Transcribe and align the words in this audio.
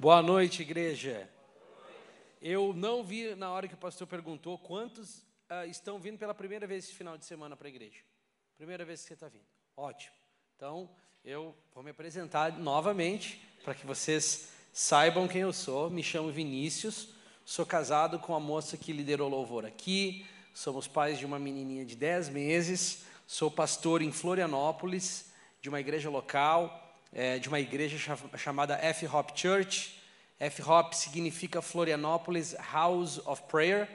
Boa 0.00 0.22
noite, 0.22 0.62
igreja. 0.62 1.28
Eu 2.40 2.72
não 2.72 3.02
vi 3.02 3.34
na 3.34 3.50
hora 3.50 3.66
que 3.66 3.74
o 3.74 3.76
pastor 3.76 4.06
perguntou 4.06 4.56
quantos 4.56 5.16
uh, 5.50 5.68
estão 5.68 5.98
vindo 5.98 6.16
pela 6.16 6.32
primeira 6.32 6.68
vez 6.68 6.84
esse 6.84 6.94
final 6.94 7.18
de 7.18 7.24
semana 7.24 7.56
para 7.56 7.66
a 7.66 7.68
igreja. 7.68 7.98
Primeira 8.56 8.84
vez 8.84 9.00
que 9.00 9.08
você 9.08 9.14
está 9.14 9.26
vindo. 9.26 9.48
Ótimo. 9.76 10.14
Então, 10.54 10.88
eu 11.24 11.52
vou 11.74 11.82
me 11.82 11.90
apresentar 11.90 12.56
novamente 12.60 13.44
para 13.64 13.74
que 13.74 13.84
vocês 13.84 14.50
saibam 14.72 15.26
quem 15.26 15.40
eu 15.40 15.52
sou. 15.52 15.90
Me 15.90 16.04
chamo 16.04 16.30
Vinícius, 16.30 17.08
sou 17.44 17.66
casado 17.66 18.20
com 18.20 18.36
a 18.36 18.38
moça 18.38 18.76
que 18.76 18.92
liderou 18.92 19.28
louvor 19.28 19.66
aqui. 19.66 20.24
Somos 20.54 20.86
pais 20.86 21.18
de 21.18 21.26
uma 21.26 21.40
menininha 21.40 21.84
de 21.84 21.96
10 21.96 22.28
meses. 22.28 23.04
Sou 23.26 23.50
pastor 23.50 24.00
em 24.00 24.12
Florianópolis, 24.12 25.32
de 25.60 25.68
uma 25.68 25.80
igreja 25.80 26.08
local 26.08 26.87
é, 27.12 27.38
de 27.38 27.48
uma 27.48 27.60
igreja 27.60 27.98
chamada 28.36 28.74
F-Hop 28.76 29.30
Church. 29.34 30.00
F-Hop 30.38 30.92
significa 30.92 31.62
Florianópolis 31.62 32.54
House 32.72 33.18
of 33.26 33.42
Prayer. 33.48 33.88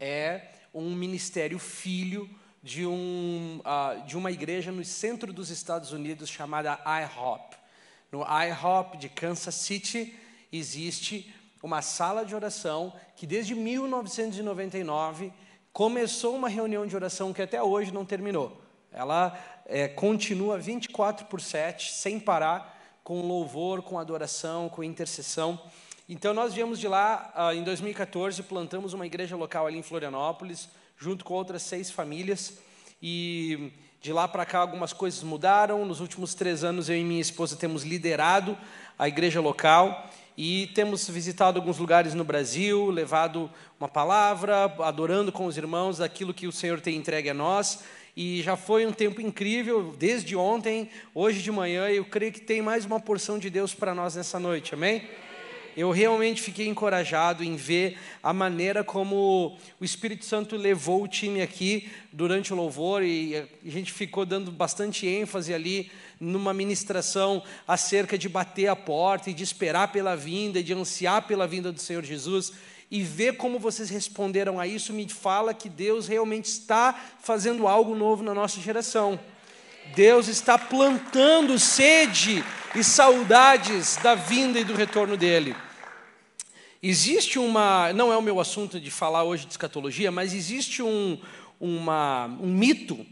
É 0.00 0.48
um 0.72 0.94
ministério 0.94 1.58
filho 1.58 2.28
de, 2.62 2.86
um, 2.86 3.60
uh, 3.60 4.06
de 4.06 4.16
uma 4.16 4.30
igreja 4.30 4.70
no 4.70 4.84
centro 4.84 5.32
dos 5.32 5.50
Estados 5.50 5.92
Unidos 5.92 6.30
chamada 6.30 6.78
IHOP. 6.86 7.56
No 8.10 8.20
IHOP 8.20 8.96
de 8.98 9.08
Kansas 9.08 9.54
City 9.54 10.14
existe 10.52 11.34
uma 11.62 11.82
sala 11.82 12.24
de 12.24 12.34
oração 12.34 12.92
que 13.16 13.26
desde 13.26 13.54
1999 13.54 15.32
começou 15.72 16.36
uma 16.36 16.48
reunião 16.48 16.86
de 16.86 16.94
oração 16.94 17.32
que 17.32 17.42
até 17.42 17.62
hoje 17.62 17.92
não 17.92 18.04
terminou. 18.04 18.61
Ela 18.92 19.38
é, 19.66 19.88
continua 19.88 20.58
24 20.58 21.26
por 21.26 21.40
7, 21.40 21.92
sem 21.92 22.20
parar, 22.20 22.78
com 23.02 23.22
louvor, 23.22 23.82
com 23.82 23.98
adoração, 23.98 24.68
com 24.68 24.84
intercessão. 24.84 25.60
Então, 26.08 26.34
nós 26.34 26.52
viemos 26.52 26.78
de 26.78 26.86
lá 26.86 27.32
ah, 27.34 27.54
em 27.54 27.62
2014, 27.62 28.42
plantamos 28.42 28.92
uma 28.92 29.06
igreja 29.06 29.36
local 29.36 29.66
ali 29.66 29.78
em 29.78 29.82
Florianópolis, 29.82 30.68
junto 30.98 31.24
com 31.24 31.34
outras 31.34 31.62
seis 31.62 31.90
famílias. 31.90 32.58
E 33.02 33.72
de 34.00 34.12
lá 34.12 34.28
para 34.28 34.44
cá, 34.44 34.58
algumas 34.58 34.92
coisas 34.92 35.22
mudaram. 35.22 35.84
Nos 35.84 36.00
últimos 36.00 36.34
três 36.34 36.62
anos, 36.64 36.88
eu 36.88 36.96
e 36.96 37.04
minha 37.04 37.20
esposa 37.20 37.56
temos 37.56 37.82
liderado 37.82 38.58
a 38.98 39.08
igreja 39.08 39.40
local 39.40 40.10
e 40.36 40.68
temos 40.74 41.08
visitado 41.08 41.58
alguns 41.58 41.78
lugares 41.78 42.14
no 42.14 42.24
Brasil, 42.24 42.90
levado 42.90 43.50
uma 43.78 43.88
palavra, 43.88 44.64
adorando 44.80 45.30
com 45.30 45.46
os 45.46 45.56
irmãos 45.56 46.00
aquilo 46.00 46.32
que 46.32 46.46
o 46.46 46.52
Senhor 46.52 46.80
tem 46.80 46.96
entregue 46.96 47.30
a 47.30 47.34
nós. 47.34 47.84
E 48.14 48.42
já 48.42 48.58
foi 48.58 48.84
um 48.84 48.92
tempo 48.92 49.22
incrível, 49.22 49.94
desde 49.98 50.36
ontem, 50.36 50.90
hoje 51.14 51.40
de 51.40 51.50
manhã, 51.50 51.88
eu 51.88 52.04
creio 52.04 52.30
que 52.30 52.42
tem 52.42 52.60
mais 52.60 52.84
uma 52.84 53.00
porção 53.00 53.38
de 53.38 53.48
Deus 53.48 53.72
para 53.72 53.94
nós 53.94 54.14
nessa 54.14 54.38
noite, 54.38 54.74
amém? 54.74 55.02
Eu 55.74 55.90
realmente 55.90 56.42
fiquei 56.42 56.68
encorajado 56.68 57.42
em 57.42 57.56
ver 57.56 57.96
a 58.22 58.30
maneira 58.30 58.84
como 58.84 59.56
o 59.80 59.84
Espírito 59.84 60.26
Santo 60.26 60.56
levou 60.56 61.02
o 61.02 61.08
time 61.08 61.40
aqui 61.40 61.90
durante 62.12 62.52
o 62.52 62.56
louvor 62.56 63.02
e 63.02 63.34
a 63.34 63.46
gente 63.64 63.90
ficou 63.90 64.26
dando 64.26 64.52
bastante 64.52 65.06
ênfase 65.06 65.54
ali 65.54 65.90
numa 66.20 66.52
ministração 66.52 67.42
acerca 67.66 68.18
de 68.18 68.28
bater 68.28 68.66
a 68.66 68.76
porta 68.76 69.30
e 69.30 69.34
de 69.34 69.42
esperar 69.42 69.90
pela 69.90 70.14
vinda 70.14 70.60
e 70.60 70.62
de 70.62 70.74
ansiar 70.74 71.26
pela 71.26 71.46
vinda 71.46 71.72
do 71.72 71.80
Senhor 71.80 72.04
Jesus 72.04 72.52
e 72.92 73.02
ver 73.02 73.38
como 73.38 73.58
vocês 73.58 73.88
responderam 73.88 74.60
a 74.60 74.66
isso 74.66 74.92
me 74.92 75.08
fala 75.08 75.54
que 75.54 75.70
Deus 75.70 76.06
realmente 76.06 76.44
está 76.44 76.94
fazendo 77.22 77.66
algo 77.66 77.94
novo 77.94 78.22
na 78.22 78.34
nossa 78.34 78.60
geração. 78.60 79.18
Deus 79.94 80.28
está 80.28 80.58
plantando 80.58 81.58
sede 81.58 82.44
e 82.74 82.84
saudades 82.84 83.96
da 84.02 84.14
vinda 84.14 84.60
e 84.60 84.64
do 84.64 84.74
retorno 84.74 85.16
dele. 85.16 85.56
Existe 86.82 87.38
uma, 87.38 87.94
não 87.94 88.12
é 88.12 88.16
o 88.16 88.20
meu 88.20 88.38
assunto 88.38 88.78
de 88.78 88.90
falar 88.90 89.24
hoje 89.24 89.46
de 89.46 89.52
escatologia, 89.52 90.10
mas 90.10 90.34
existe 90.34 90.82
um, 90.82 91.18
uma, 91.58 92.26
um 92.26 92.48
mito 92.48 93.06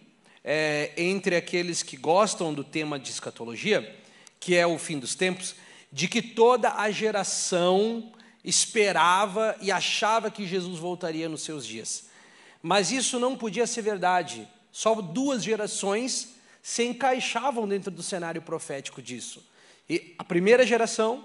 é, 0.44 0.92
entre 0.94 1.36
aqueles 1.36 1.82
que 1.82 1.96
gostam 1.96 2.52
do 2.52 2.62
tema 2.62 2.98
de 2.98 3.08
escatologia, 3.08 3.98
que 4.38 4.54
é 4.54 4.66
o 4.66 4.76
fim 4.76 4.98
dos 4.98 5.14
tempos, 5.14 5.54
de 5.90 6.06
que 6.06 6.20
toda 6.20 6.74
a 6.74 6.90
geração 6.90 8.12
esperava 8.44 9.56
e 9.60 9.70
achava 9.70 10.30
que 10.30 10.46
Jesus 10.46 10.78
voltaria 10.78 11.28
nos 11.28 11.42
seus 11.42 11.66
dias. 11.66 12.08
Mas 12.62 12.90
isso 12.90 13.18
não 13.18 13.36
podia 13.36 13.66
ser 13.66 13.82
verdade. 13.82 14.48
Só 14.72 14.94
duas 14.94 15.42
gerações 15.42 16.34
se 16.62 16.84
encaixavam 16.84 17.66
dentro 17.66 17.90
do 17.90 18.02
cenário 18.02 18.42
profético 18.42 19.00
disso. 19.00 19.44
E 19.88 20.14
a 20.18 20.24
primeira 20.24 20.66
geração, 20.66 21.24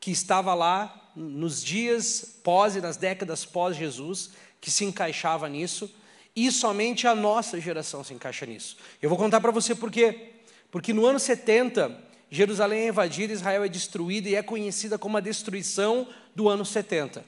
que 0.00 0.10
estava 0.10 0.54
lá 0.54 1.12
nos 1.14 1.62
dias 1.62 2.40
pós 2.42 2.76
e 2.76 2.80
nas 2.80 2.96
décadas 2.96 3.44
pós 3.44 3.76
Jesus, 3.76 4.30
que 4.60 4.70
se 4.70 4.84
encaixava 4.84 5.48
nisso, 5.48 5.94
e 6.34 6.50
somente 6.50 7.06
a 7.06 7.14
nossa 7.14 7.60
geração 7.60 8.02
se 8.02 8.12
encaixa 8.12 8.44
nisso. 8.44 8.76
Eu 9.00 9.08
vou 9.08 9.16
contar 9.16 9.40
para 9.40 9.52
você 9.52 9.74
por 9.74 9.90
quê. 9.90 10.32
Porque 10.70 10.92
no 10.92 11.06
ano 11.06 11.20
70, 11.20 11.96
Jerusalém 12.34 12.80
é 12.80 12.88
invadida, 12.88 13.32
Israel 13.32 13.62
é 13.62 13.68
destruída 13.68 14.28
e 14.28 14.34
é 14.34 14.42
conhecida 14.42 14.98
como 14.98 15.16
a 15.16 15.20
destruição 15.20 16.08
do 16.34 16.48
ano 16.48 16.64
70. 16.64 17.24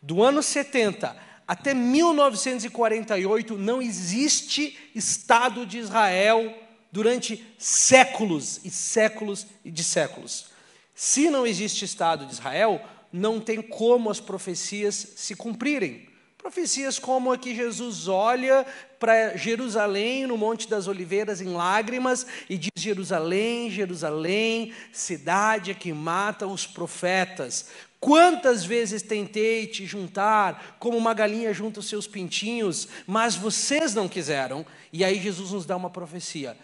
Do 0.00 0.22
ano 0.22 0.44
70 0.44 1.16
até 1.46 1.74
1948 1.74 3.58
não 3.58 3.82
existe 3.82 4.78
Estado 4.94 5.66
de 5.66 5.78
Israel 5.78 6.56
durante 6.92 7.44
séculos 7.58 8.60
e 8.64 8.70
séculos 8.70 9.44
e 9.64 9.72
de 9.72 9.82
séculos. 9.82 10.46
Se 10.94 11.28
não 11.28 11.44
existe 11.44 11.84
Estado 11.84 12.24
de 12.24 12.34
Israel, 12.34 12.80
não 13.12 13.40
tem 13.40 13.60
como 13.60 14.08
as 14.08 14.20
profecias 14.20 15.14
se 15.16 15.34
cumprirem. 15.34 16.08
Profecias 16.38 16.96
como 16.96 17.32
a 17.32 17.38
que 17.38 17.56
Jesus 17.56 18.06
olha 18.06 18.64
para 19.04 19.36
Jerusalém, 19.36 20.26
no 20.26 20.38
Monte 20.38 20.66
das 20.66 20.88
Oliveiras, 20.88 21.42
em 21.42 21.52
lágrimas, 21.52 22.26
e 22.48 22.56
diz: 22.56 22.70
Jerusalém, 22.74 23.70
Jerusalém, 23.70 24.72
cidade 24.94 25.74
que 25.74 25.92
mata 25.92 26.46
os 26.46 26.66
profetas. 26.66 27.68
Quantas 28.00 28.64
vezes 28.64 29.02
tentei 29.02 29.66
te 29.66 29.84
juntar, 29.84 30.78
como 30.78 30.96
uma 30.96 31.12
galinha 31.12 31.52
junta 31.52 31.80
os 31.80 31.86
seus 31.86 32.06
pintinhos, 32.06 32.88
mas 33.06 33.36
vocês 33.36 33.94
não 33.94 34.08
quiseram. 34.08 34.64
E 34.90 35.04
aí 35.04 35.20
Jesus 35.20 35.50
nos 35.50 35.66
dá 35.66 35.76
uma 35.76 35.90
profecia. 35.90 36.56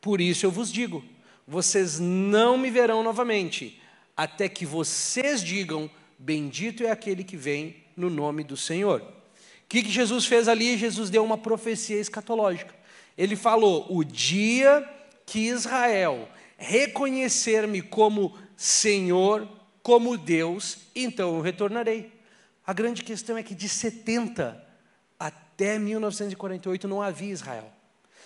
Por 0.00 0.20
isso 0.20 0.46
eu 0.46 0.52
vos 0.52 0.72
digo: 0.72 1.04
vocês 1.48 1.98
não 1.98 2.56
me 2.56 2.70
verão 2.70 3.02
novamente, 3.02 3.82
até 4.16 4.48
que 4.48 4.64
vocês 4.64 5.42
digam: 5.42 5.90
Bendito 6.16 6.84
é 6.84 6.92
aquele 6.92 7.24
que 7.24 7.36
vem 7.36 7.82
no 7.96 8.08
nome 8.08 8.44
do 8.44 8.56
Senhor. 8.56 9.15
O 9.66 9.68
que, 9.68 9.82
que 9.82 9.90
Jesus 9.90 10.26
fez 10.26 10.46
ali? 10.46 10.78
Jesus 10.78 11.10
deu 11.10 11.24
uma 11.24 11.36
profecia 11.36 11.98
escatológica. 11.98 12.72
Ele 13.18 13.34
falou: 13.34 13.84
O 13.90 14.04
dia 14.04 14.88
que 15.26 15.40
Israel 15.48 16.28
reconhecer-me 16.56 17.82
como 17.82 18.38
Senhor, 18.56 19.46
como 19.82 20.16
Deus, 20.16 20.78
então 20.94 21.34
eu 21.36 21.42
retornarei. 21.42 22.12
A 22.64 22.72
grande 22.72 23.02
questão 23.02 23.36
é 23.36 23.42
que 23.42 23.54
de 23.54 23.68
70 23.68 24.64
até 25.18 25.78
1948 25.78 26.86
não 26.86 27.02
havia 27.02 27.32
Israel. 27.32 27.72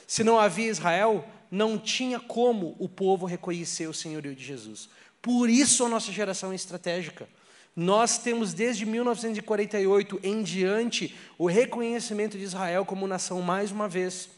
Se 0.06 0.22
não 0.22 0.38
havia 0.38 0.68
Israel, 0.68 1.26
não 1.50 1.78
tinha 1.78 2.20
como 2.20 2.76
o 2.78 2.88
povo 2.88 3.26
reconhecer 3.26 3.86
o 3.86 3.94
senhorio 3.94 4.34
de 4.34 4.44
Jesus. 4.44 4.88
Por 5.22 5.48
isso 5.48 5.84
a 5.84 5.88
nossa 5.88 6.12
geração 6.12 6.52
é 6.52 6.54
estratégica. 6.54 7.28
Nós 7.74 8.18
temos 8.18 8.52
desde 8.52 8.84
1948 8.84 10.20
em 10.22 10.42
diante 10.42 11.14
o 11.38 11.46
reconhecimento 11.46 12.36
de 12.36 12.44
Israel 12.44 12.84
como 12.84 13.06
nação 13.06 13.40
mais 13.40 13.70
uma 13.70 13.88
vez. 13.88 14.28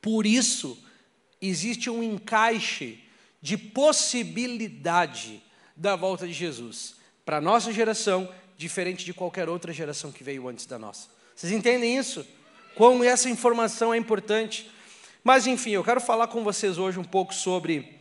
Por 0.00 0.24
isso 0.26 0.78
existe 1.40 1.90
um 1.90 2.02
encaixe 2.02 3.00
de 3.42 3.58
possibilidade 3.58 5.42
da 5.76 5.96
volta 5.96 6.26
de 6.26 6.32
Jesus. 6.32 6.96
Para 7.24 7.38
a 7.38 7.40
nossa 7.40 7.72
geração, 7.72 8.32
diferente 8.56 9.04
de 9.04 9.12
qualquer 9.12 9.48
outra 9.48 9.72
geração 9.72 10.10
que 10.10 10.24
veio 10.24 10.48
antes 10.48 10.66
da 10.66 10.78
nossa. 10.78 11.08
Vocês 11.34 11.52
entendem 11.52 11.98
isso? 11.98 12.26
Como 12.74 13.04
essa 13.04 13.28
informação 13.28 13.92
é 13.92 13.96
importante. 13.96 14.70
Mas, 15.22 15.46
enfim, 15.46 15.70
eu 15.70 15.84
quero 15.84 16.00
falar 16.00 16.28
com 16.28 16.44
vocês 16.44 16.78
hoje 16.78 16.98
um 16.98 17.04
pouco 17.04 17.34
sobre 17.34 17.95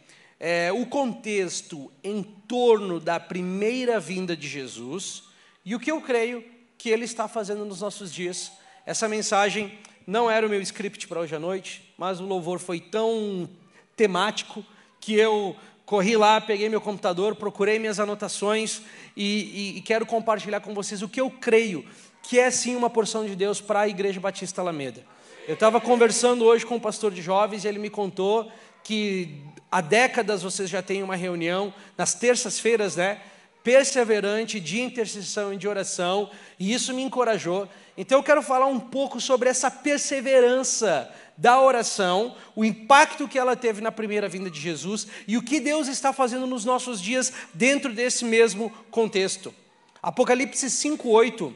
é, 0.47 0.71
o 0.71 0.85
contexto 0.85 1.91
em 2.03 2.21
torno 2.21 2.99
da 2.99 3.19
primeira 3.19 3.99
vinda 3.99 4.37
de 4.37 4.47
Jesus 4.47 5.23
e 5.65 5.73
o 5.73 5.79
que 5.79 5.91
eu 5.91 5.99
creio 5.99 6.45
que 6.77 6.89
ele 6.89 7.03
está 7.03 7.27
fazendo 7.27 7.65
nos 7.65 7.81
nossos 7.81 8.13
dias. 8.13 8.51
Essa 8.85 9.07
mensagem 9.07 9.75
não 10.05 10.29
era 10.29 10.45
o 10.45 10.49
meu 10.49 10.61
script 10.61 11.07
para 11.07 11.21
hoje 11.21 11.35
à 11.35 11.39
noite, 11.39 11.91
mas 11.97 12.19
o 12.19 12.25
louvor 12.25 12.59
foi 12.59 12.79
tão 12.79 13.49
temático 13.95 14.63
que 15.01 15.15
eu 15.15 15.55
corri 15.83 16.15
lá, 16.15 16.39
peguei 16.39 16.69
meu 16.69 16.79
computador, 16.79 17.35
procurei 17.35 17.79
minhas 17.79 17.99
anotações 17.99 18.83
e, 19.17 19.23
e, 19.73 19.77
e, 19.79 19.81
quero 19.81 20.05
compartilhar 20.05 20.59
com 20.59 20.75
vocês 20.75 21.01
o 21.01 21.09
que 21.09 21.19
eu 21.19 21.31
creio 21.31 21.83
que 22.21 22.39
é 22.39 22.51
sim 22.51 22.75
uma 22.75 22.89
porção 22.89 23.25
de 23.25 23.35
Deus 23.35 23.59
para 23.59 23.79
a 23.79 23.87
Igreja 23.87 24.19
Batista 24.19 24.61
Alameda. 24.61 25.03
Eu 25.47 25.55
estava 25.55 25.81
conversando 25.81 26.43
hoje 26.43 26.65
com 26.65 26.75
um 26.75 26.79
pastor 26.79 27.11
de 27.11 27.21
jovens 27.21 27.63
e 27.63 27.67
ele 27.67 27.77
me 27.77 27.89
contou 27.89 28.51
que 28.85 29.41
há 29.71 29.81
décadas 29.81 30.43
vocês 30.43 30.69
já 30.69 30.79
têm 30.79 31.01
uma 31.01 31.15
reunião 31.15 31.73
nas 31.97 32.13
terças-feiras, 32.13 32.95
né? 32.95 33.19
perseverante 33.63 34.59
de 34.59 34.79
intercessão 34.79 35.51
e 35.51 35.57
de 35.57 35.67
oração, 35.67 36.29
e 36.59 36.71
isso 36.71 36.93
me 36.93 37.01
encorajou. 37.01 37.67
Então 37.97 38.19
eu 38.19 38.23
quero 38.23 38.43
falar 38.43 38.67
um 38.67 38.79
pouco 38.79 39.19
sobre 39.19 39.49
essa 39.49 39.71
perseverança 39.71 41.11
da 41.35 41.59
oração, 41.59 42.35
o 42.55 42.63
impacto 42.63 43.27
que 43.27 43.39
ela 43.39 43.55
teve 43.55 43.81
na 43.81 43.91
primeira 43.91 44.29
vinda 44.29 44.51
de 44.51 44.61
Jesus 44.61 45.07
e 45.27 45.35
o 45.35 45.41
que 45.41 45.59
Deus 45.59 45.87
está 45.87 46.13
fazendo 46.13 46.45
nos 46.45 46.63
nossos 46.63 47.01
dias 47.01 47.33
dentro 47.55 47.91
desse 47.91 48.23
mesmo 48.23 48.69
contexto. 48.91 49.51
Apocalipse 49.99 50.69
5:8 50.69 51.51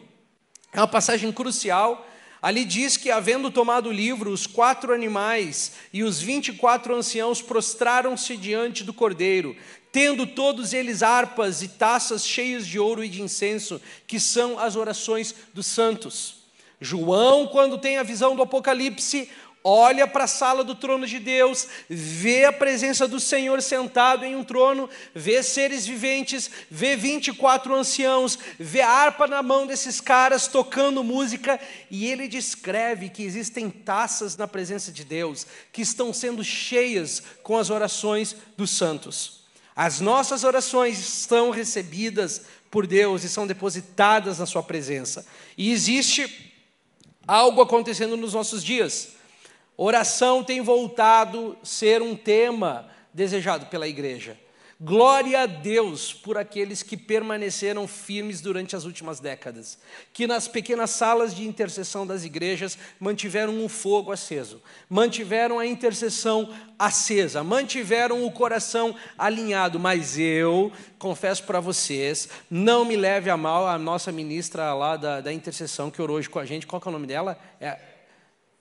é 0.74 0.80
uma 0.80 0.88
passagem 0.88 1.32
crucial. 1.32 2.08
Ali 2.42 2.64
diz 2.64 2.96
que, 2.96 3.12
havendo 3.12 3.52
tomado 3.52 3.90
o 3.90 3.94
livro, 3.94 4.32
os 4.32 4.48
quatro 4.48 4.94
animais 4.94 5.74
e 5.92 6.04
os 6.04 6.22
vinte 6.22 6.50
e 6.50 6.54
quatro 6.54 6.96
anciãos 6.96 7.42
prostraram-se 7.42 8.38
diante 8.38 8.84
do 8.84 8.94
cordeiro, 8.94 9.56
tendo 9.92 10.26
todos 10.26 10.72
eles 10.72 11.04
harpas 11.04 11.62
e 11.62 11.68
taças 11.68 12.26
cheias 12.26 12.66
de 12.66 12.80
ouro 12.80 13.04
e 13.04 13.10
de 13.10 13.22
incenso, 13.22 13.82
que 14.08 14.20
são 14.20 14.58
as 14.58 14.76
orações 14.76 15.36
dos 15.54 15.66
santos. 15.66 16.36
João, 16.80 17.48
quando 17.48 17.78
tem 17.78 17.98
a 17.98 18.04
visão 18.04 18.38
do 18.38 18.42
Apocalipse, 18.42 19.30
olha 19.64 20.08
para 20.08 20.24
a 20.24 20.28
sala 20.28 20.64
do 20.64 20.74
trono 20.74 21.06
de 21.06 21.20
Deus, 21.20 21.68
vê 21.90 22.46
a 22.46 22.54
presença 22.54 23.08
do 23.08 23.20
Senhor 23.20 23.62
sentado 23.62 24.26
em 24.26 24.36
um 24.36 24.44
trono, 24.44 24.90
vê 25.14 25.44
seres 25.44 25.86
viventes, 25.86 26.50
vê 26.70 26.96
24 26.96 27.76
anciãos, 27.76 28.38
vê 28.58 28.82
a 28.82 28.90
harpa 28.90 29.28
na 29.28 29.44
mão 29.44 29.68
desses 29.68 30.00
caras 30.00 30.48
tocando 30.48 31.04
música, 31.04 31.60
e 31.92 32.06
ele 32.06 32.28
descreve 32.28 33.10
que 33.10 33.24
existem 33.24 33.70
taças 33.70 34.38
na 34.38 34.48
presença 34.48 34.92
de 34.92 35.04
Deus 35.04 35.46
que 35.72 35.82
estão 35.82 36.14
sendo 36.14 36.44
cheias 36.44 37.22
com 37.44 37.58
as 37.58 37.70
orações 37.70 38.36
dos 38.58 38.72
santos. 38.72 39.40
As 39.76 40.02
nossas 40.02 40.44
orações 40.44 41.00
estão 41.00 41.52
recebidas 41.52 42.42
por 42.70 42.86
Deus 42.86 43.24
e 43.24 43.30
são 43.30 43.48
depositadas 43.48 44.40
na 44.40 44.46
Sua 44.46 44.62
presença. 44.62 45.26
E 45.58 45.72
existe 45.72 46.54
algo 47.26 47.62
acontecendo 47.62 48.18
nos 48.18 48.34
nossos 48.34 48.64
dias. 48.64 49.19
Oração 49.82 50.44
tem 50.44 50.60
voltado 50.60 51.56
a 51.62 51.66
ser 51.66 52.02
um 52.02 52.14
tema 52.14 52.90
desejado 53.14 53.68
pela 53.68 53.88
igreja. 53.88 54.38
Glória 54.78 55.44
a 55.44 55.46
Deus 55.46 56.12
por 56.12 56.38
aqueles 56.38 56.84
que 56.84 56.98
permaneceram 56.98 57.88
firmes 57.88 58.42
durante 58.42 58.76
as 58.76 58.84
últimas 58.84 59.22
décadas, 59.22 59.80
que 60.12 60.28
nas 60.28 60.50
pequenas 60.50 60.90
salas 60.90 61.34
de 61.34 61.48
intercessão 61.48 62.06
das 62.06 62.26
igrejas 62.26 62.78
mantiveram 63.00 63.54
um 63.54 63.70
fogo 63.70 64.12
aceso, 64.12 64.62
mantiveram 64.90 65.60
a 65.60 65.66
intercessão 65.66 66.54
acesa, 66.78 67.42
mantiveram 67.42 68.26
o 68.26 68.32
coração 68.34 68.94
alinhado. 69.18 69.80
Mas 69.80 70.20
eu 70.20 70.74
confesso 70.98 71.46
para 71.46 71.62
vocês, 71.62 72.28
não 72.52 72.84
me 72.84 72.98
leve 72.98 73.30
a 73.30 73.38
mal 73.38 73.66
a 73.66 73.78
nossa 73.78 74.12
ministra 74.12 74.74
lá 74.74 74.98
da, 74.98 75.22
da 75.22 75.32
intercessão 75.32 75.90
que 75.90 76.02
orou 76.02 76.18
hoje 76.18 76.30
com 76.30 76.40
a 76.40 76.46
gente, 76.46 76.68
qual 76.68 76.82
é 76.86 76.90
o 76.90 76.92
nome 76.92 77.08
dela? 77.08 77.40
É, 77.62 77.80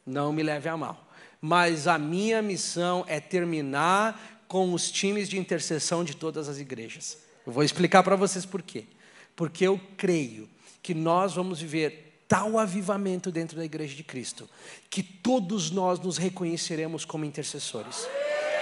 não 0.07 0.33
me 0.33 0.45
leve 0.45 0.69
a 0.69 0.77
mal 0.77 1.08
mas 1.41 1.87
a 1.87 1.99
minha 1.99 2.43
missão 2.43 3.05
é 3.07 3.21
terminar 3.21 4.45
com 4.49 4.73
os 4.73 4.91
times 4.91 5.29
de 5.29 5.39
intercessão 5.39 6.03
de 6.03 6.17
todas 6.17 6.49
as 6.49 6.59
igrejas. 6.59 7.19
Eu 7.47 7.53
vou 7.53 7.63
explicar 7.63 8.03
para 8.03 8.17
vocês 8.17 8.45
por 8.45 8.63
quê. 8.63 8.85
Porque 9.37 9.67
eu 9.67 9.81
creio 9.97 10.49
que 10.83 10.95
nós 10.95 11.35
vamos 11.35 11.61
viver 11.61 12.23
tal 12.27 12.59
avivamento 12.59 13.31
dentro 13.31 13.57
da 13.57 13.65
igreja 13.65 13.95
de 13.95 14.03
Cristo, 14.03 14.49
que 14.91 15.03
todos 15.03 15.71
nós 15.71 15.99
nos 15.99 16.19
reconheceremos 16.19 17.05
como 17.05 17.25
intercessores. 17.25 18.07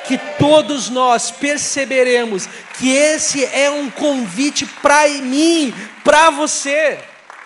Que 0.06 0.18
todos 0.38 0.88
nós 0.88 1.32
perceberemos 1.32 2.46
que 2.78 2.90
esse 2.90 3.44
é 3.44 3.68
um 3.68 3.90
convite 3.90 4.64
para 4.80 5.08
mim, 5.08 5.74
para 6.04 6.30
você. 6.30 7.00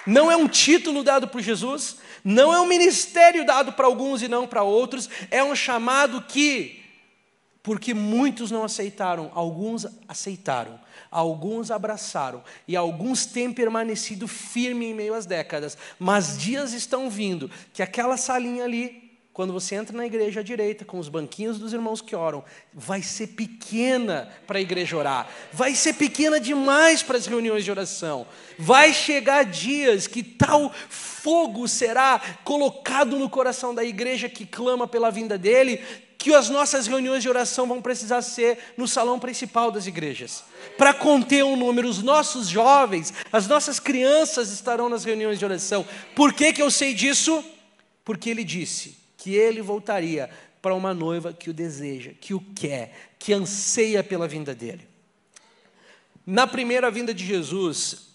Não 0.06 0.30
é 0.30 0.36
um 0.36 0.46
título 0.46 1.02
dado 1.02 1.26
por 1.28 1.40
Jesus, 1.40 1.96
não 2.24 2.52
é 2.52 2.60
um 2.60 2.66
ministério 2.66 3.44
dado 3.44 3.72
para 3.72 3.86
alguns 3.86 4.22
e 4.22 4.28
não 4.28 4.46
para 4.46 4.62
outros, 4.62 5.08
é 5.30 5.42
um 5.42 5.54
chamado 5.54 6.22
que, 6.22 6.82
porque 7.62 7.92
muitos 7.94 8.50
não 8.50 8.64
aceitaram, 8.64 9.30
alguns 9.34 9.86
aceitaram, 10.08 10.80
alguns 11.10 11.70
abraçaram 11.70 12.42
e 12.66 12.76
alguns 12.76 13.26
têm 13.26 13.52
permanecido 13.52 14.28
firme 14.28 14.86
em 14.86 14.94
meio 14.94 15.14
às 15.14 15.26
décadas, 15.26 15.76
mas 15.98 16.38
dias 16.38 16.72
estão 16.72 17.10
vindo 17.10 17.50
que 17.72 17.82
aquela 17.82 18.16
salinha 18.16 18.64
ali 18.64 19.09
quando 19.40 19.54
você 19.54 19.74
entra 19.74 19.96
na 19.96 20.04
igreja 20.04 20.40
à 20.40 20.42
direita, 20.42 20.84
com 20.84 20.98
os 20.98 21.08
banquinhos 21.08 21.58
dos 21.58 21.72
irmãos 21.72 22.02
que 22.02 22.14
oram, 22.14 22.44
vai 22.74 23.02
ser 23.02 23.28
pequena 23.28 24.28
para 24.46 24.58
a 24.58 24.60
igreja 24.60 24.94
orar, 24.94 25.26
vai 25.50 25.74
ser 25.74 25.94
pequena 25.94 26.38
demais 26.38 27.02
para 27.02 27.16
as 27.16 27.24
reuniões 27.24 27.64
de 27.64 27.70
oração. 27.70 28.26
Vai 28.58 28.92
chegar 28.92 29.46
dias 29.46 30.06
que 30.06 30.22
tal 30.22 30.70
fogo 30.90 31.66
será 31.66 32.20
colocado 32.44 33.18
no 33.18 33.30
coração 33.30 33.74
da 33.74 33.82
igreja 33.82 34.28
que 34.28 34.44
clama 34.44 34.86
pela 34.86 35.10
vinda 35.10 35.38
dele, 35.38 35.80
que 36.18 36.34
as 36.34 36.50
nossas 36.50 36.86
reuniões 36.86 37.22
de 37.22 37.28
oração 37.30 37.66
vão 37.66 37.80
precisar 37.80 38.20
ser 38.20 38.58
no 38.76 38.86
salão 38.86 39.18
principal 39.18 39.70
das 39.70 39.86
igrejas. 39.86 40.44
Para 40.76 40.92
conter 40.92 41.42
um 41.42 41.56
número, 41.56 41.88
os 41.88 42.02
nossos 42.02 42.46
jovens, 42.46 43.10
as 43.32 43.48
nossas 43.48 43.80
crianças 43.80 44.52
estarão 44.52 44.90
nas 44.90 45.02
reuniões 45.02 45.38
de 45.38 45.46
oração. 45.46 45.86
Por 46.14 46.34
que, 46.34 46.52
que 46.52 46.60
eu 46.60 46.70
sei 46.70 46.92
disso? 46.92 47.42
Porque 48.04 48.28
ele 48.28 48.44
disse 48.44 48.99
que 49.20 49.34
ele 49.34 49.60
voltaria 49.60 50.30
para 50.62 50.74
uma 50.74 50.94
noiva 50.94 51.30
que 51.30 51.50
o 51.50 51.54
deseja, 51.54 52.12
que 52.18 52.32
o 52.32 52.40
quer, 52.40 53.10
que 53.18 53.34
anseia 53.34 54.02
pela 54.02 54.26
vinda 54.26 54.54
dele. 54.54 54.88
Na 56.26 56.46
primeira 56.46 56.90
vinda 56.90 57.12
de 57.12 57.24
Jesus, 57.26 58.08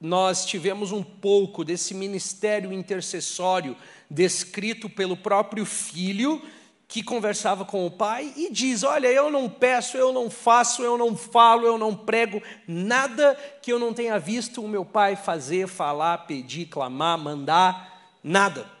nós 0.00 0.46
tivemos 0.46 0.92
um 0.92 1.02
pouco 1.02 1.64
desse 1.64 1.92
ministério 1.92 2.72
intercessório 2.72 3.76
descrito 4.08 4.88
pelo 4.88 5.16
próprio 5.16 5.66
filho, 5.66 6.40
que 6.86 7.02
conversava 7.02 7.64
com 7.64 7.84
o 7.84 7.90
pai 7.90 8.32
e 8.36 8.50
diz: 8.50 8.84
Olha, 8.84 9.08
eu 9.08 9.28
não 9.28 9.50
peço, 9.50 9.96
eu 9.96 10.12
não 10.12 10.30
faço, 10.30 10.82
eu 10.82 10.96
não 10.96 11.16
falo, 11.16 11.66
eu 11.66 11.76
não 11.76 11.94
prego 11.96 12.40
nada 12.66 13.34
que 13.60 13.72
eu 13.72 13.78
não 13.78 13.92
tenha 13.92 14.20
visto 14.20 14.62
o 14.62 14.68
meu 14.68 14.84
pai 14.84 15.16
fazer, 15.16 15.66
falar, 15.66 16.26
pedir, 16.26 16.66
clamar, 16.66 17.18
mandar, 17.18 18.14
nada. 18.22 18.77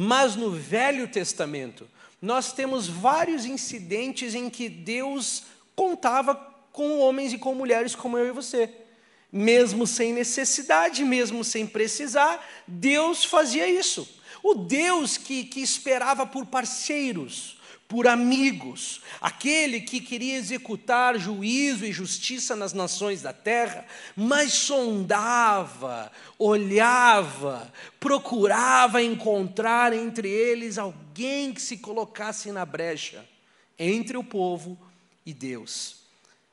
Mas 0.00 0.36
no 0.36 0.52
Velho 0.52 1.08
Testamento, 1.08 1.88
nós 2.22 2.52
temos 2.52 2.86
vários 2.86 3.44
incidentes 3.44 4.32
em 4.32 4.48
que 4.48 4.68
Deus 4.68 5.42
contava 5.74 6.36
com 6.70 7.00
homens 7.00 7.32
e 7.32 7.38
com 7.38 7.52
mulheres 7.52 7.96
como 7.96 8.16
eu 8.16 8.28
e 8.28 8.30
você. 8.30 8.72
Mesmo 9.32 9.88
sem 9.88 10.12
necessidade, 10.12 11.04
mesmo 11.04 11.42
sem 11.42 11.66
precisar, 11.66 12.48
Deus 12.64 13.24
fazia 13.24 13.66
isso. 13.66 14.08
O 14.40 14.54
Deus 14.54 15.16
que, 15.16 15.42
que 15.42 15.60
esperava 15.60 16.24
por 16.24 16.46
parceiros, 16.46 17.57
por 17.88 18.06
amigos, 18.06 19.00
aquele 19.18 19.80
que 19.80 19.98
queria 19.98 20.36
executar 20.36 21.18
juízo 21.18 21.86
e 21.86 21.92
justiça 21.92 22.54
nas 22.54 22.74
nações 22.74 23.22
da 23.22 23.32
terra, 23.32 23.86
mas 24.14 24.52
sondava, 24.52 26.12
olhava, 26.38 27.72
procurava 27.98 29.02
encontrar 29.02 29.94
entre 29.94 30.28
eles 30.28 30.76
alguém 30.76 31.54
que 31.54 31.62
se 31.62 31.78
colocasse 31.78 32.52
na 32.52 32.66
brecha 32.66 33.24
entre 33.78 34.18
o 34.18 34.22
povo 34.22 34.78
e 35.24 35.32
Deus. 35.32 36.02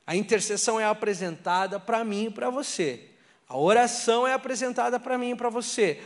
A 0.07 0.15
intercessão 0.15 0.79
é 0.79 0.85
apresentada 0.85 1.77
para 1.81 2.05
mim 2.05 2.27
e 2.27 2.31
para 2.31 2.49
você. 2.49 3.09
A 3.49 3.57
oração 3.57 4.25
é 4.25 4.33
apresentada 4.33 4.99
para 5.01 5.17
mim 5.17 5.31
e 5.31 5.35
para 5.35 5.49
você 5.49 6.01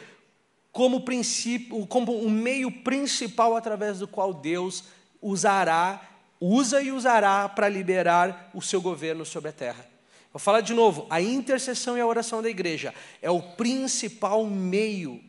como 0.71 1.01
princípio, 1.01 1.85
como 1.87 2.13
o 2.13 2.29
meio 2.29 2.71
principal 2.71 3.55
através 3.55 3.99
do 3.99 4.07
qual 4.07 4.33
Deus 4.33 4.83
usará, 5.21 6.01
usa 6.39 6.81
e 6.81 6.91
usará 6.91 7.47
para 7.49 7.69
liberar 7.69 8.49
o 8.53 8.61
seu 8.61 8.81
governo 8.81 9.25
sobre 9.25 9.49
a 9.49 9.53
terra. 9.53 9.85
Vou 10.31 10.39
falar 10.39 10.61
de 10.61 10.73
novo: 10.73 11.07
a 11.09 11.21
intercessão 11.21 11.97
e 11.97 12.01
a 12.01 12.07
oração 12.07 12.41
da 12.41 12.49
igreja 12.49 12.93
é 13.21 13.29
o 13.29 13.41
principal 13.41 14.45
meio 14.45 15.21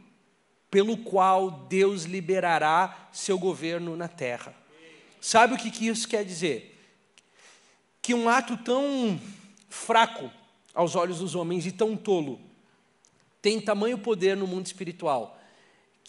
pelo 0.71 0.97
qual 0.97 1.51
Deus 1.51 2.05
liberará 2.05 3.09
seu 3.13 3.39
governo 3.39 3.97
na 3.97 4.07
terra. 4.07 4.55
Sabe 5.21 5.55
o 5.55 5.59
que, 5.59 5.71
que 5.71 5.89
isso 5.89 6.09
quer 6.09 6.25
dizer? 6.25 6.79
Que 8.01 8.15
um 8.15 8.29
ato 8.29 8.57
tão 8.59 9.21
fraco 9.69 10.31
aos 10.73 10.95
olhos 10.95 11.19
dos 11.19 11.35
homens 11.35 11.67
e 11.67 11.73
tão 11.73 11.97
tolo 11.97 12.41
tem 13.43 13.61
tamanho 13.61 13.99
poder 13.99 14.37
no 14.37 14.47
mundo 14.47 14.67
espiritual 14.67 15.40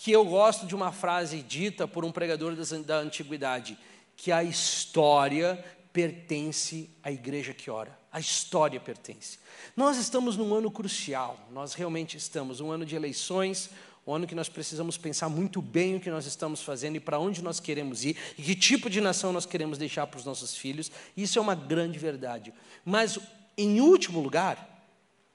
que 0.03 0.11
eu 0.11 0.25
gosto 0.25 0.65
de 0.65 0.73
uma 0.73 0.91
frase 0.91 1.43
dita 1.43 1.87
por 1.87 2.03
um 2.03 2.11
pregador 2.11 2.55
da 2.83 2.97
antiguidade, 2.97 3.77
que 4.17 4.31
a 4.31 4.43
história 4.43 5.63
pertence 5.93 6.89
à 7.03 7.11
igreja 7.11 7.53
que 7.53 7.69
ora. 7.69 7.95
A 8.11 8.19
história 8.19 8.79
pertence. 8.79 9.37
Nós 9.77 9.97
estamos 9.97 10.35
num 10.35 10.55
ano 10.55 10.71
crucial, 10.71 11.47
nós 11.51 11.75
realmente 11.75 12.17
estamos, 12.17 12.59
um 12.59 12.71
ano 12.71 12.83
de 12.83 12.95
eleições, 12.95 13.69
um 14.07 14.15
ano 14.15 14.25
que 14.25 14.33
nós 14.33 14.49
precisamos 14.49 14.97
pensar 14.97 15.29
muito 15.29 15.61
bem 15.61 15.97
o 15.97 15.99
que 15.99 16.09
nós 16.09 16.25
estamos 16.25 16.63
fazendo 16.63 16.95
e 16.95 16.99
para 16.99 17.19
onde 17.19 17.43
nós 17.43 17.59
queremos 17.59 18.03
ir 18.03 18.17
e 18.39 18.41
que 18.41 18.55
tipo 18.55 18.89
de 18.89 18.99
nação 18.99 19.31
nós 19.31 19.45
queremos 19.45 19.77
deixar 19.77 20.07
para 20.07 20.17
os 20.17 20.25
nossos 20.25 20.55
filhos. 20.55 20.91
Isso 21.15 21.37
é 21.37 21.41
uma 21.43 21.53
grande 21.53 21.99
verdade. 21.99 22.51
Mas, 22.83 23.19
em 23.55 23.79
último 23.79 24.19
lugar, 24.19 24.83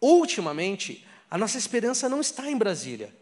ultimamente, 0.00 1.06
a 1.30 1.38
nossa 1.38 1.56
esperança 1.56 2.08
não 2.08 2.20
está 2.20 2.50
em 2.50 2.58
Brasília. 2.58 3.14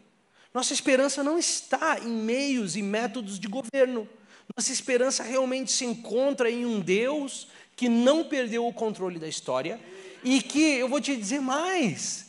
Nossa 0.55 0.71
esperança 0.71 1.21
não 1.21 1.37
está 1.37 1.99
em 1.99 2.07
meios 2.07 2.77
e 2.77 2.81
métodos 2.81 3.37
de 3.37 3.45
governo. 3.45 4.07
Nossa 4.55 4.71
esperança 4.71 5.21
realmente 5.21 5.69
se 5.69 5.83
encontra 5.83 6.49
em 6.49 6.65
um 6.65 6.79
Deus 6.79 7.49
que 7.75 7.89
não 7.89 8.23
perdeu 8.23 8.65
o 8.65 8.71
controle 8.71 9.19
da 9.19 9.27
história 9.27 9.77
e 10.23 10.41
que, 10.41 10.61
eu 10.61 10.87
vou 10.87 11.01
te 11.01 11.13
dizer 11.13 11.41
mais, 11.41 12.27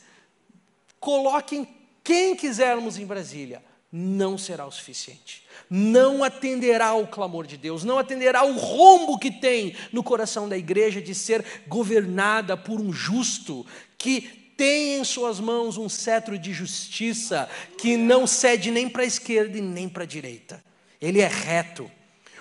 coloquem 0.99 1.68
quem 2.02 2.35
quisermos 2.35 2.99
em 2.99 3.06
Brasília, 3.06 3.62
não 3.92 4.37
será 4.37 4.66
o 4.66 4.73
suficiente. 4.73 5.45
Não 5.71 6.25
atenderá 6.25 6.88
ao 6.88 7.06
clamor 7.06 7.47
de 7.47 7.56
Deus, 7.56 7.85
não 7.85 7.97
atenderá 7.97 8.40
ao 8.40 8.54
rombo 8.54 9.21
que 9.21 9.30
tem 9.30 9.76
no 9.92 10.02
coração 10.02 10.49
da 10.49 10.59
igreja 10.59 11.00
de 11.00 11.14
ser 11.14 11.45
governada 11.68 12.56
por 12.56 12.80
um 12.80 12.92
justo 12.92 13.64
que 13.97 14.46
tem 14.57 14.99
em 14.99 15.05
suas 15.05 15.39
mãos 15.39 15.77
um 15.77 15.89
cetro 15.89 16.39
de 16.39 16.53
justiça 16.53 17.49
que 17.77 17.97
não 17.97 18.27
cede 18.27 18.71
nem 18.71 18.89
para 18.89 19.03
a 19.03 19.07
esquerda 19.07 19.59
e 19.59 19.61
nem 19.61 19.89
para 19.89 20.05
a 20.05 20.07
direita. 20.07 20.65
Ele 21.01 21.21
é 21.21 21.29
reto. 21.29 21.91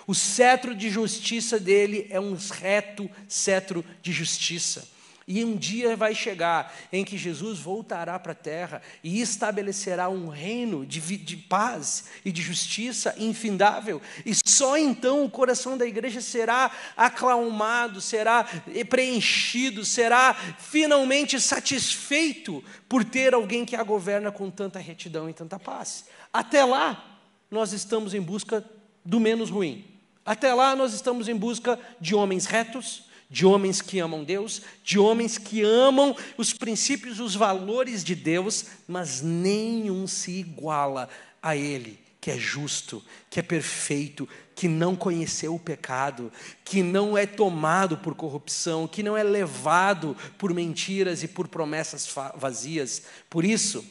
O 0.08 0.14
cetro 0.16 0.76
de 0.76 0.90
justiça 0.90 1.60
dele 1.60 2.08
é 2.10 2.20
um 2.20 2.36
reto 2.36 3.10
cetro 3.28 3.84
de 4.02 4.12
justiça. 4.12 4.88
E 5.28 5.44
um 5.44 5.56
dia 5.56 5.96
vai 5.96 6.14
chegar 6.14 6.72
em 6.94 7.04
que 7.04 7.18
Jesus 7.18 7.58
voltará 7.58 8.20
para 8.20 8.34
a 8.34 8.36
terra 8.36 8.80
e 9.04 9.20
estabelecerá 9.20 10.08
um 10.08 10.28
reino 10.28 10.86
de, 10.86 11.00
de, 11.18 11.36
paz 11.36 12.06
e 12.24 12.32
de 12.32 12.44
justiça 12.44 13.16
infindável. 13.18 14.00
E 14.24 14.34
só 14.48 14.78
então 14.78 15.26
o 15.26 15.30
coração 15.30 15.80
da 15.80 15.86
igreja 15.86 16.22
será 16.22 16.70
aclamado, 16.96 18.00
será 18.00 18.46
preenchido, 18.88 19.84
será 19.84 20.36
finalmente 20.60 21.42
satisfeito 21.42 22.64
por 22.88 23.04
ter 23.04 23.34
alguém 23.34 23.66
que 23.66 23.76
a 23.76 23.82
governa 23.82 24.32
com 24.32 24.52
tanta 24.52 24.78
retidão 24.78 25.28
e 25.28 25.34
tanta 25.34 25.58
paz. 25.58 26.06
Até 26.32 26.64
lá, 26.64 27.20
nós 27.50 27.74
estamos 27.74 28.14
em 28.14 28.22
busca 28.22 28.64
do 29.04 29.20
menos 29.20 29.50
ruim. 29.50 29.86
Até 30.24 30.54
lá, 30.54 30.76
nós 30.76 30.94
estamos 30.94 31.28
em 31.28 31.36
busca 31.36 31.80
de 32.00 32.14
homens 32.14 32.46
retos 32.46 33.05
de 33.30 33.46
homens 33.46 33.82
que 33.82 34.00
amam 34.00 34.24
Deus, 34.24 34.62
de 34.84 35.00
homens 35.00 35.38
que 35.38 35.64
amam 35.64 36.16
os 36.38 36.54
princípios, 36.54 37.20
os 37.20 37.36
valores 37.36 38.04
de 38.04 38.16
Deus, 38.16 38.66
mas 38.88 39.22
nenhum 39.22 40.08
se 40.08 40.32
iguala 40.32 41.10
a 41.42 41.56
Ele, 41.56 42.00
que 42.22 42.32
é 42.32 42.38
justo, 42.38 43.04
que 43.30 43.40
é 43.40 43.44
perfeito, 43.44 44.28
que 44.56 44.68
não 44.68 44.96
conheceu 44.96 45.54
o 45.54 45.60
pecado, 45.60 46.32
que 46.64 46.82
não 46.82 47.18
é 47.18 47.26
tomado 47.26 47.98
por 47.98 48.16
corrupção, 48.16 48.88
que 48.88 49.04
não 49.04 49.18
é 49.18 49.24
levado 49.24 50.16
por 50.38 50.54
mentiras 50.54 51.24
e 51.24 51.28
por 51.28 51.48
promessas 51.48 52.10
vazias. 52.36 53.04
Por 53.30 53.44
isso, 53.44 53.86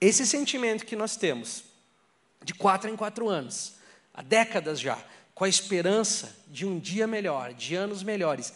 esse 0.00 0.26
sentimento 0.26 0.84
que 0.84 0.96
nós 0.96 1.16
temos, 1.16 1.64
de 2.44 2.52
quatro 2.52 2.90
em 2.90 2.96
quatro 2.96 3.28
anos, 3.28 3.74
há 4.12 4.22
décadas 4.22 4.80
já, 4.80 4.98
com 5.36 5.44
a 5.44 5.48
esperança 5.50 6.34
de 6.48 6.64
um 6.64 6.78
dia 6.78 7.06
melhor, 7.06 7.52
de 7.52 7.74
anos 7.74 8.02
melhores, 8.02 8.54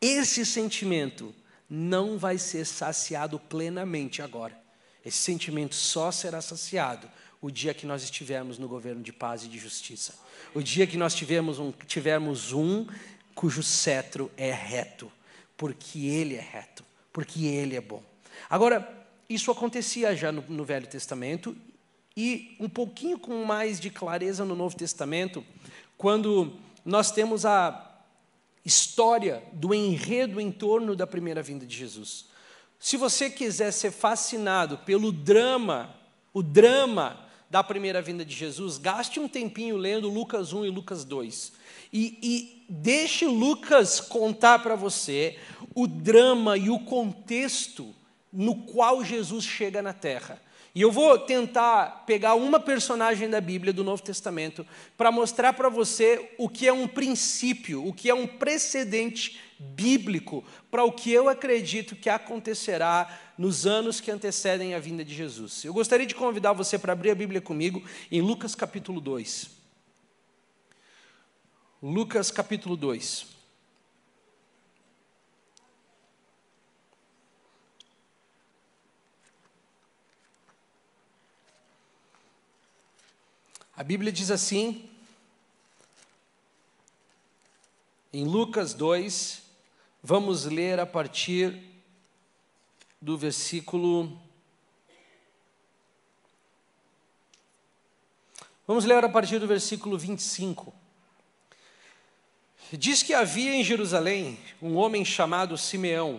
esse 0.00 0.46
sentimento 0.46 1.34
não 1.68 2.16
vai 2.16 2.38
ser 2.38 2.64
saciado 2.64 3.40
plenamente 3.40 4.22
agora. 4.22 4.56
Esse 5.04 5.18
sentimento 5.18 5.74
só 5.74 6.12
será 6.12 6.40
saciado 6.40 7.10
o 7.42 7.50
dia 7.50 7.74
que 7.74 7.86
nós 7.86 8.04
estivermos 8.04 8.56
no 8.56 8.68
governo 8.68 9.02
de 9.02 9.12
paz 9.12 9.42
e 9.42 9.48
de 9.48 9.58
justiça. 9.58 10.14
O 10.54 10.62
dia 10.62 10.86
que 10.86 10.96
nós 10.96 11.12
tivermos 11.12 11.58
um, 11.58 11.72
tivermos 11.72 12.52
um 12.52 12.86
cujo 13.34 13.64
cetro 13.64 14.30
é 14.36 14.52
reto, 14.52 15.10
porque 15.56 16.06
ele 16.06 16.36
é 16.36 16.40
reto, 16.40 16.84
porque 17.12 17.46
ele 17.46 17.74
é 17.74 17.80
bom. 17.80 18.00
Agora, 18.48 19.08
isso 19.28 19.50
acontecia 19.50 20.14
já 20.14 20.30
no, 20.30 20.40
no 20.42 20.64
Velho 20.64 20.86
Testamento 20.86 21.56
e 22.16 22.56
um 22.60 22.68
pouquinho 22.68 23.18
com 23.18 23.44
mais 23.44 23.80
de 23.80 23.90
clareza 23.90 24.44
no 24.44 24.54
Novo 24.54 24.76
Testamento, 24.76 25.44
quando 25.96 26.52
nós 26.84 27.10
temos 27.10 27.44
a 27.44 27.82
história 28.64 29.42
do 29.52 29.72
enredo 29.72 30.40
em 30.40 30.50
torno 30.50 30.96
da 30.96 31.06
primeira 31.06 31.42
vinda 31.42 31.64
de 31.64 31.76
Jesus. 31.76 32.26
Se 32.78 32.96
você 32.96 33.30
quiser 33.30 33.72
ser 33.72 33.90
fascinado 33.90 34.78
pelo 34.78 35.10
drama, 35.10 35.94
o 36.32 36.42
drama 36.42 37.24
da 37.48 37.62
primeira 37.62 38.02
vinda 38.02 38.24
de 38.24 38.34
Jesus, 38.34 38.76
gaste 38.76 39.20
um 39.20 39.28
tempinho 39.28 39.76
lendo 39.76 40.08
Lucas 40.08 40.52
1 40.52 40.66
e 40.66 40.70
Lucas 40.70 41.04
2. 41.04 41.52
E, 41.92 42.18
e 42.20 42.66
deixe 42.68 43.24
Lucas 43.26 44.00
contar 44.00 44.58
para 44.58 44.74
você 44.74 45.38
o 45.74 45.86
drama 45.86 46.56
e 46.58 46.68
o 46.68 46.80
contexto 46.80 47.94
no 48.32 48.56
qual 48.64 49.04
Jesus 49.04 49.44
chega 49.44 49.80
na 49.80 49.92
terra. 49.92 50.40
E 50.76 50.82
eu 50.82 50.92
vou 50.92 51.18
tentar 51.18 52.04
pegar 52.04 52.34
uma 52.34 52.60
personagem 52.60 53.30
da 53.30 53.40
Bíblia, 53.40 53.72
do 53.72 53.82
Novo 53.82 54.02
Testamento, 54.02 54.66
para 54.94 55.10
mostrar 55.10 55.54
para 55.54 55.70
você 55.70 56.34
o 56.36 56.50
que 56.50 56.68
é 56.68 56.72
um 56.72 56.86
princípio, 56.86 57.82
o 57.82 57.94
que 57.94 58.10
é 58.10 58.14
um 58.14 58.26
precedente 58.26 59.40
bíblico 59.58 60.44
para 60.70 60.84
o 60.84 60.92
que 60.92 61.10
eu 61.10 61.30
acredito 61.30 61.96
que 61.96 62.10
acontecerá 62.10 63.08
nos 63.38 63.66
anos 63.66 64.02
que 64.02 64.10
antecedem 64.10 64.74
a 64.74 64.78
vinda 64.78 65.02
de 65.02 65.14
Jesus. 65.14 65.64
Eu 65.64 65.72
gostaria 65.72 66.04
de 66.04 66.14
convidar 66.14 66.52
você 66.52 66.78
para 66.78 66.92
abrir 66.92 67.10
a 67.10 67.14
Bíblia 67.14 67.40
comigo 67.40 67.82
em 68.12 68.20
Lucas 68.20 68.54
capítulo 68.54 69.00
2. 69.00 69.48
Lucas 71.82 72.30
capítulo 72.30 72.76
2. 72.76 73.35
A 83.76 83.82
Bíblia 83.84 84.10
diz 84.10 84.30
assim, 84.30 84.88
em 88.10 88.24
Lucas 88.24 88.72
2, 88.72 89.42
vamos 90.02 90.46
ler 90.46 90.80
a 90.80 90.86
partir 90.86 91.62
do 93.02 93.18
versículo. 93.18 94.18
Vamos 98.66 98.86
ler 98.86 99.04
a 99.04 99.10
partir 99.10 99.38
do 99.38 99.46
versículo 99.46 99.98
25. 99.98 100.72
Diz 102.72 103.02
que 103.02 103.12
havia 103.12 103.54
em 103.54 103.62
Jerusalém 103.62 104.38
um 104.62 104.76
homem 104.76 105.04
chamado 105.04 105.58
Simeão. 105.58 106.18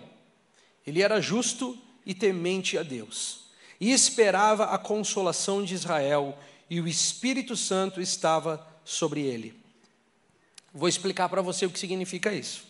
Ele 0.86 1.02
era 1.02 1.20
justo 1.20 1.76
e 2.06 2.14
temente 2.14 2.78
a 2.78 2.84
Deus, 2.84 3.48
e 3.80 3.90
esperava 3.90 4.66
a 4.66 4.78
consolação 4.78 5.64
de 5.64 5.74
Israel 5.74 6.38
e 6.68 6.80
o 6.80 6.88
Espírito 6.88 7.56
Santo 7.56 8.00
estava 8.00 8.66
sobre 8.84 9.22
ele. 9.22 9.54
Vou 10.72 10.88
explicar 10.88 11.28
para 11.28 11.42
você 11.42 11.66
o 11.66 11.70
que 11.70 11.78
significa 11.78 12.32
isso. 12.32 12.66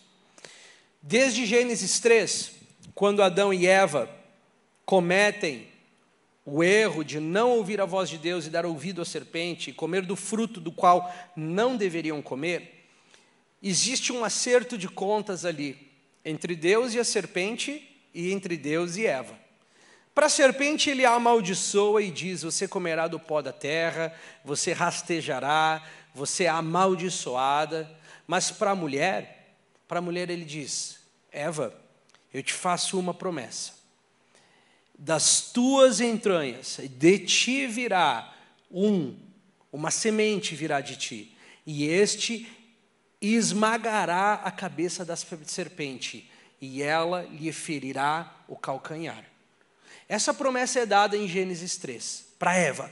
Desde 1.01 1.45
Gênesis 1.45 1.99
3, 1.99 2.51
quando 2.93 3.21
Adão 3.21 3.53
e 3.53 3.65
Eva 3.65 4.09
cometem 4.85 5.67
o 6.45 6.63
erro 6.63 7.03
de 7.03 7.19
não 7.19 7.51
ouvir 7.51 7.79
a 7.79 7.85
voz 7.85 8.09
de 8.09 8.17
Deus 8.17 8.45
e 8.45 8.49
dar 8.49 8.65
ouvido 8.65 9.01
à 9.01 9.05
serpente, 9.05 9.69
e 9.69 9.73
comer 9.73 10.05
do 10.05 10.15
fruto 10.15 10.59
do 10.59 10.71
qual 10.71 11.13
não 11.35 11.77
deveriam 11.77 12.21
comer, 12.21 12.87
existe 13.61 14.11
um 14.11 14.23
acerto 14.23 14.77
de 14.77 14.87
contas 14.87 15.45
ali 15.45 15.89
entre 16.25 16.55
Deus 16.55 16.93
e 16.93 16.99
a 16.99 17.03
serpente 17.03 17.87
e 18.13 18.31
entre 18.31 18.57
Deus 18.57 18.97
e 18.97 19.05
Eva. 19.05 19.37
Para 20.19 20.25
a 20.25 20.29
serpente, 20.29 20.89
ele 20.89 21.05
a 21.05 21.13
amaldiçoa 21.13 22.01
e 22.01 22.11
diz: 22.11 22.43
Você 22.43 22.67
comerá 22.67 23.07
do 23.07 23.17
pó 23.17 23.41
da 23.41 23.53
terra, 23.53 24.13
você 24.43 24.73
rastejará, 24.73 25.81
você 26.13 26.43
é 26.43 26.49
amaldiçoada. 26.49 27.89
Mas 28.27 28.51
para 28.51 28.71
a 28.71 28.75
mulher, 28.75 29.55
para 29.87 29.99
a 29.99 30.01
mulher, 30.01 30.29
ele 30.29 30.43
diz: 30.43 30.99
Eva, 31.31 31.73
eu 32.33 32.43
te 32.43 32.51
faço 32.51 32.99
uma 32.99 33.13
promessa. 33.13 33.71
Das 34.93 35.39
tuas 35.53 36.01
entranhas, 36.01 36.81
de 36.81 37.19
ti 37.19 37.65
virá 37.65 38.35
um, 38.69 39.15
uma 39.71 39.89
semente 39.89 40.53
virá 40.53 40.81
de 40.81 40.97
ti, 40.97 41.37
e 41.65 41.85
este 41.85 42.45
esmagará 43.21 44.33
a 44.43 44.51
cabeça 44.51 45.05
da 45.05 45.15
serpente, 45.15 46.29
e 46.59 46.83
ela 46.83 47.21
lhe 47.21 47.53
ferirá 47.53 48.35
o 48.49 48.57
calcanhar. 48.57 49.28
Essa 50.09 50.33
promessa 50.33 50.79
é 50.79 50.87
dada 50.87 51.15
em 51.15 51.27
Gênesis 51.27 51.77
3, 51.77 52.25
para 52.39 52.55
Eva. 52.55 52.91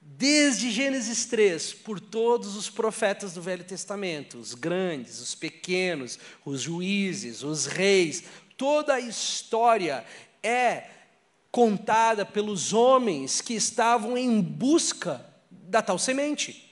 Desde 0.00 0.70
Gênesis 0.70 1.26
3, 1.26 1.74
por 1.74 2.00
todos 2.00 2.56
os 2.56 2.70
profetas 2.70 3.34
do 3.34 3.42
Velho 3.42 3.64
Testamento, 3.64 4.38
os 4.38 4.54
grandes, 4.54 5.20
os 5.20 5.34
pequenos, 5.34 6.18
os 6.42 6.62
juízes, 6.62 7.42
os 7.42 7.66
reis, 7.66 8.24
toda 8.56 8.94
a 8.94 9.00
história 9.00 10.06
é 10.42 10.84
contada 11.50 12.24
pelos 12.24 12.72
homens 12.72 13.42
que 13.42 13.52
estavam 13.52 14.16
em 14.16 14.40
busca 14.40 15.26
da 15.50 15.82
tal 15.82 15.98
semente. 15.98 16.66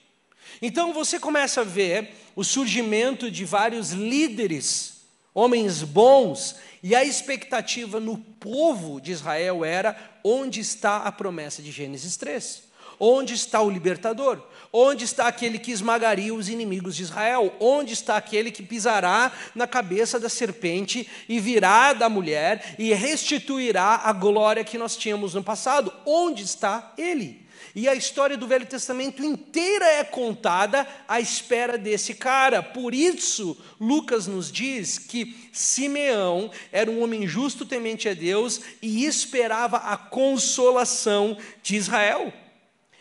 Então 0.62 0.94
você 0.94 1.20
começa 1.20 1.60
a 1.60 1.64
ver 1.64 2.14
o 2.34 2.42
surgimento 2.42 3.30
de 3.30 3.44
vários 3.44 3.90
líderes 3.90 4.93
homens 5.34 5.82
bons, 5.82 6.56
e 6.82 6.94
a 6.94 7.04
expectativa 7.04 7.98
no 7.98 8.16
povo 8.16 9.00
de 9.00 9.10
Israel 9.10 9.64
era: 9.64 9.96
onde 10.22 10.60
está 10.60 10.98
a 10.98 11.10
promessa 11.10 11.60
de 11.60 11.72
Gênesis 11.72 12.16
3? 12.16 12.62
Onde 12.98 13.34
está 13.34 13.60
o 13.60 13.70
libertador? 13.70 14.40
Onde 14.72 15.04
está 15.04 15.26
aquele 15.26 15.58
que 15.58 15.72
esmagaria 15.72 16.32
os 16.32 16.48
inimigos 16.48 16.94
de 16.94 17.02
Israel? 17.02 17.52
Onde 17.58 17.92
está 17.92 18.16
aquele 18.16 18.50
que 18.50 18.62
pisará 18.62 19.32
na 19.54 19.66
cabeça 19.66 20.18
da 20.18 20.28
serpente 20.28 21.08
e 21.28 21.40
virá 21.40 21.92
da 21.92 22.08
mulher 22.08 22.76
e 22.78 22.94
restituirá 22.94 24.00
a 24.04 24.12
glória 24.12 24.64
que 24.64 24.78
nós 24.78 24.96
tínhamos 24.96 25.34
no 25.34 25.42
passado? 25.42 25.92
Onde 26.06 26.44
está 26.44 26.92
ele? 26.96 27.43
E 27.74 27.88
a 27.88 27.94
história 27.94 28.36
do 28.36 28.46
Velho 28.46 28.66
Testamento 28.66 29.24
inteira 29.24 29.84
é 29.84 30.04
contada 30.04 30.86
à 31.08 31.20
espera 31.20 31.76
desse 31.76 32.14
cara. 32.14 32.62
Por 32.62 32.94
isso, 32.94 33.56
Lucas 33.80 34.28
nos 34.28 34.52
diz 34.52 34.96
que 34.96 35.48
Simeão 35.52 36.52
era 36.70 36.88
um 36.88 37.02
homem 37.02 37.26
justo, 37.26 37.66
temente 37.66 38.08
a 38.08 38.14
Deus 38.14 38.60
e 38.80 39.04
esperava 39.04 39.78
a 39.78 39.96
consolação 39.96 41.36
de 41.64 41.74
Israel 41.74 42.32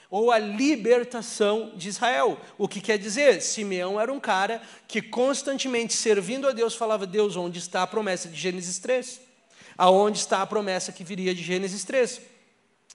ou 0.09 0.31
a 0.31 0.39
libertação 0.39 1.71
de 1.75 1.89
Israel. 1.89 2.39
O 2.57 2.67
que 2.67 2.81
quer 2.81 2.97
dizer? 2.97 3.41
Simeão 3.41 4.01
era 4.01 4.11
um 4.11 4.19
cara 4.19 4.59
que 4.87 5.03
constantemente 5.03 5.93
servindo 5.93 6.47
a 6.47 6.51
Deus 6.51 6.73
falava: 6.73 7.05
Deus, 7.05 7.35
onde 7.35 7.59
está 7.59 7.83
a 7.83 7.87
promessa 7.87 8.27
de 8.27 8.39
Gênesis 8.39 8.79
3? 8.79 9.21
Aonde 9.77 10.17
está 10.17 10.41
a 10.41 10.47
promessa 10.47 10.91
que 10.91 11.03
viria 11.03 11.33
de 11.33 11.43
Gênesis 11.43 11.83
3? 11.83 12.32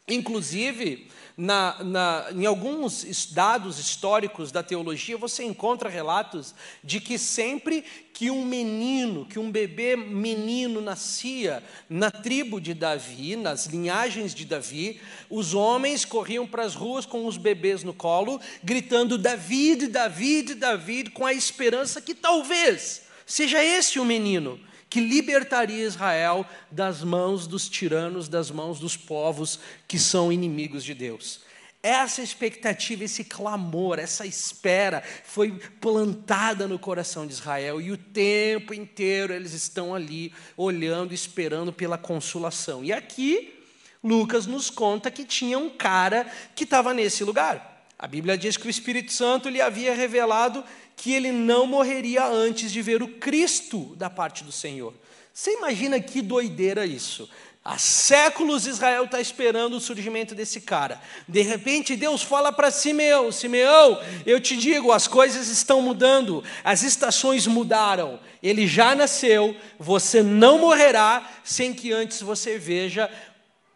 Inclusive, 0.09 1.09
na, 1.37 1.85
na, 1.85 2.27
em 2.35 2.47
alguns 2.47 3.27
dados 3.31 3.79
históricos 3.79 4.51
da 4.51 4.63
teologia, 4.63 5.17
você 5.17 5.45
encontra 5.45 5.89
relatos 5.89 6.53
de 6.83 6.99
que 6.99 7.17
sempre 7.17 7.85
que 8.13 8.29
um 8.31 8.45
menino, 8.45 9.25
que 9.25 9.39
um 9.39 9.49
bebê 9.49 9.95
menino 9.95 10.81
nascia 10.81 11.63
na 11.89 12.11
tribo 12.11 12.61
de 12.61 12.75
Davi, 12.75 13.37
nas 13.37 13.67
linhagens 13.67 14.35
de 14.35 14.45
Davi, 14.45 15.01
os 15.31 15.55
homens 15.55 16.05
corriam 16.05 16.45
para 16.45 16.65
as 16.65 16.75
ruas 16.75 17.07
com 17.07 17.27
os 17.27 17.37
bebês 17.37 17.85
no 17.85 17.95
colo, 17.95 18.41
gritando 18.65 19.17
David, 19.17 19.87
David, 19.87 20.55
David, 20.55 21.11
com 21.11 21.25
a 21.25 21.33
esperança 21.33 22.01
que 22.01 22.15
talvez 22.15 23.03
seja 23.25 23.63
esse 23.63 24.01
o 24.01 24.05
menino 24.05 24.59
que 24.89 25.01
libertaria 25.01 25.85
Israel 25.85 26.47
das 26.71 27.03
mãos 27.03 27.47
dos 27.47 27.69
tiranos, 27.69 28.29
das 28.29 28.51
mãos 28.51 28.79
dos 28.79 28.97
povos 28.97 29.61
que 29.87 29.99
são 29.99 30.33
inimigos 30.33 30.85
de 30.85 30.95
Deus. 30.95 31.41
Essa 31.81 32.23
expectativa, 32.23 33.05
esse 33.05 33.23
clamor, 33.23 33.99
essa 34.01 34.27
espera 34.27 35.03
foi 35.25 35.53
plantada 35.81 36.67
no 36.67 36.79
coração 36.79 37.27
de 37.27 37.33
Israel 37.33 37.81
e 37.81 37.93
o 37.93 37.97
tempo 37.97 38.75
inteiro 38.75 39.33
eles 39.33 39.53
estão 39.53 39.95
ali 39.95 40.33
olhando, 40.57 41.15
esperando 41.15 41.73
pela 41.73 41.97
consolação. 41.97 42.85
E 42.85 42.93
aqui 42.93 43.55
Lucas 44.03 44.47
nos 44.47 44.71
conta 44.71 45.11
que 45.11 45.25
tinha 45.25 45.59
um 45.59 45.71
cara 45.71 46.27
que 46.55 46.65
estava 46.65 46.93
nesse 46.93 47.23
lugar. 47.23 47.78
A 47.99 48.07
Bíblia 48.07 48.39
diz 48.39 48.57
que 48.57 48.67
o 48.67 48.71
Espírito 48.71 49.13
Santo 49.13 49.49
lhe 49.49 49.61
havia 49.61 49.93
revelado 49.93 50.65
que 50.97 51.13
ele 51.13 51.33
não 51.33 51.67
morreria 51.67 52.25
antes 52.27 52.71
de 52.71 52.81
ver 52.81 53.03
o 53.03 53.09
Cristo 53.09 53.97
da 53.97 54.09
parte 54.09 54.45
do 54.45 54.53
Senhor. 54.53 54.95
Você 55.33 55.55
imagina 55.55 56.01
que 56.01 56.23
doideira 56.23 56.87
isso? 56.87 57.29
Há 57.65 57.77
séculos 57.77 58.67
Israel 58.67 59.05
está 59.05 59.21
esperando 59.21 59.75
o 59.75 59.81
surgimento 59.81 60.35
desse 60.35 60.61
cara. 60.61 61.01
De 61.29 61.43
repente 61.43 61.97
Deus 61.97 62.23
fala 62.23 62.53
para 62.53 62.71
Simeão: 62.71 63.31
Simeão, 63.31 64.01
eu 64.25 64.41
te 64.41 64.57
digo, 64.57 64.91
as 64.91 65.07
coisas 65.07 65.49
estão 65.49 65.83
mudando, 65.83 66.43
as 66.65 66.83
estações 66.83 67.47
mudaram. 67.47 68.21
Ele 68.43 68.67
já 68.67 68.95
nasceu, 68.95 69.57
você 69.79 70.23
não 70.23 70.59
morrerá 70.59 71.29
sem 71.45 71.75
que 71.75 71.93
antes 71.93 72.23
você 72.23 72.59
veja 72.59 73.11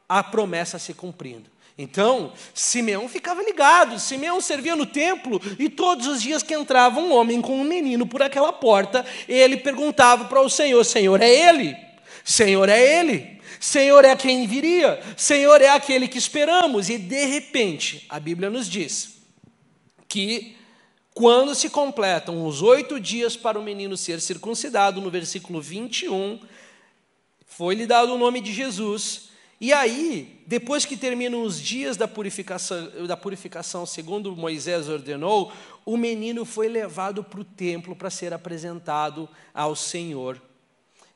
a 0.09 0.23
promessa 0.23 0.79
se 0.79 0.95
cumprindo. 0.95 1.51
Então, 1.77 2.33
Simeão 2.53 3.09
ficava 3.09 3.43
ligado, 3.43 3.99
Simeão 3.99 4.41
servia 4.41 4.77
no 4.77 4.85
templo 4.85 5.41
e 5.59 5.69
todos 5.69 6.07
os 6.07 6.23
dias 6.23 6.43
que 6.43 6.55
entrava 6.55 7.01
um 7.01 7.13
homem 7.13 7.41
com 7.41 7.59
um 7.59 7.65
menino 7.65 8.07
por 8.07 8.23
aquela 8.23 8.53
porta, 8.53 9.05
ele 9.27 9.57
perguntava 9.57 10.27
para 10.27 10.41
o 10.41 10.51
Senhor: 10.51 10.85
Senhor, 10.85 11.21
é 11.21 11.31
ele? 11.31 11.75
Senhor, 12.25 12.69
é 12.69 13.01
ele? 13.01 13.41
Senhor 13.59 14.05
é 14.05 14.15
quem 14.15 14.47
viria? 14.47 15.01
Senhor 15.17 15.61
é 15.63 15.69
aquele 15.69 16.09
que 16.09 16.19
esperamos? 16.19 16.91
E 16.91 16.99
de 16.99 17.25
repente, 17.25 18.05
a 18.09 18.21
Bíblia 18.21 18.51
nos 18.51 18.69
diz 18.69 19.23
que 20.09 20.57
quando 21.15 21.55
se 21.55 21.71
completam 21.71 22.47
os 22.47 22.61
oito 22.61 23.01
dias 23.01 23.37
para 23.37 23.59
o 23.59 23.63
menino 23.63 23.97
ser 23.97 24.21
circuncidado, 24.21 25.01
no 25.01 25.11
versículo 25.11 25.61
21, 25.61 26.39
foi-lhe 27.47 27.87
dado 27.87 28.15
o 28.15 28.19
nome 28.19 28.41
de 28.41 28.53
Jesus 28.53 29.32
e 29.63 29.73
aí, 29.73 30.43
depois 30.45 30.85
que 30.85 30.97
terminam 30.97 31.45
os 31.45 31.61
dias 31.61 31.97
da 31.97 32.09
purificação, 32.09 33.07
da 33.07 33.17
purificação, 33.17 33.87
segundo 33.87 34.35
Moisés 34.35 34.89
ordenou, 34.89 35.53
o 35.87 35.97
menino 35.97 36.45
foi 36.45 36.67
levado 36.67 37.23
para 37.23 37.39
o 37.39 37.45
templo 37.45 37.95
para 37.95 38.11
ser 38.11 38.33
apresentado 38.35 39.29
ao 39.55 39.77
Senhor. 39.77 40.43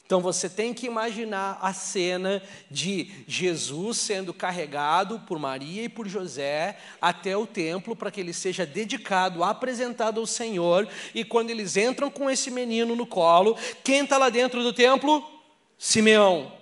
Então 0.04 0.20
você 0.20 0.48
tem 0.48 0.72
que 0.72 0.86
imaginar 0.86 1.58
a 1.60 1.72
cena 1.72 2.40
de 2.70 3.10
Jesus 3.26 3.96
sendo 3.96 4.32
carregado 4.32 5.18
por 5.26 5.40
Maria 5.40 5.82
e 5.82 5.88
por 5.88 6.06
José 6.06 6.78
até 7.02 7.36
o 7.36 7.48
templo 7.48 7.96
para 7.96 8.12
que 8.12 8.20
ele 8.20 8.32
seja 8.32 8.64
dedicado, 8.64 9.42
apresentado 9.42 10.20
ao 10.20 10.26
Senhor. 10.26 10.86
E 11.12 11.24
quando 11.24 11.50
eles 11.50 11.76
entram 11.76 12.08
com 12.08 12.30
esse 12.30 12.52
menino 12.52 12.94
no 12.94 13.06
colo, 13.06 13.58
quem 13.82 14.04
está 14.04 14.16
lá 14.16 14.30
dentro 14.30 14.62
do 14.62 14.72
templo? 14.72 15.28
Simeão. 15.76 16.55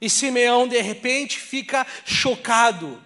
E 0.00 0.10
Simeão, 0.10 0.68
de 0.68 0.80
repente, 0.80 1.38
fica 1.38 1.86
chocado, 2.04 3.02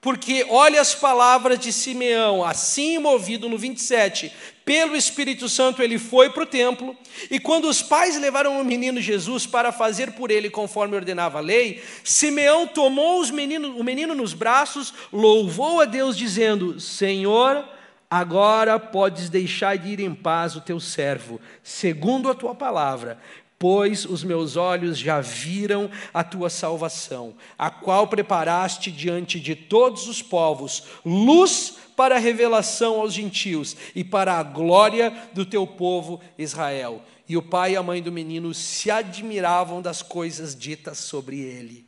porque 0.00 0.44
olha 0.50 0.80
as 0.80 0.94
palavras 0.94 1.58
de 1.58 1.72
Simeão, 1.72 2.44
assim 2.44 2.98
movido 2.98 3.48
no 3.48 3.56
27, 3.56 4.30
pelo 4.64 4.96
Espírito 4.96 5.48
Santo 5.48 5.82
ele 5.82 5.98
foi 5.98 6.28
para 6.28 6.42
o 6.42 6.46
templo, 6.46 6.96
e 7.30 7.40
quando 7.40 7.68
os 7.68 7.80
pais 7.80 8.20
levaram 8.20 8.60
o 8.60 8.64
menino 8.64 9.00
Jesus 9.00 9.46
para 9.46 9.72
fazer 9.72 10.12
por 10.12 10.30
ele 10.30 10.50
conforme 10.50 10.96
ordenava 10.96 11.38
a 11.38 11.40
lei, 11.40 11.82
Simeão 12.02 12.66
tomou 12.66 13.22
o 13.22 13.82
menino 13.84 14.14
nos 14.14 14.34
braços, 14.34 14.92
louvou 15.12 15.80
a 15.80 15.84
Deus, 15.84 16.16
dizendo: 16.16 16.78
Senhor, 16.80 17.64
agora 18.10 18.78
podes 18.78 19.30
deixar 19.30 19.78
de 19.78 19.88
ir 19.88 20.00
em 20.00 20.14
paz 20.14 20.54
o 20.54 20.60
teu 20.60 20.78
servo, 20.78 21.40
segundo 21.62 22.30
a 22.30 22.34
tua 22.34 22.54
palavra, 22.54 23.18
pois 23.64 24.04
os 24.04 24.22
meus 24.22 24.56
olhos 24.56 24.98
já 24.98 25.22
viram 25.22 25.90
a 26.12 26.22
tua 26.22 26.50
salvação, 26.50 27.34
a 27.56 27.70
qual 27.70 28.06
preparaste 28.06 28.92
diante 28.92 29.40
de 29.40 29.56
todos 29.56 30.06
os 30.06 30.20
povos, 30.20 30.82
luz 31.02 31.72
para 31.96 32.16
a 32.16 32.18
revelação 32.18 33.00
aos 33.00 33.14
gentios 33.14 33.74
e 33.94 34.04
para 34.04 34.34
a 34.34 34.42
glória 34.42 35.10
do 35.32 35.46
teu 35.46 35.66
povo 35.66 36.20
Israel. 36.36 37.02
E 37.26 37.38
o 37.38 37.42
pai 37.42 37.72
e 37.72 37.76
a 37.76 37.82
mãe 37.82 38.02
do 38.02 38.12
menino 38.12 38.52
se 38.52 38.90
admiravam 38.90 39.80
das 39.80 40.02
coisas 40.02 40.54
ditas 40.54 40.98
sobre 40.98 41.40
ele. 41.40 41.86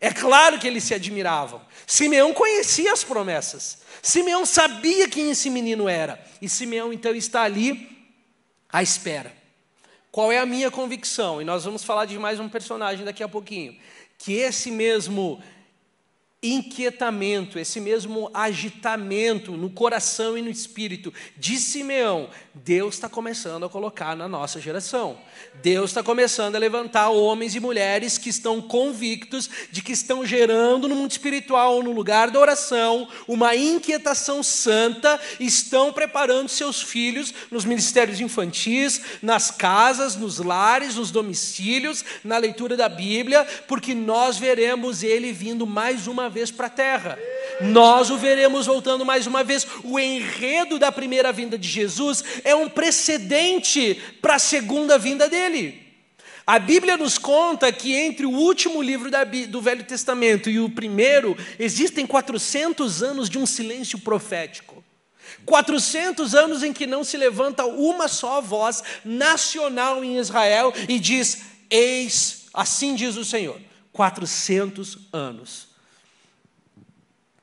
É 0.00 0.12
claro 0.12 0.60
que 0.60 0.68
eles 0.68 0.84
se 0.84 0.94
admiravam. 0.94 1.60
Simeão 1.88 2.32
conhecia 2.32 2.92
as 2.92 3.02
promessas. 3.02 3.78
Simeão 4.00 4.46
sabia 4.46 5.08
quem 5.08 5.32
esse 5.32 5.50
menino 5.50 5.88
era. 5.88 6.24
E 6.40 6.48
Simeão 6.48 6.92
então 6.92 7.16
está 7.16 7.42
ali 7.42 8.06
à 8.70 8.80
espera. 8.80 9.35
Qual 10.16 10.32
é 10.32 10.38
a 10.38 10.46
minha 10.46 10.70
convicção? 10.70 11.42
E 11.42 11.44
nós 11.44 11.66
vamos 11.66 11.84
falar 11.84 12.06
de 12.06 12.18
mais 12.18 12.40
um 12.40 12.48
personagem 12.48 13.04
daqui 13.04 13.22
a 13.22 13.28
pouquinho. 13.28 13.76
Que 14.16 14.32
esse 14.32 14.70
mesmo 14.70 15.42
inquietamento, 16.52 17.58
esse 17.58 17.80
mesmo 17.80 18.30
agitamento 18.32 19.52
no 19.52 19.70
coração 19.70 20.36
e 20.36 20.42
no 20.42 20.50
espírito 20.50 21.12
de 21.36 21.58
Simeão, 21.58 22.28
Deus 22.54 22.94
está 22.94 23.08
começando 23.08 23.64
a 23.64 23.68
colocar 23.68 24.16
na 24.16 24.28
nossa 24.28 24.60
geração. 24.60 25.18
Deus 25.62 25.90
está 25.90 26.02
começando 26.02 26.56
a 26.56 26.58
levantar 26.58 27.10
homens 27.10 27.54
e 27.54 27.60
mulheres 27.60 28.18
que 28.18 28.30
estão 28.30 28.60
convictos 28.60 29.48
de 29.70 29.82
que 29.82 29.92
estão 29.92 30.24
gerando 30.24 30.88
no 30.88 30.94
mundo 30.94 31.10
espiritual, 31.10 31.82
no 31.82 31.92
lugar 31.92 32.30
da 32.30 32.38
oração, 32.38 33.08
uma 33.26 33.54
inquietação 33.56 34.42
santa, 34.42 35.20
estão 35.40 35.92
preparando 35.92 36.48
seus 36.48 36.82
filhos 36.82 37.32
nos 37.50 37.64
ministérios 37.64 38.20
infantis, 38.20 39.00
nas 39.22 39.50
casas, 39.50 40.16
nos 40.16 40.38
lares, 40.38 40.96
nos 40.96 41.10
domicílios, 41.10 42.04
na 42.22 42.38
leitura 42.38 42.76
da 42.76 42.88
Bíblia, 42.88 43.46
porque 43.66 43.94
nós 43.94 44.38
veremos 44.38 45.02
ele 45.02 45.32
vindo 45.32 45.66
mais 45.66 46.06
uma 46.06 46.28
vez 46.28 46.35
para 46.50 46.66
a 46.66 46.70
terra. 46.70 47.18
Nós 47.60 48.10
o 48.10 48.18
veremos 48.18 48.66
voltando 48.66 49.04
mais 49.04 49.26
uma 49.26 49.42
vez. 49.42 49.66
O 49.82 49.98
enredo 49.98 50.78
da 50.78 50.92
primeira 50.92 51.32
vinda 51.32 51.56
de 51.56 51.68
Jesus 51.68 52.22
é 52.44 52.54
um 52.54 52.68
precedente 52.68 54.00
para 54.20 54.34
a 54.34 54.38
segunda 54.38 54.98
vinda 54.98 55.28
dele. 55.28 55.86
A 56.46 56.60
Bíblia 56.60 56.96
nos 56.96 57.18
conta 57.18 57.72
que 57.72 57.92
entre 57.92 58.24
o 58.24 58.30
último 58.30 58.80
livro 58.80 59.10
do 59.48 59.60
Velho 59.60 59.82
Testamento 59.82 60.48
e 60.48 60.60
o 60.60 60.70
primeiro, 60.70 61.36
existem 61.58 62.06
400 62.06 63.02
anos 63.02 63.28
de 63.28 63.36
um 63.36 63.44
silêncio 63.44 63.98
profético. 63.98 64.84
400 65.44 66.34
anos 66.34 66.62
em 66.62 66.72
que 66.72 66.86
não 66.86 67.02
se 67.02 67.16
levanta 67.16 67.64
uma 67.66 68.06
só 68.06 68.40
voz 68.40 68.82
nacional 69.04 70.04
em 70.04 70.18
Israel 70.18 70.72
e 70.88 71.00
diz: 71.00 71.42
Eis, 71.68 72.46
assim 72.54 72.94
diz 72.94 73.16
o 73.16 73.24
Senhor. 73.24 73.60
400 73.92 74.98
anos. 75.12 75.68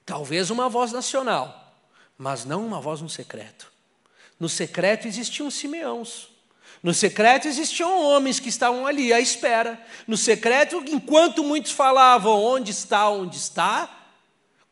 Talvez 0.05 0.49
uma 0.49 0.67
voz 0.67 0.91
nacional, 0.91 1.75
mas 2.17 2.45
não 2.45 2.65
uma 2.65 2.81
voz 2.81 3.01
no 3.01 3.09
secreto. 3.09 3.71
No 4.39 4.49
secreto 4.49 5.07
existiam 5.07 5.49
Simeãos. 5.49 6.29
No 6.81 6.93
secreto 6.93 7.47
existiam 7.47 8.01
homens 8.01 8.41
que 8.41 8.49
estavam 8.49 8.85
ali 8.85 9.13
à 9.13 9.19
espera. 9.19 9.81
No 10.05 10.17
secreto, 10.17 10.83
enquanto 10.87 11.43
muitos 11.43 11.71
falavam: 11.71 12.43
onde 12.43 12.71
está, 12.71 13.09
onde 13.09 13.37
está? 13.37 13.89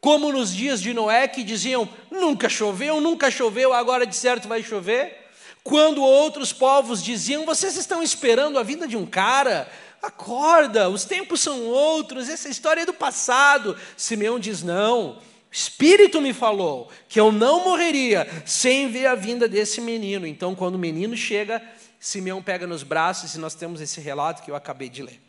Como 0.01 0.31
nos 0.33 0.53
dias 0.53 0.81
de 0.81 0.93
Noé 0.93 1.27
que 1.27 1.43
diziam: 1.43 1.87
nunca 2.09 2.49
choveu, 2.49 2.99
nunca 2.99 3.31
choveu, 3.31 3.71
agora 3.71 4.05
de 4.05 4.15
certo 4.15 4.49
vai 4.49 4.61
chover. 4.61 5.29
Quando 5.63 6.03
outros 6.03 6.51
povos 6.51 7.01
diziam: 7.01 7.45
vocês 7.45 7.77
estão 7.77 8.03
esperando 8.03 8.59
a 8.59 8.63
vinda 8.63 8.87
de 8.87 8.97
um 8.97 9.05
cara, 9.05 9.71
acorda, 10.01 10.89
os 10.89 11.05
tempos 11.05 11.41
são 11.41 11.65
outros, 11.65 12.27
essa 12.27 12.49
história 12.49 12.81
é 12.81 12.85
do 12.85 12.93
passado. 12.93 13.77
Simeão 13.95 14.39
diz: 14.39 14.63
não, 14.63 15.11
o 15.11 15.17
Espírito 15.51 16.21
me 16.21 16.33
falou 16.33 16.89
que 17.07 17.19
eu 17.19 17.31
não 17.31 17.63
morreria 17.63 18.27
sem 18.45 18.89
ver 18.89 19.05
a 19.05 19.15
vinda 19.15 19.47
desse 19.47 19.79
menino. 19.79 20.25
Então, 20.25 20.55
quando 20.55 20.75
o 20.75 20.79
menino 20.79 21.15
chega, 21.15 21.61
Simeão 21.99 22.41
pega 22.41 22.65
nos 22.65 22.83
braços 22.83 23.35
e 23.35 23.39
nós 23.39 23.53
temos 23.53 23.81
esse 23.81 24.01
relato 24.01 24.41
que 24.43 24.49
eu 24.49 24.55
acabei 24.55 24.89
de 24.89 25.03
ler. 25.03 25.21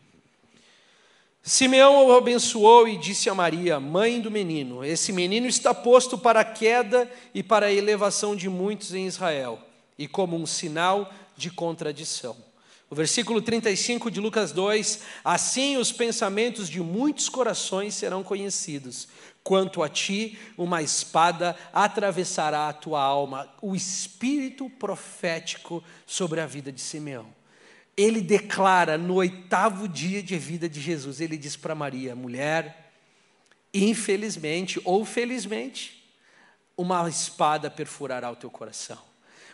Simeão 1.45 2.07
o 2.07 2.15
abençoou 2.15 2.87
e 2.87 2.97
disse 2.97 3.29
a 3.29 3.35
Maria, 3.35 3.77
mãe 3.79 4.21
do 4.21 4.31
menino: 4.31 4.83
Esse 4.83 5.11
menino 5.11 5.45
está 5.45 5.73
posto 5.73 6.17
para 6.17 6.39
a 6.39 6.45
queda 6.45 7.11
e 7.33 7.43
para 7.43 7.65
a 7.65 7.73
elevação 7.73 8.33
de 8.33 8.47
muitos 8.47 8.93
em 8.93 9.05
Israel, 9.05 9.59
e 9.99 10.07
como 10.07 10.37
um 10.37 10.45
sinal 10.45 11.13
de 11.35 11.51
contradição. 11.51 12.52
O 12.93 12.95
versículo 12.95 13.41
35 13.41 14.11
de 14.11 14.19
Lucas 14.19 14.51
2: 14.51 14.99
Assim 15.25 15.77
os 15.77 15.91
pensamentos 15.91 16.69
de 16.69 16.79
muitos 16.79 17.27
corações 17.27 17.95
serão 17.95 18.21
conhecidos, 18.21 19.07
Quanto 19.43 19.81
a 19.81 19.89
ti, 19.89 20.37
uma 20.55 20.79
espada 20.83 21.57
atravessará 21.73 22.69
a 22.69 22.73
tua 22.73 23.01
alma. 23.01 23.51
O 23.63 23.75
espírito 23.75 24.69
profético 24.69 25.83
sobre 26.05 26.39
a 26.39 26.45
vida 26.45 26.71
de 26.71 26.79
Simeão. 26.79 27.25
Ele 27.97 28.21
declara 28.21 28.95
no 28.95 29.15
oitavo 29.15 29.87
dia 29.87 30.21
de 30.21 30.37
vida 30.37 30.69
de 30.69 30.79
Jesus, 30.79 31.19
ele 31.19 31.35
diz 31.35 31.55
para 31.55 31.73
Maria: 31.73 32.15
mulher, 32.15 32.93
infelizmente 33.73 34.79
ou 34.85 35.03
felizmente, 35.03 36.07
uma 36.77 37.09
espada 37.09 37.71
perfurará 37.71 38.29
o 38.29 38.35
teu 38.35 38.51
coração. 38.51 39.12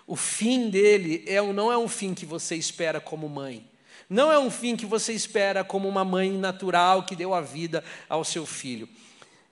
O 0.09 0.15
fim 0.15 0.71
dele 0.71 1.23
é, 1.27 1.39
não 1.39 1.71
é 1.71 1.77
um 1.77 1.87
fim 1.87 2.15
que 2.15 2.25
você 2.25 2.55
espera 2.55 2.99
como 2.99 3.29
mãe. 3.29 3.69
Não 4.09 4.31
é 4.31 4.39
um 4.39 4.49
fim 4.49 4.75
que 4.75 4.87
você 4.87 5.13
espera 5.13 5.63
como 5.63 5.87
uma 5.87 6.03
mãe 6.03 6.31
natural 6.31 7.03
que 7.03 7.15
deu 7.15 7.31
a 7.31 7.41
vida 7.41 7.83
ao 8.09 8.23
seu 8.23 8.43
filho. 8.43 8.89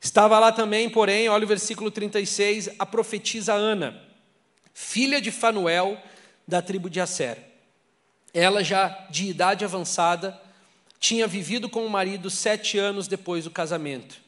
Estava 0.01 0.39
lá 0.39 0.51
também, 0.51 0.89
porém, 0.89 1.29
olha 1.29 1.43
o 1.45 1.47
versículo 1.47 1.91
36, 1.91 2.71
a 2.79 2.87
profetisa 2.87 3.53
Ana, 3.53 4.01
filha 4.73 5.21
de 5.21 5.29
Fanuel, 5.29 5.95
da 6.47 6.59
tribo 6.59 6.89
de 6.89 6.99
Asser. 6.99 7.37
Ela, 8.33 8.63
já 8.63 8.87
de 9.11 9.29
idade 9.29 9.63
avançada, 9.63 10.41
tinha 10.99 11.27
vivido 11.27 11.69
com 11.69 11.85
o 11.85 11.89
marido 11.89 12.31
sete 12.31 12.79
anos 12.79 13.07
depois 13.07 13.43
do 13.43 13.51
casamento. 13.51 14.19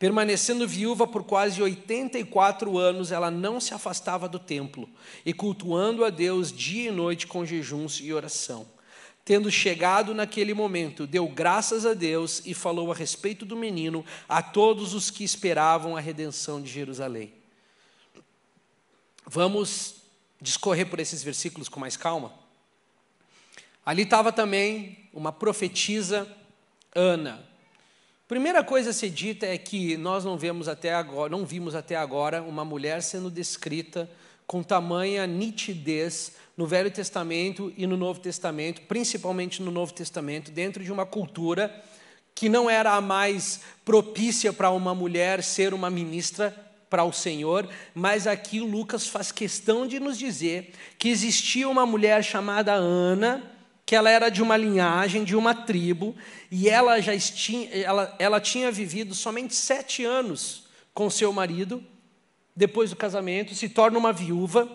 Permanecendo 0.00 0.66
viúva 0.66 1.06
por 1.06 1.22
quase 1.22 1.62
84 1.62 2.78
anos, 2.78 3.12
ela 3.12 3.30
não 3.30 3.60
se 3.60 3.74
afastava 3.74 4.26
do 4.26 4.38
templo 4.38 4.88
e 5.26 5.34
cultuando 5.34 6.06
a 6.06 6.08
Deus 6.08 6.50
dia 6.50 6.88
e 6.88 6.90
noite 6.90 7.26
com 7.26 7.44
jejuns 7.44 8.00
e 8.00 8.10
oração. 8.10 8.66
Tendo 9.26 9.50
chegado 9.50 10.14
naquele 10.14 10.54
momento, 10.54 11.06
deu 11.06 11.28
graças 11.28 11.84
a 11.84 11.92
Deus 11.92 12.40
e 12.46 12.54
falou 12.54 12.90
a 12.90 12.94
respeito 12.94 13.44
do 13.44 13.54
menino 13.54 14.02
a 14.26 14.40
todos 14.42 14.94
os 14.94 15.10
que 15.10 15.22
esperavam 15.22 15.94
a 15.94 16.00
redenção 16.00 16.62
de 16.62 16.70
Jerusalém. 16.70 17.34
Vamos 19.26 19.96
discorrer 20.40 20.88
por 20.88 20.98
esses 20.98 21.22
versículos 21.22 21.68
com 21.68 21.78
mais 21.78 21.98
calma? 21.98 22.32
Ali 23.84 24.04
estava 24.04 24.32
também 24.32 25.10
uma 25.12 25.30
profetisa, 25.30 26.26
Ana. 26.94 27.49
Primeira 28.30 28.62
coisa 28.62 28.90
a 28.90 28.92
ser 28.92 29.10
dita 29.10 29.44
é 29.44 29.58
que 29.58 29.96
nós 29.96 30.24
não 30.24 30.38
vemos 30.38 30.68
até 30.68 30.94
agora, 30.94 31.28
não 31.28 31.44
vimos 31.44 31.74
até 31.74 31.96
agora 31.96 32.40
uma 32.40 32.64
mulher 32.64 33.02
sendo 33.02 33.28
descrita 33.28 34.08
com 34.46 34.62
tamanha 34.62 35.26
nitidez 35.26 36.36
no 36.56 36.64
Velho 36.64 36.92
Testamento 36.92 37.72
e 37.76 37.88
no 37.88 37.96
Novo 37.96 38.20
Testamento, 38.20 38.82
principalmente 38.82 39.60
no 39.60 39.72
Novo 39.72 39.92
Testamento, 39.92 40.52
dentro 40.52 40.84
de 40.84 40.92
uma 40.92 41.04
cultura 41.04 41.74
que 42.32 42.48
não 42.48 42.70
era 42.70 42.92
a 42.92 43.00
mais 43.00 43.62
propícia 43.84 44.52
para 44.52 44.70
uma 44.70 44.94
mulher 44.94 45.42
ser 45.42 45.74
uma 45.74 45.90
ministra 45.90 46.54
para 46.88 47.02
o 47.02 47.12
Senhor, 47.12 47.68
mas 47.92 48.28
aqui 48.28 48.60
Lucas 48.60 49.08
faz 49.08 49.32
questão 49.32 49.88
de 49.88 49.98
nos 49.98 50.16
dizer 50.16 50.72
que 51.00 51.08
existia 51.08 51.68
uma 51.68 51.84
mulher 51.84 52.22
chamada 52.22 52.74
Ana, 52.74 53.42
que 53.84 53.96
ela 53.96 54.08
era 54.10 54.28
de 54.28 54.42
uma 54.42 54.56
linhagem, 54.56 55.24
de 55.24 55.34
uma 55.34 55.54
tribo, 55.54 56.14
e 56.50 56.68
ela 56.68 57.00
já 57.00 57.16
tinha, 57.18 57.68
ela, 57.70 58.14
ela 58.18 58.40
tinha 58.40 58.70
vivido 58.70 59.14
somente 59.14 59.54
sete 59.54 60.04
anos 60.04 60.64
com 60.94 61.10
seu 61.10 61.32
marido, 61.32 61.84
depois 62.54 62.90
do 62.90 62.96
casamento, 62.96 63.54
se 63.54 63.68
torna 63.68 63.98
uma 63.98 64.12
viúva, 64.12 64.68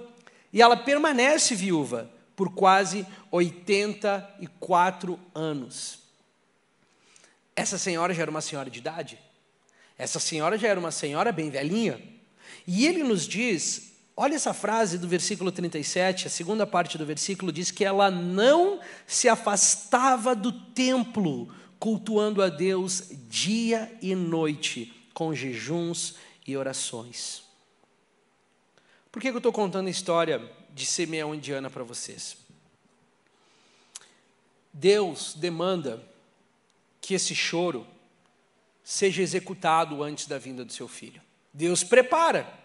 e 0.51 0.61
ela 0.61 0.75
permanece 0.75 1.55
viúva 1.55 2.09
por 2.35 2.53
quase 2.53 3.05
84 3.31 5.19
anos. 5.33 5.99
Essa 7.55 7.77
senhora 7.77 8.13
já 8.13 8.23
era 8.23 8.31
uma 8.31 8.41
senhora 8.41 8.69
de 8.69 8.79
idade. 8.79 9.17
Essa 9.97 10.19
senhora 10.19 10.57
já 10.57 10.67
era 10.67 10.79
uma 10.79 10.91
senhora 10.91 11.31
bem 11.31 11.49
velhinha. 11.49 12.01
E 12.67 12.85
ele 12.85 13.03
nos 13.03 13.25
diz, 13.27 13.94
olha 14.15 14.35
essa 14.35 14.53
frase 14.53 14.97
do 14.97 15.07
versículo 15.07 15.51
37, 15.51 16.27
a 16.27 16.29
segunda 16.29 16.65
parte 16.65 16.97
do 16.97 17.05
versículo 17.05 17.51
diz 17.51 17.71
que 17.71 17.83
ela 17.83 18.09
não 18.09 18.79
se 19.05 19.27
afastava 19.27 20.35
do 20.35 20.51
templo, 20.51 21.53
cultuando 21.79 22.41
a 22.41 22.49
Deus 22.49 23.09
dia 23.29 23.95
e 24.01 24.15
noite, 24.15 24.93
com 25.13 25.33
jejuns 25.33 26.15
e 26.45 26.55
orações. 26.55 27.43
Por 29.11 29.21
que 29.21 29.29
eu 29.29 29.37
estou 29.37 29.53
contando 29.53 29.87
a 29.87 29.91
história 29.91 30.41
de 30.73 30.85
Simeão 30.85 31.33
e 31.33 31.37
Diana 31.37 31.69
para 31.69 31.83
vocês? 31.83 32.37
Deus 34.73 35.33
demanda 35.33 36.03
que 36.99 37.13
esse 37.13 37.33
choro 37.33 37.87
seja 38.83 39.21
executado 39.21 40.03
antes 40.03 40.27
da 40.27 40.37
vinda 40.37 40.65
do 40.65 40.73
seu 40.73 40.87
filho. 40.87 41.21
Deus 41.53 41.83
prepara. 41.83 42.64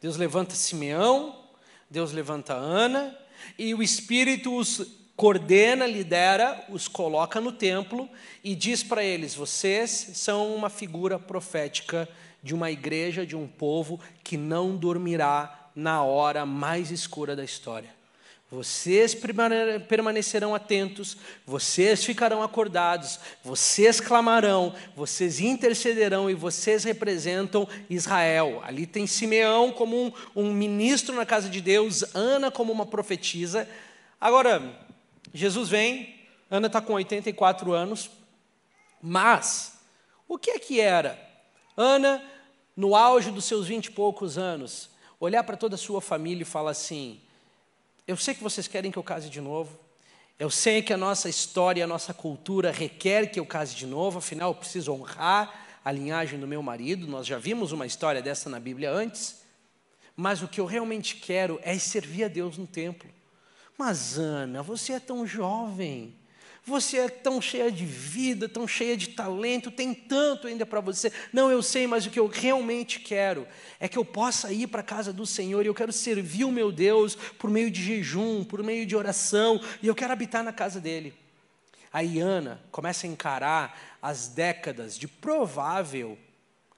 Deus 0.00 0.16
levanta 0.16 0.54
Simeão, 0.54 1.44
Deus 1.88 2.12
levanta 2.12 2.54
Ana, 2.54 3.16
e 3.58 3.74
o 3.74 3.82
Espírito 3.82 4.56
os 4.56 4.86
coordena, 5.16 5.86
lidera, 5.86 6.64
os 6.70 6.88
coloca 6.88 7.40
no 7.42 7.52
templo 7.52 8.08
e 8.42 8.54
diz 8.54 8.82
para 8.82 9.04
eles: 9.04 9.34
vocês 9.34 9.90
são 10.14 10.54
uma 10.54 10.70
figura 10.70 11.18
profética 11.18 12.08
de 12.42 12.54
uma 12.54 12.70
igreja, 12.70 13.26
de 13.26 13.36
um 13.36 13.46
povo 13.46 14.00
que 14.24 14.36
não 14.36 14.76
dormirá 14.76 15.70
na 15.74 16.02
hora 16.02 16.46
mais 16.46 16.90
escura 16.90 17.36
da 17.36 17.44
história. 17.44 17.99
Vocês 18.50 19.16
permanecerão 19.88 20.56
atentos, 20.56 21.16
vocês 21.46 22.04
ficarão 22.04 22.42
acordados, 22.42 23.20
vocês 23.44 24.00
clamarão, 24.00 24.74
vocês 24.96 25.38
intercederão 25.38 26.28
e 26.28 26.34
vocês 26.34 26.82
representam 26.82 27.68
Israel. 27.88 28.60
Ali 28.64 28.86
tem 28.86 29.06
Simeão 29.06 29.70
como 29.70 29.96
um, 29.96 30.12
um 30.34 30.52
ministro 30.52 31.14
na 31.14 31.24
casa 31.24 31.48
de 31.48 31.60
Deus, 31.60 32.02
Ana 32.12 32.50
como 32.50 32.72
uma 32.72 32.84
profetisa. 32.84 33.68
Agora, 34.20 34.76
Jesus 35.32 35.68
vem, 35.68 36.16
Ana 36.50 36.66
está 36.66 36.80
com 36.80 36.94
84 36.94 37.72
anos, 37.72 38.10
mas 39.00 39.78
o 40.26 40.36
que 40.36 40.50
é 40.50 40.58
que 40.58 40.80
era? 40.80 41.16
Ana, 41.76 42.20
no 42.76 42.96
auge 42.96 43.30
dos 43.30 43.44
seus 43.44 43.68
vinte 43.68 43.86
e 43.86 43.90
poucos 43.92 44.36
anos, 44.36 44.90
olhar 45.20 45.44
para 45.44 45.56
toda 45.56 45.76
a 45.76 45.78
sua 45.78 46.00
família 46.00 46.42
e 46.42 46.44
falar 46.44 46.72
assim: 46.72 47.20
eu 48.10 48.16
sei 48.16 48.34
que 48.34 48.42
vocês 48.42 48.66
querem 48.66 48.90
que 48.90 48.98
eu 48.98 49.04
case 49.04 49.30
de 49.30 49.40
novo, 49.40 49.78
eu 50.36 50.50
sei 50.50 50.82
que 50.82 50.92
a 50.92 50.96
nossa 50.96 51.28
história, 51.28 51.84
a 51.84 51.86
nossa 51.86 52.12
cultura 52.12 52.72
requer 52.72 53.28
que 53.28 53.38
eu 53.38 53.46
case 53.46 53.76
de 53.76 53.86
novo, 53.86 54.18
afinal 54.18 54.50
eu 54.50 54.54
preciso 54.56 54.92
honrar 54.92 55.78
a 55.84 55.92
linhagem 55.92 56.40
do 56.40 56.46
meu 56.46 56.60
marido, 56.60 57.06
nós 57.06 57.24
já 57.24 57.38
vimos 57.38 57.70
uma 57.70 57.86
história 57.86 58.20
dessa 58.20 58.50
na 58.50 58.58
Bíblia 58.58 58.90
antes, 58.90 59.42
mas 60.16 60.42
o 60.42 60.48
que 60.48 60.60
eu 60.60 60.66
realmente 60.66 61.16
quero 61.16 61.60
é 61.62 61.78
servir 61.78 62.24
a 62.24 62.28
Deus 62.28 62.58
no 62.58 62.66
templo. 62.66 63.08
Mas 63.78 64.18
Ana, 64.18 64.60
você 64.60 64.94
é 64.94 65.00
tão 65.00 65.24
jovem, 65.24 66.16
Você 66.64 66.98
é 66.98 67.08
tão 67.08 67.40
cheia 67.40 67.72
de 67.72 67.86
vida, 67.86 68.48
tão 68.48 68.68
cheia 68.68 68.96
de 68.96 69.08
talento, 69.08 69.70
tem 69.70 69.94
tanto 69.94 70.46
ainda 70.46 70.66
para 70.66 70.80
você. 70.80 71.12
Não, 71.32 71.50
eu 71.50 71.62
sei, 71.62 71.86
mas 71.86 72.04
o 72.04 72.10
que 72.10 72.20
eu 72.20 72.26
realmente 72.26 73.00
quero 73.00 73.46
é 73.78 73.88
que 73.88 73.96
eu 73.96 74.04
possa 74.04 74.52
ir 74.52 74.66
para 74.66 74.80
a 74.80 74.84
casa 74.84 75.12
do 75.12 75.24
Senhor 75.24 75.64
e 75.64 75.68
eu 75.68 75.74
quero 75.74 75.92
servir 75.92 76.44
o 76.44 76.52
meu 76.52 76.70
Deus 76.70 77.14
por 77.38 77.50
meio 77.50 77.70
de 77.70 77.82
jejum, 77.82 78.44
por 78.44 78.62
meio 78.62 78.84
de 78.84 78.94
oração, 78.94 79.60
e 79.82 79.86
eu 79.86 79.94
quero 79.94 80.12
habitar 80.12 80.44
na 80.44 80.52
casa 80.52 80.80
dele. 80.80 81.14
Aí 81.92 82.20
Ana 82.20 82.60
começa 82.70 83.06
a 83.06 83.10
encarar 83.10 83.98
as 84.00 84.28
décadas 84.28 84.96
de 84.96 85.08
provável 85.08 86.16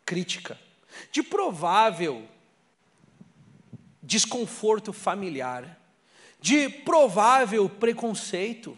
crítica, 0.06 0.58
de 1.10 1.22
provável 1.22 2.26
desconforto 4.02 4.92
familiar, 4.92 5.78
de 6.40 6.68
provável 6.68 7.68
preconceito. 7.68 8.76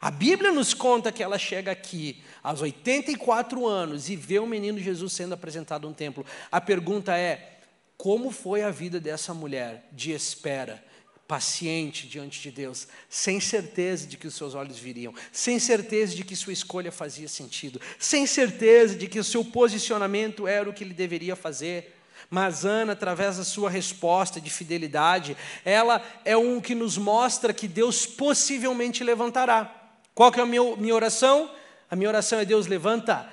A 0.00 0.10
Bíblia 0.10 0.52
nos 0.52 0.72
conta 0.72 1.10
que 1.10 1.22
ela 1.22 1.38
chega 1.38 1.72
aqui 1.72 2.22
aos 2.42 2.62
84 2.62 3.66
anos 3.66 4.08
e 4.08 4.14
vê 4.14 4.38
o 4.38 4.46
menino 4.46 4.78
Jesus 4.78 5.12
sendo 5.12 5.34
apresentado 5.34 5.88
no 5.88 5.94
templo. 5.94 6.24
A 6.52 6.60
pergunta 6.60 7.16
é: 7.16 7.58
como 7.96 8.30
foi 8.30 8.62
a 8.62 8.70
vida 8.70 9.00
dessa 9.00 9.34
mulher 9.34 9.88
de 9.90 10.12
espera, 10.12 10.84
paciente 11.26 12.06
diante 12.06 12.40
de 12.40 12.50
Deus, 12.52 12.86
sem 13.08 13.40
certeza 13.40 14.06
de 14.06 14.16
que 14.16 14.28
os 14.28 14.34
seus 14.34 14.54
olhos 14.54 14.78
viriam, 14.78 15.12
sem 15.32 15.58
certeza 15.58 16.14
de 16.14 16.24
que 16.24 16.36
sua 16.36 16.52
escolha 16.52 16.92
fazia 16.92 17.28
sentido, 17.28 17.80
sem 17.98 18.24
certeza 18.24 18.94
de 18.94 19.08
que 19.08 19.18
o 19.18 19.24
seu 19.24 19.44
posicionamento 19.44 20.46
era 20.46 20.70
o 20.70 20.72
que 20.72 20.84
ele 20.84 20.94
deveria 20.94 21.34
fazer? 21.34 21.96
Mas 22.30 22.64
Ana, 22.64 22.92
através 22.92 23.36
da 23.36 23.44
sua 23.44 23.68
resposta 23.68 24.40
de 24.40 24.50
fidelidade, 24.50 25.36
ela 25.64 26.02
é 26.24 26.36
um 26.36 26.60
que 26.60 26.74
nos 26.74 26.96
mostra 26.96 27.52
que 27.52 27.66
Deus 27.66 28.06
possivelmente 28.06 29.02
levantará. 29.02 29.77
Qual 30.18 30.32
que 30.32 30.40
é 30.40 30.42
a 30.42 30.46
minha, 30.46 30.94
oração? 30.96 31.48
A 31.88 31.94
minha 31.94 32.08
oração 32.08 32.40
é 32.40 32.44
Deus 32.44 32.66
levanta 32.66 33.24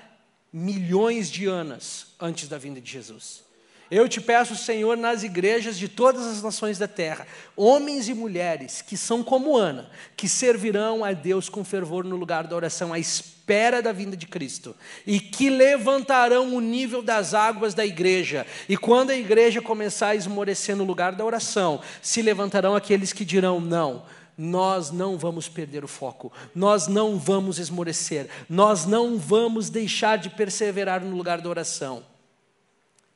milhões 0.53 1.31
de 1.31 1.47
anos 1.47 2.13
antes 2.21 2.47
da 2.47 2.59
vinda 2.59 2.79
de 2.79 2.91
Jesus. 2.91 3.43
Eu 3.89 4.07
te 4.07 4.21
peço, 4.21 4.55
Senhor, 4.55 4.95
nas 4.95 5.23
igrejas 5.23 5.79
de 5.79 5.89
todas 5.89 6.27
as 6.27 6.43
nações 6.43 6.77
da 6.77 6.87
terra, 6.87 7.25
homens 7.55 8.07
e 8.07 8.13
mulheres 8.13 8.83
que 8.83 8.95
são 8.95 9.23
como 9.23 9.57
Ana, 9.57 9.89
que 10.15 10.29
servirão 10.29 11.03
a 11.03 11.11
Deus 11.11 11.49
com 11.49 11.63
fervor 11.63 12.03
no 12.03 12.17
lugar 12.17 12.45
da 12.45 12.55
oração, 12.55 12.93
à 12.93 12.99
espera 12.99 13.81
da 13.81 13.91
vinda 13.91 14.15
de 14.15 14.27
Cristo, 14.27 14.75
e 15.07 15.19
que 15.19 15.49
levantarão 15.49 16.55
o 16.55 16.61
nível 16.61 17.01
das 17.01 17.33
águas 17.33 17.73
da 17.73 17.83
igreja. 17.83 18.45
E 18.69 18.77
quando 18.77 19.09
a 19.09 19.17
igreja 19.17 19.59
começar 19.59 20.09
a 20.09 20.15
esmorecer 20.15 20.75
no 20.75 20.83
lugar 20.83 21.13
da 21.13 21.25
oração, 21.25 21.81
se 21.99 22.21
levantarão 22.21 22.75
aqueles 22.75 23.11
que 23.11 23.25
dirão: 23.25 23.59
não 23.59 24.03
nós 24.37 24.91
não 24.91 25.17
vamos 25.17 25.47
perder 25.47 25.83
o 25.83 25.87
foco, 25.87 26.31
nós 26.53 26.87
não 26.87 27.17
vamos 27.17 27.59
esmorecer, 27.59 28.29
nós 28.49 28.85
não 28.85 29.17
vamos 29.17 29.69
deixar 29.69 30.17
de 30.17 30.29
perseverar 30.29 31.01
no 31.01 31.15
lugar 31.15 31.41
da 31.41 31.49
oração. 31.49 32.05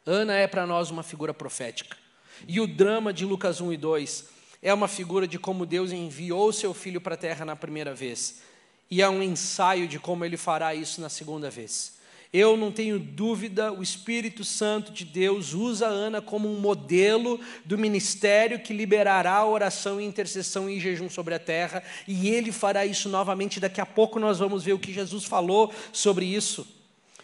Ana 0.05 0.35
é 0.35 0.47
para 0.47 0.65
nós 0.65 0.89
uma 0.89 1.03
figura 1.03 1.33
profética. 1.33 1.97
E 2.47 2.59
o 2.59 2.67
drama 2.67 3.11
de 3.11 3.25
Lucas 3.25 3.59
1 3.59 3.73
e 3.73 3.77
2 3.77 4.25
é 4.61 4.73
uma 4.73 4.87
figura 4.87 5.27
de 5.27 5.37
como 5.37 5.65
Deus 5.65 5.91
enviou 5.91 6.51
seu 6.51 6.73
filho 6.73 7.01
para 7.01 7.15
a 7.15 7.17
terra 7.17 7.45
na 7.45 7.55
primeira 7.55 7.93
vez, 7.93 8.41
e 8.89 9.01
é 9.01 9.09
um 9.09 9.21
ensaio 9.21 9.87
de 9.87 9.99
como 9.99 10.25
ele 10.25 10.37
fará 10.37 10.73
isso 10.73 10.99
na 10.99 11.09
segunda 11.09 11.49
vez. 11.49 11.98
Eu 12.31 12.55
não 12.55 12.71
tenho 12.71 12.99
dúvida, 12.99 13.73
o 13.73 13.81
Espírito 13.81 14.43
Santo 14.43 14.91
de 14.91 15.03
Deus 15.03 15.53
usa 15.53 15.87
Ana 15.87 16.21
como 16.21 16.47
um 16.47 16.59
modelo 16.59 17.39
do 17.65 17.75
ministério 17.75 18.59
que 18.59 18.71
liberará 18.71 19.33
a 19.33 19.47
oração 19.47 19.99
e 19.99 20.05
intercessão 20.05 20.69
e 20.69 20.79
jejum 20.79 21.09
sobre 21.09 21.33
a 21.33 21.39
terra, 21.39 21.81
e 22.07 22.29
ele 22.29 22.51
fará 22.51 22.85
isso 22.85 23.09
novamente. 23.09 23.59
Daqui 23.59 23.81
a 23.81 23.85
pouco 23.85 24.19
nós 24.19 24.37
vamos 24.37 24.63
ver 24.63 24.73
o 24.73 24.79
que 24.79 24.93
Jesus 24.93 25.25
falou 25.25 25.73
sobre 25.91 26.23
isso. 26.23 26.67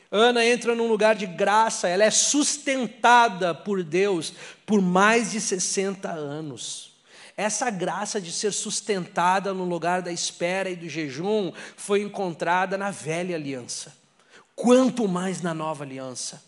Ana 0.09 0.43
entra 0.43 0.73
num 0.73 0.87
lugar 0.87 1.13
de 1.13 1.27
graça, 1.27 1.87
ela 1.87 2.03
é 2.03 2.11
sustentada 2.11 3.53
por 3.53 3.83
Deus 3.83 4.33
por 4.65 4.81
mais 4.81 5.31
de 5.31 5.39
60 5.39 6.09
anos. 6.09 6.95
Essa 7.37 7.69
graça 7.69 8.19
de 8.19 8.31
ser 8.31 8.53
sustentada 8.53 9.53
no 9.53 9.65
lugar 9.65 10.01
da 10.01 10.11
espera 10.11 10.67
e 10.67 10.75
do 10.75 10.89
jejum 10.89 11.51
foi 11.75 12.01
encontrada 12.01 12.75
na 12.75 12.89
velha 12.89 13.35
aliança 13.35 14.04
quanto 14.55 15.07
mais 15.07 15.41
na 15.41 15.53
nova 15.53 15.83
aliança. 15.83 16.43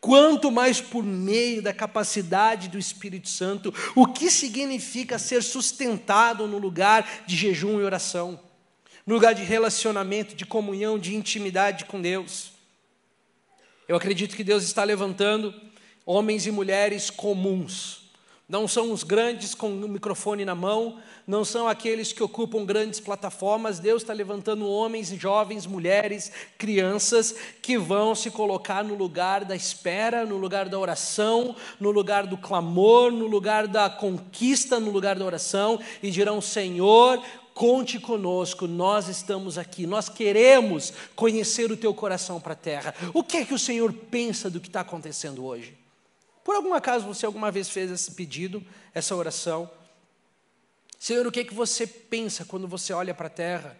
Quanto 0.00 0.50
mais 0.50 0.80
por 0.80 1.02
meio 1.02 1.60
da 1.60 1.72
capacidade 1.72 2.68
do 2.68 2.78
Espírito 2.78 3.28
Santo, 3.28 3.74
o 3.96 4.06
que 4.06 4.30
significa 4.30 5.18
ser 5.18 5.42
sustentado 5.42 6.46
no 6.46 6.58
lugar 6.58 7.24
de 7.26 7.36
jejum 7.36 7.80
e 7.80 7.84
oração, 7.84 8.38
no 9.04 9.14
lugar 9.14 9.34
de 9.34 9.42
relacionamento, 9.42 10.36
de 10.36 10.46
comunhão, 10.46 10.98
de 10.98 11.16
intimidade 11.16 11.84
com 11.84 12.00
Deus. 12.00 12.52
Eu 13.88 13.96
acredito 13.96 14.36
que 14.36 14.44
Deus 14.44 14.62
está 14.62 14.84
levantando 14.84 15.52
homens 16.06 16.46
e 16.46 16.50
mulheres 16.50 17.10
comuns, 17.10 18.08
não 18.48 18.68
são 18.68 18.92
os 18.92 19.02
grandes 19.02 19.54
com 19.54 19.68
o 19.68 19.88
microfone 19.88 20.44
na 20.44 20.54
mão, 20.54 21.02
não 21.28 21.44
são 21.44 21.68
aqueles 21.68 22.10
que 22.10 22.22
ocupam 22.22 22.64
grandes 22.64 23.00
plataformas. 23.00 23.78
Deus 23.78 24.00
está 24.00 24.14
levantando 24.14 24.66
homens, 24.66 25.10
jovens, 25.10 25.66
mulheres, 25.66 26.32
crianças 26.56 27.34
que 27.60 27.76
vão 27.76 28.14
se 28.14 28.30
colocar 28.30 28.82
no 28.82 28.94
lugar 28.94 29.44
da 29.44 29.54
espera, 29.54 30.24
no 30.24 30.38
lugar 30.38 30.70
da 30.70 30.78
oração, 30.78 31.54
no 31.78 31.90
lugar 31.90 32.26
do 32.26 32.38
clamor, 32.38 33.12
no 33.12 33.26
lugar 33.26 33.66
da 33.68 33.90
conquista, 33.90 34.80
no 34.80 34.90
lugar 34.90 35.18
da 35.18 35.24
oração 35.26 35.78
e 36.02 36.10
dirão: 36.10 36.40
Senhor, 36.40 37.22
conte 37.52 38.00
conosco, 38.00 38.66
nós 38.66 39.06
estamos 39.08 39.58
aqui, 39.58 39.86
nós 39.86 40.08
queremos 40.08 40.94
conhecer 41.14 41.70
o 41.70 41.76
teu 41.76 41.92
coração 41.92 42.40
para 42.40 42.54
a 42.54 42.56
terra. 42.56 42.94
O 43.12 43.22
que 43.22 43.36
é 43.36 43.44
que 43.44 43.52
o 43.52 43.58
Senhor 43.58 43.92
pensa 43.92 44.48
do 44.48 44.60
que 44.60 44.68
está 44.68 44.80
acontecendo 44.80 45.44
hoje? 45.44 45.76
Por 46.42 46.54
algum 46.54 46.72
acaso 46.72 47.06
você 47.06 47.26
alguma 47.26 47.50
vez 47.50 47.68
fez 47.68 47.90
esse 47.90 48.12
pedido, 48.12 48.64
essa 48.94 49.14
oração? 49.14 49.70
Senhor, 50.98 51.26
o 51.26 51.32
que 51.32 51.40
é 51.40 51.44
que 51.44 51.54
você 51.54 51.86
pensa 51.86 52.44
quando 52.44 52.66
você 52.66 52.92
olha 52.92 53.14
para 53.14 53.28
a 53.28 53.30
terra 53.30 53.78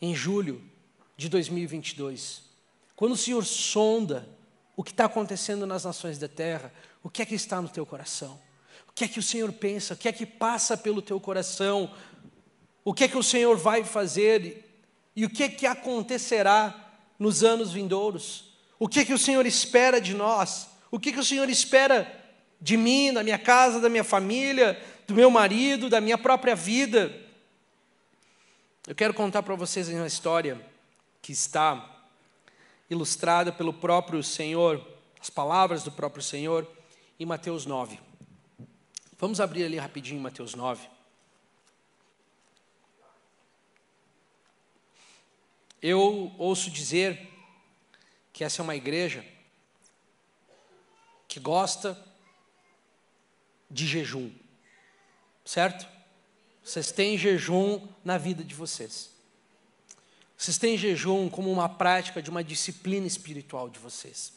em 0.00 0.14
julho 0.14 0.62
de 1.16 1.28
2022? 1.28 2.42
Quando 2.94 3.12
o 3.12 3.16
Senhor 3.16 3.44
sonda 3.44 4.28
o 4.76 4.84
que 4.84 4.92
está 4.92 5.06
acontecendo 5.06 5.66
nas 5.66 5.84
nações 5.84 6.18
da 6.18 6.28
terra, 6.28 6.72
o 7.02 7.10
que 7.10 7.22
é 7.22 7.26
que 7.26 7.34
está 7.34 7.60
no 7.60 7.68
teu 7.68 7.84
coração? 7.84 8.40
O 8.88 8.92
que 8.92 9.04
é 9.04 9.08
que 9.08 9.18
o 9.18 9.22
Senhor 9.22 9.52
pensa? 9.52 9.94
O 9.94 9.96
que 9.96 10.08
é 10.08 10.12
que 10.12 10.24
passa 10.24 10.76
pelo 10.76 11.02
teu 11.02 11.18
coração? 11.18 11.92
O 12.84 12.94
que 12.94 13.04
é 13.04 13.08
que 13.08 13.18
o 13.18 13.22
Senhor 13.22 13.56
vai 13.56 13.82
fazer? 13.82 14.64
E 15.16 15.24
o 15.24 15.30
que 15.30 15.42
é 15.42 15.48
que 15.48 15.66
acontecerá 15.66 16.92
nos 17.18 17.42
anos 17.42 17.72
vindouros? 17.72 18.52
O 18.78 18.88
que 18.88 19.00
é 19.00 19.04
que 19.04 19.12
o 19.12 19.18
Senhor 19.18 19.44
espera 19.44 20.00
de 20.00 20.14
nós? 20.14 20.68
O 20.90 21.00
que, 21.00 21.12
que 21.12 21.18
o 21.18 21.24
Senhor 21.24 21.50
espera 21.50 22.10
de 22.60 22.76
mim, 22.76 23.12
da 23.12 23.22
minha 23.22 23.38
casa, 23.38 23.80
da 23.80 23.88
minha 23.88 24.04
família, 24.04 24.80
do 25.08 25.14
meu 25.14 25.30
marido, 25.30 25.88
da 25.88 26.02
minha 26.02 26.18
própria 26.18 26.54
vida? 26.54 27.18
Eu 28.86 28.94
quero 28.94 29.14
contar 29.14 29.42
para 29.42 29.54
vocês 29.54 29.88
uma 29.88 30.06
história 30.06 30.60
que 31.22 31.32
está 31.32 32.04
ilustrada 32.90 33.50
pelo 33.50 33.72
próprio 33.72 34.22
Senhor, 34.22 34.86
as 35.18 35.30
palavras 35.30 35.82
do 35.82 35.90
próprio 35.90 36.22
Senhor, 36.22 36.70
em 37.18 37.24
Mateus 37.24 37.64
9. 37.64 37.98
Vamos 39.18 39.40
abrir 39.40 39.64
ali 39.64 39.78
rapidinho 39.78 40.20
Mateus 40.20 40.54
9. 40.54 40.86
Eu 45.80 46.34
ouço 46.36 46.70
dizer 46.70 47.32
que 48.30 48.44
essa 48.44 48.60
é 48.60 48.62
uma 48.62 48.76
igreja 48.76 49.24
que 51.26 51.40
gosta 51.40 51.98
de 53.70 53.86
jejum, 53.86 54.30
certo? 55.48 55.88
Vocês 56.62 56.92
têm 56.92 57.16
jejum 57.16 57.80
na 58.04 58.18
vida 58.18 58.44
de 58.44 58.54
vocês. 58.54 59.08
Vocês 60.36 60.58
têm 60.58 60.76
jejum 60.76 61.30
como 61.30 61.50
uma 61.50 61.70
prática 61.70 62.20
de 62.20 62.28
uma 62.28 62.44
disciplina 62.44 63.06
espiritual 63.06 63.70
de 63.70 63.78
vocês. 63.78 64.30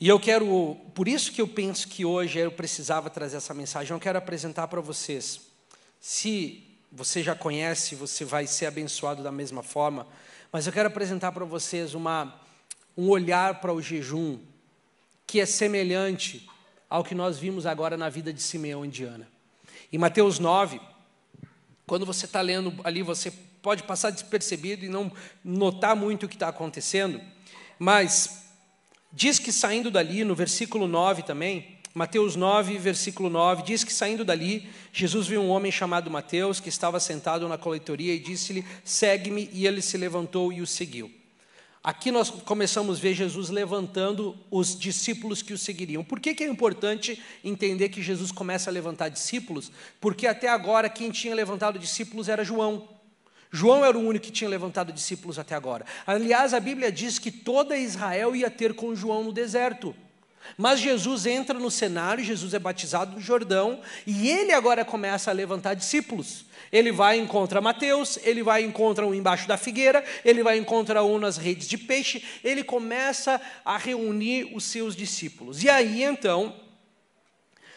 E 0.00 0.08
eu 0.08 0.18
quero, 0.18 0.78
por 0.94 1.06
isso 1.06 1.30
que 1.30 1.42
eu 1.42 1.46
penso 1.46 1.88
que 1.88 2.06
hoje 2.06 2.38
eu 2.38 2.50
precisava 2.50 3.10
trazer 3.10 3.36
essa 3.36 3.52
mensagem, 3.52 3.92
eu 3.92 4.00
quero 4.00 4.16
apresentar 4.16 4.66
para 4.66 4.80
vocês. 4.80 5.42
Se 6.00 6.66
você 6.90 7.22
já 7.22 7.34
conhece, 7.34 7.94
você 7.94 8.24
vai 8.24 8.46
ser 8.46 8.64
abençoado 8.64 9.22
da 9.22 9.30
mesma 9.30 9.62
forma, 9.62 10.06
mas 10.50 10.66
eu 10.66 10.72
quero 10.72 10.88
apresentar 10.88 11.32
para 11.32 11.44
vocês 11.44 11.92
uma, 11.92 12.40
um 12.96 13.10
olhar 13.10 13.60
para 13.60 13.74
o 13.74 13.82
jejum 13.82 14.38
que 15.26 15.38
é 15.38 15.44
semelhante 15.44 16.48
ao 16.88 17.04
que 17.04 17.14
nós 17.14 17.38
vimos 17.38 17.66
agora 17.66 17.98
na 17.98 18.08
vida 18.08 18.32
de 18.32 18.40
Simeão 18.40 18.86
e 18.86 18.88
de. 18.88 19.06
Em 19.92 19.98
Mateus 19.98 20.38
9, 20.38 20.80
quando 21.86 22.06
você 22.06 22.24
está 22.24 22.40
lendo 22.40 22.74
ali, 22.82 23.02
você 23.02 23.30
pode 23.60 23.82
passar 23.82 24.10
despercebido 24.10 24.84
e 24.84 24.88
não 24.88 25.12
notar 25.44 25.94
muito 25.94 26.24
o 26.26 26.28
que 26.28 26.34
está 26.36 26.48
acontecendo, 26.48 27.20
mas 27.78 28.44
diz 29.12 29.38
que 29.38 29.52
saindo 29.52 29.90
dali, 29.90 30.24
no 30.24 30.34
versículo 30.34 30.88
9 30.88 31.22
também, 31.22 31.78
Mateus 31.94 32.36
9, 32.36 32.78
versículo 32.78 33.28
9, 33.28 33.64
diz 33.64 33.84
que 33.84 33.92
saindo 33.92 34.24
dali, 34.24 34.66
Jesus 34.94 35.26
viu 35.26 35.42
um 35.42 35.50
homem 35.50 35.70
chamado 35.70 36.10
Mateus, 36.10 36.58
que 36.58 36.70
estava 36.70 36.98
sentado 36.98 37.46
na 37.46 37.58
coletoria, 37.58 38.14
e 38.14 38.18
disse-lhe: 38.18 38.64
Segue-me. 38.82 39.50
E 39.52 39.66
ele 39.66 39.82
se 39.82 39.98
levantou 39.98 40.50
e 40.50 40.62
o 40.62 40.66
seguiu. 40.66 41.12
Aqui 41.84 42.12
nós 42.12 42.30
começamos 42.30 42.98
a 42.98 43.00
ver 43.00 43.12
Jesus 43.12 43.50
levantando 43.50 44.36
os 44.48 44.78
discípulos 44.78 45.42
que 45.42 45.52
o 45.52 45.58
seguiriam. 45.58 46.04
Por 46.04 46.20
que, 46.20 46.32
que 46.32 46.44
é 46.44 46.46
importante 46.46 47.20
entender 47.42 47.88
que 47.88 48.00
Jesus 48.00 48.30
começa 48.30 48.70
a 48.70 48.72
levantar 48.72 49.08
discípulos? 49.08 49.72
Porque 50.00 50.28
até 50.28 50.48
agora 50.48 50.88
quem 50.88 51.10
tinha 51.10 51.34
levantado 51.34 51.80
discípulos 51.80 52.28
era 52.28 52.44
João. 52.44 52.88
João 53.50 53.84
era 53.84 53.98
o 53.98 54.00
único 54.00 54.26
que 54.26 54.30
tinha 54.30 54.48
levantado 54.48 54.92
discípulos 54.92 55.40
até 55.40 55.56
agora. 55.56 55.84
Aliás, 56.06 56.54
a 56.54 56.60
Bíblia 56.60 56.92
diz 56.92 57.18
que 57.18 57.32
toda 57.32 57.76
Israel 57.76 58.36
ia 58.36 58.48
ter 58.48 58.74
com 58.74 58.94
João 58.94 59.24
no 59.24 59.32
deserto. 59.32 59.92
Mas 60.56 60.80
Jesus 60.80 61.26
entra 61.26 61.58
no 61.58 61.70
cenário, 61.70 62.24
Jesus 62.24 62.54
é 62.54 62.58
batizado 62.58 63.16
no 63.16 63.20
Jordão, 63.20 63.80
e 64.06 64.28
ele 64.28 64.52
agora 64.52 64.84
começa 64.84 65.30
a 65.30 65.34
levantar 65.34 65.74
discípulos. 65.74 66.44
Ele 66.72 66.90
vai 66.90 67.18
e 67.18 67.22
encontra 67.22 67.60
Mateus, 67.60 68.18
ele 68.22 68.42
vai 68.42 68.62
e 68.62 68.66
encontra 68.66 69.06
um 69.06 69.12
embaixo 69.12 69.46
da 69.46 69.58
figueira, 69.58 70.02
ele 70.24 70.42
vai 70.42 70.56
e 70.56 70.60
encontra 70.60 71.04
um 71.04 71.18
nas 71.18 71.36
redes 71.36 71.68
de 71.68 71.76
peixe, 71.76 72.24
ele 72.42 72.64
começa 72.64 73.38
a 73.62 73.76
reunir 73.76 74.50
os 74.54 74.64
seus 74.64 74.96
discípulos. 74.96 75.62
E 75.62 75.68
aí 75.68 76.02
então, 76.02 76.56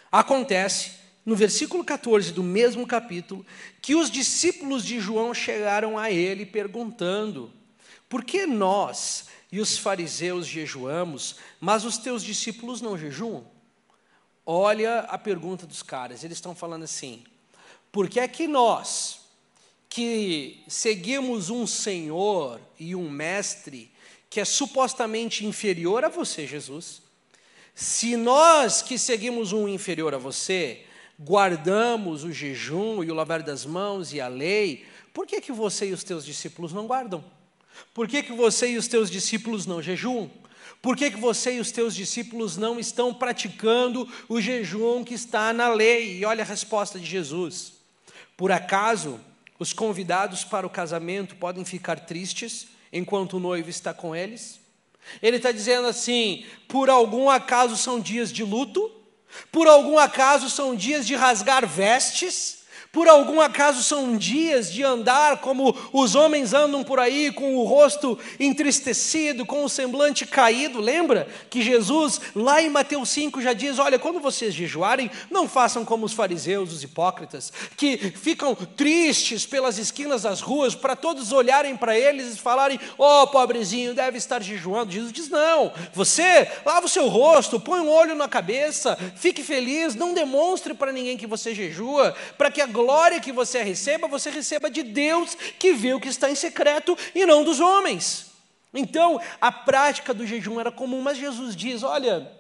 acontece, 0.09 0.93
no 1.25 1.35
versículo 1.35 1.83
14 1.83 2.31
do 2.31 2.41
mesmo 2.41 2.87
capítulo, 2.87 3.45
que 3.81 3.95
os 3.95 4.09
discípulos 4.09 4.85
de 4.85 4.99
João 5.01 5.33
chegaram 5.33 5.97
a 5.97 6.09
ele 6.09 6.45
perguntando: 6.45 7.51
por 8.07 8.23
que 8.23 8.45
nós 8.45 9.25
e 9.51 9.59
os 9.59 9.77
fariseus 9.77 10.47
jejuamos, 10.47 11.35
mas 11.59 11.83
os 11.83 11.97
teus 11.97 12.23
discípulos 12.23 12.79
não 12.79 12.97
jejuam? 12.97 13.45
Olha 14.45 14.99
a 14.99 15.17
pergunta 15.17 15.65
dos 15.65 15.83
caras, 15.83 16.23
eles 16.23 16.37
estão 16.37 16.55
falando 16.55 16.83
assim: 16.83 17.25
por 17.95 18.09
que 18.09 18.19
é 18.19 18.27
que 18.27 18.45
nós, 18.45 19.21
que 19.87 20.61
seguimos 20.67 21.49
um 21.49 21.65
Senhor 21.65 22.59
e 22.77 22.93
um 22.93 23.09
Mestre, 23.09 23.89
que 24.29 24.41
é 24.41 24.43
supostamente 24.43 25.45
inferior 25.45 26.03
a 26.03 26.09
você, 26.09 26.45
Jesus, 26.45 27.01
se 27.73 28.17
nós 28.17 28.81
que 28.81 28.97
seguimos 28.97 29.53
um 29.53 29.65
inferior 29.65 30.13
a 30.13 30.17
você, 30.17 30.83
guardamos 31.17 32.25
o 32.25 32.33
jejum 32.33 33.01
e 33.01 33.09
o 33.09 33.13
lavar 33.13 33.41
das 33.41 33.65
mãos 33.65 34.11
e 34.11 34.19
a 34.19 34.27
lei, 34.27 34.85
por 35.13 35.25
que, 35.25 35.39
que 35.39 35.53
você 35.53 35.87
e 35.87 35.93
os 35.93 36.03
teus 36.03 36.25
discípulos 36.25 36.73
não 36.73 36.87
guardam? 36.87 37.23
Por 37.93 38.09
que, 38.09 38.23
que 38.23 38.33
você 38.33 38.71
e 38.71 38.77
os 38.77 38.89
teus 38.89 39.09
discípulos 39.09 39.65
não 39.65 39.81
jejuam? 39.81 40.29
Por 40.81 40.97
que, 40.97 41.11
que 41.11 41.17
você 41.17 41.55
e 41.55 41.59
os 41.61 41.71
teus 41.71 41.95
discípulos 41.95 42.57
não 42.57 42.77
estão 42.77 43.13
praticando 43.13 44.05
o 44.27 44.41
jejum 44.41 45.01
que 45.01 45.13
está 45.13 45.53
na 45.53 45.69
lei? 45.69 46.17
E 46.17 46.25
olha 46.25 46.43
a 46.43 46.45
resposta 46.45 46.99
de 46.99 47.05
Jesus. 47.05 47.74
Por 48.37 48.51
acaso 48.51 49.19
os 49.57 49.71
convidados 49.71 50.43
para 50.43 50.67
o 50.67 50.69
casamento 50.69 51.35
podem 51.35 51.63
ficar 51.63 51.99
tristes 52.01 52.67
enquanto 52.91 53.37
o 53.37 53.39
noivo 53.39 53.69
está 53.69 53.93
com 53.93 54.15
eles? 54.15 54.59
Ele 55.21 55.37
está 55.37 55.51
dizendo 55.51 55.87
assim: 55.87 56.45
por 56.67 56.89
algum 56.89 57.29
acaso 57.29 57.77
são 57.77 57.99
dias 57.99 58.31
de 58.31 58.43
luto? 58.43 58.91
Por 59.51 59.67
algum 59.67 59.97
acaso 59.97 60.49
são 60.49 60.75
dias 60.75 61.05
de 61.05 61.15
rasgar 61.15 61.67
vestes? 61.67 62.64
Por 62.95 63.09
algum 63.09 63.41
acaso 63.41 63.83
são 63.83 64.15
dias 64.15 64.71
de 64.71 64.81
andar 64.81 65.41
como 65.41 65.75
os 65.91 66.15
homens 66.15 66.53
andam 66.53 66.81
por 66.81 66.97
aí, 66.97 67.29
com 67.29 67.57
o 67.57 67.65
rosto 67.65 68.17
entristecido, 68.39 69.45
com 69.45 69.65
o 69.65 69.69
semblante 69.69 70.25
caído? 70.25 70.79
Lembra 70.79 71.27
que 71.49 71.61
Jesus, 71.61 72.21
lá 72.33 72.61
em 72.61 72.69
Mateus 72.69 73.09
5, 73.09 73.41
já 73.41 73.51
diz: 73.51 73.79
Olha, 73.79 73.99
quando 73.99 74.21
vocês 74.21 74.53
jejuarem, 74.53 75.11
não 75.29 75.45
façam 75.45 75.83
como 75.83 76.05
os 76.05 76.13
fariseus, 76.13 76.71
os 76.71 76.83
hipócritas, 76.83 77.51
que 77.75 77.97
ficam 77.97 78.55
tristes 78.55 79.45
pelas 79.45 79.77
esquinas 79.77 80.21
das 80.21 80.39
ruas, 80.39 80.73
para 80.73 80.95
todos 80.95 81.33
olharem 81.33 81.75
para 81.75 81.99
eles 81.99 82.35
e 82.35 82.39
falarem: 82.39 82.79
Oh, 82.97 83.27
pobrezinho, 83.27 83.93
deve 83.93 84.17
estar 84.17 84.41
jejuando. 84.41 84.93
Jesus 84.93 85.11
diz: 85.11 85.27
Não, 85.27 85.73
você 85.93 86.49
lava 86.65 86.85
o 86.85 86.89
seu 86.89 87.09
rosto, 87.09 87.59
põe 87.59 87.81
um 87.81 87.89
olho 87.89 88.15
na 88.15 88.29
cabeça, 88.29 88.97
fique 89.17 89.43
feliz, 89.43 89.95
não 89.95 90.13
demonstre 90.13 90.73
para 90.73 90.93
ninguém 90.93 91.17
que 91.17 91.27
você 91.27 91.53
jejua, 91.53 92.15
para 92.37 92.49
que 92.49 92.61
a 92.61 92.65
glória 92.65 92.84
glória 92.85 93.19
que 93.19 93.31
você 93.31 93.63
receba, 93.63 94.07
você 94.07 94.29
receba 94.29 94.69
de 94.69 94.83
Deus 94.83 95.35
que 95.57 95.73
vê 95.73 95.93
o 95.95 95.99
que 95.99 96.07
está 96.07 96.29
em 96.29 96.35
secreto 96.35 96.95
e 97.15 97.25
não 97.25 97.43
dos 97.43 97.59
homens. 97.59 98.27
Então, 98.71 99.19
a 99.41 99.51
prática 99.51 100.13
do 100.13 100.27
jejum 100.27 100.59
era 100.59 100.71
comum, 100.71 101.01
mas 101.01 101.17
Jesus 101.17 101.55
diz: 101.55 101.81
olha, 101.81 102.31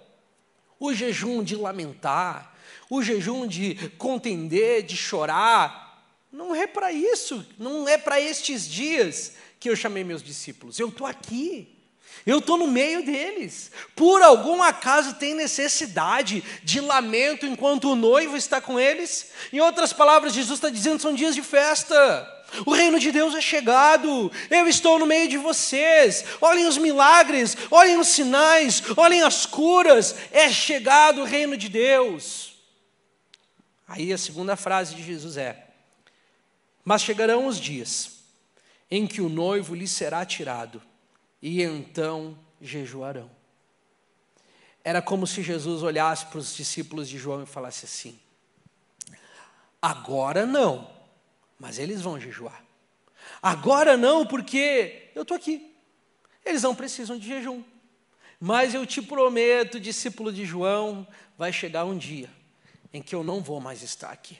o 0.79 0.93
jejum 0.93 1.43
de 1.43 1.55
lamentar, 1.55 2.53
o 2.89 3.01
jejum 3.01 3.47
de 3.47 3.89
contender, 3.97 4.83
de 4.83 4.95
chorar, 4.95 6.05
não 6.31 6.53
é 6.53 6.67
para 6.67 6.91
isso, 6.91 7.43
não 7.57 7.87
é 7.87 7.97
para 7.97 8.21
estes 8.21 8.69
dias 8.69 9.33
que 9.59 9.67
eu 9.67 9.75
chamei 9.75 10.03
meus 10.03 10.21
discípulos. 10.21 10.77
Eu 10.77 10.89
estou 10.89 11.07
aqui. 11.07 11.74
Eu 12.25 12.39
estou 12.39 12.57
no 12.57 12.67
meio 12.67 13.05
deles. 13.05 13.71
Por 13.95 14.21
algum 14.21 14.61
acaso 14.61 15.15
tem 15.15 15.35
necessidade 15.35 16.43
de 16.63 16.79
lamento 16.79 17.45
enquanto 17.45 17.91
o 17.91 17.95
noivo 17.95 18.35
está 18.35 18.59
com 18.59 18.79
eles? 18.79 19.31
Em 19.53 19.59
outras 19.59 19.93
palavras, 19.93 20.33
Jesus 20.33 20.57
está 20.57 20.69
dizendo: 20.69 21.01
são 21.01 21.13
dias 21.13 21.35
de 21.35 21.41
festa. 21.41 22.31
O 22.65 22.73
reino 22.73 22.99
de 22.99 23.11
Deus 23.11 23.35
é 23.35 23.41
chegado, 23.41 24.31
eu 24.49 24.67
estou 24.67 24.97
no 24.97 25.05
meio 25.05 25.27
de 25.27 25.37
vocês. 25.37 26.23
Olhem 26.39 26.67
os 26.67 26.77
milagres, 26.77 27.57
olhem 27.69 27.99
os 27.99 28.07
sinais, 28.07 28.81
olhem 28.95 29.23
as 29.23 29.45
curas. 29.45 30.15
É 30.31 30.49
chegado 30.49 31.21
o 31.21 31.25
reino 31.25 31.57
de 31.57 31.67
Deus. 31.67 32.55
Aí 33.87 34.13
a 34.13 34.17
segunda 34.17 34.55
frase 34.55 34.95
de 34.95 35.03
Jesus 35.03 35.37
é: 35.37 35.67
Mas 36.83 37.01
chegarão 37.01 37.45
os 37.45 37.59
dias 37.59 38.11
em 38.89 39.05
que 39.05 39.21
o 39.21 39.29
noivo 39.29 39.75
lhe 39.75 39.87
será 39.87 40.25
tirado 40.25 40.81
e 41.47 41.61
então 41.61 42.35
jejuarão. 42.59 43.29
Era 44.83 44.99
como 44.99 45.27
se 45.27 45.43
Jesus 45.43 45.83
olhasse 45.83 46.25
para 46.25 46.39
os 46.39 46.55
discípulos 46.55 47.07
de 47.07 47.19
João 47.19 47.43
e 47.43 47.45
falasse 47.45 47.85
assim: 47.85 48.19
agora 49.79 50.43
não, 50.43 50.89
mas 51.59 51.77
eles 51.77 52.01
vão 52.01 52.19
jejuar. 52.19 52.65
Agora 53.43 53.95
não, 53.95 54.25
porque 54.25 55.11
eu 55.13 55.21
estou 55.21 55.37
aqui. 55.37 55.71
Eles 56.43 56.63
não 56.63 56.73
precisam 56.73 57.15
de 57.15 57.27
jejum. 57.27 57.63
Mas 58.39 58.73
eu 58.73 58.83
te 58.83 58.99
prometo, 58.99 59.79
discípulo 59.79 60.33
de 60.33 60.45
João, 60.45 61.07
vai 61.37 61.53
chegar 61.53 61.85
um 61.85 61.95
dia 61.95 62.29
em 62.91 63.03
que 63.03 63.13
eu 63.13 63.23
não 63.23 63.39
vou 63.39 63.61
mais 63.61 63.83
estar 63.83 64.09
aqui. 64.09 64.39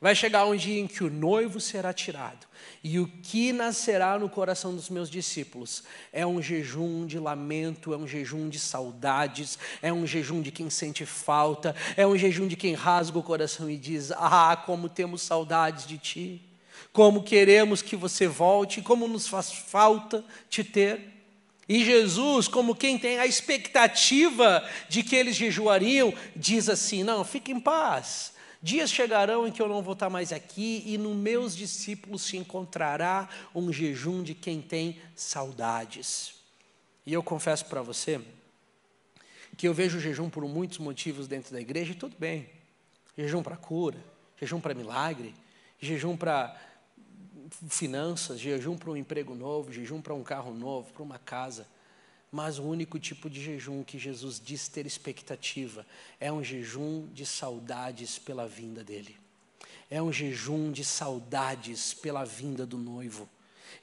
Vai 0.00 0.14
chegar 0.14 0.46
um 0.46 0.56
dia 0.56 0.80
em 0.80 0.86
que 0.86 1.04
o 1.04 1.10
noivo 1.10 1.60
será 1.60 1.92
tirado, 1.92 2.46
e 2.82 2.98
o 2.98 3.06
que 3.06 3.52
nascerá 3.52 4.18
no 4.18 4.30
coração 4.30 4.74
dos 4.74 4.88
meus 4.88 5.10
discípulos 5.10 5.82
é 6.10 6.26
um 6.26 6.40
jejum 6.40 7.04
de 7.04 7.18
lamento, 7.18 7.92
é 7.92 7.98
um 7.98 8.08
jejum 8.08 8.48
de 8.48 8.58
saudades, 8.58 9.58
é 9.82 9.92
um 9.92 10.06
jejum 10.06 10.40
de 10.40 10.50
quem 10.50 10.70
sente 10.70 11.04
falta, 11.04 11.76
é 11.98 12.06
um 12.06 12.16
jejum 12.16 12.48
de 12.48 12.56
quem 12.56 12.72
rasga 12.72 13.18
o 13.18 13.22
coração 13.22 13.68
e 13.68 13.76
diz: 13.76 14.10
Ah, 14.12 14.56
como 14.64 14.88
temos 14.88 15.20
saudades 15.20 15.86
de 15.86 15.98
ti, 15.98 16.40
como 16.94 17.22
queremos 17.22 17.82
que 17.82 17.94
você 17.94 18.26
volte, 18.26 18.80
como 18.80 19.06
nos 19.06 19.28
faz 19.28 19.52
falta 19.52 20.24
te 20.48 20.64
ter. 20.64 21.10
E 21.68 21.84
Jesus, 21.84 22.48
como 22.48 22.74
quem 22.74 22.98
tem 22.98 23.18
a 23.18 23.26
expectativa 23.26 24.66
de 24.88 25.02
que 25.02 25.14
eles 25.14 25.36
jejuariam, 25.36 26.14
diz 26.34 26.70
assim: 26.70 27.04
Não, 27.04 27.22
fique 27.22 27.52
em 27.52 27.60
paz 27.60 28.39
Dias 28.62 28.90
chegarão 28.90 29.46
em 29.46 29.52
que 29.52 29.62
eu 29.62 29.68
não 29.68 29.82
vou 29.82 29.94
estar 29.94 30.10
mais 30.10 30.32
aqui, 30.32 30.82
e 30.86 30.98
nos 30.98 31.16
meus 31.16 31.56
discípulos 31.56 32.22
se 32.22 32.36
encontrará 32.36 33.28
um 33.54 33.72
jejum 33.72 34.22
de 34.22 34.34
quem 34.34 34.60
tem 34.60 35.00
saudades. 35.16 36.34
E 37.06 37.12
eu 37.12 37.22
confesso 37.22 37.64
para 37.66 37.80
você 37.80 38.20
que 39.56 39.66
eu 39.66 39.74
vejo 39.74 39.98
o 39.98 40.00
jejum 40.00 40.28
por 40.28 40.46
muitos 40.46 40.78
motivos 40.78 41.26
dentro 41.26 41.52
da 41.52 41.60
igreja, 41.60 41.92
e 41.92 41.94
tudo 41.94 42.16
bem. 42.18 42.48
Jejum 43.16 43.42
para 43.42 43.56
cura, 43.56 43.98
jejum 44.38 44.60
para 44.60 44.74
milagre, 44.74 45.34
jejum 45.80 46.16
para 46.16 46.54
finanças, 47.68 48.38
jejum 48.38 48.76
para 48.76 48.90
um 48.90 48.96
emprego 48.96 49.34
novo, 49.34 49.72
jejum 49.72 50.00
para 50.00 50.14
um 50.14 50.22
carro 50.22 50.54
novo, 50.54 50.92
para 50.92 51.02
uma 51.02 51.18
casa. 51.18 51.66
Mas 52.32 52.58
o 52.58 52.62
único 52.62 52.98
tipo 52.98 53.28
de 53.28 53.42
jejum 53.42 53.82
que 53.82 53.98
Jesus 53.98 54.40
diz 54.42 54.68
ter 54.68 54.86
expectativa 54.86 55.84
é 56.20 56.30
um 56.32 56.44
jejum 56.44 57.08
de 57.12 57.26
saudades 57.26 58.18
pela 58.18 58.46
vinda 58.46 58.84
dele. 58.84 59.16
É 59.90 60.00
um 60.00 60.12
jejum 60.12 60.70
de 60.70 60.84
saudades 60.84 61.92
pela 61.92 62.24
vinda 62.24 62.64
do 62.64 62.78
noivo. 62.78 63.28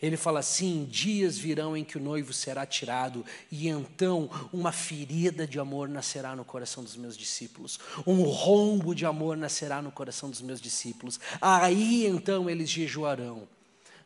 Ele 0.01 0.15
fala 0.15 0.39
assim: 0.39 0.85
dias 0.85 1.37
virão 1.37 1.75
em 1.75 1.83
que 1.83 1.97
o 1.97 2.01
noivo 2.01 2.31
será 2.31 2.65
tirado, 2.65 3.25
e 3.51 3.67
então 3.67 4.29
uma 4.53 4.71
ferida 4.71 5.47
de 5.47 5.59
amor 5.59 5.89
nascerá 5.89 6.35
no 6.35 6.45
coração 6.45 6.83
dos 6.83 6.95
meus 6.95 7.17
discípulos, 7.17 7.79
um 8.05 8.21
rombo 8.23 8.93
de 8.93 9.05
amor 9.05 9.35
nascerá 9.35 9.81
no 9.81 9.91
coração 9.91 10.29
dos 10.29 10.41
meus 10.41 10.61
discípulos. 10.61 11.19
Aí 11.41 12.05
então 12.05 12.49
eles 12.49 12.69
jejuarão. 12.69 13.47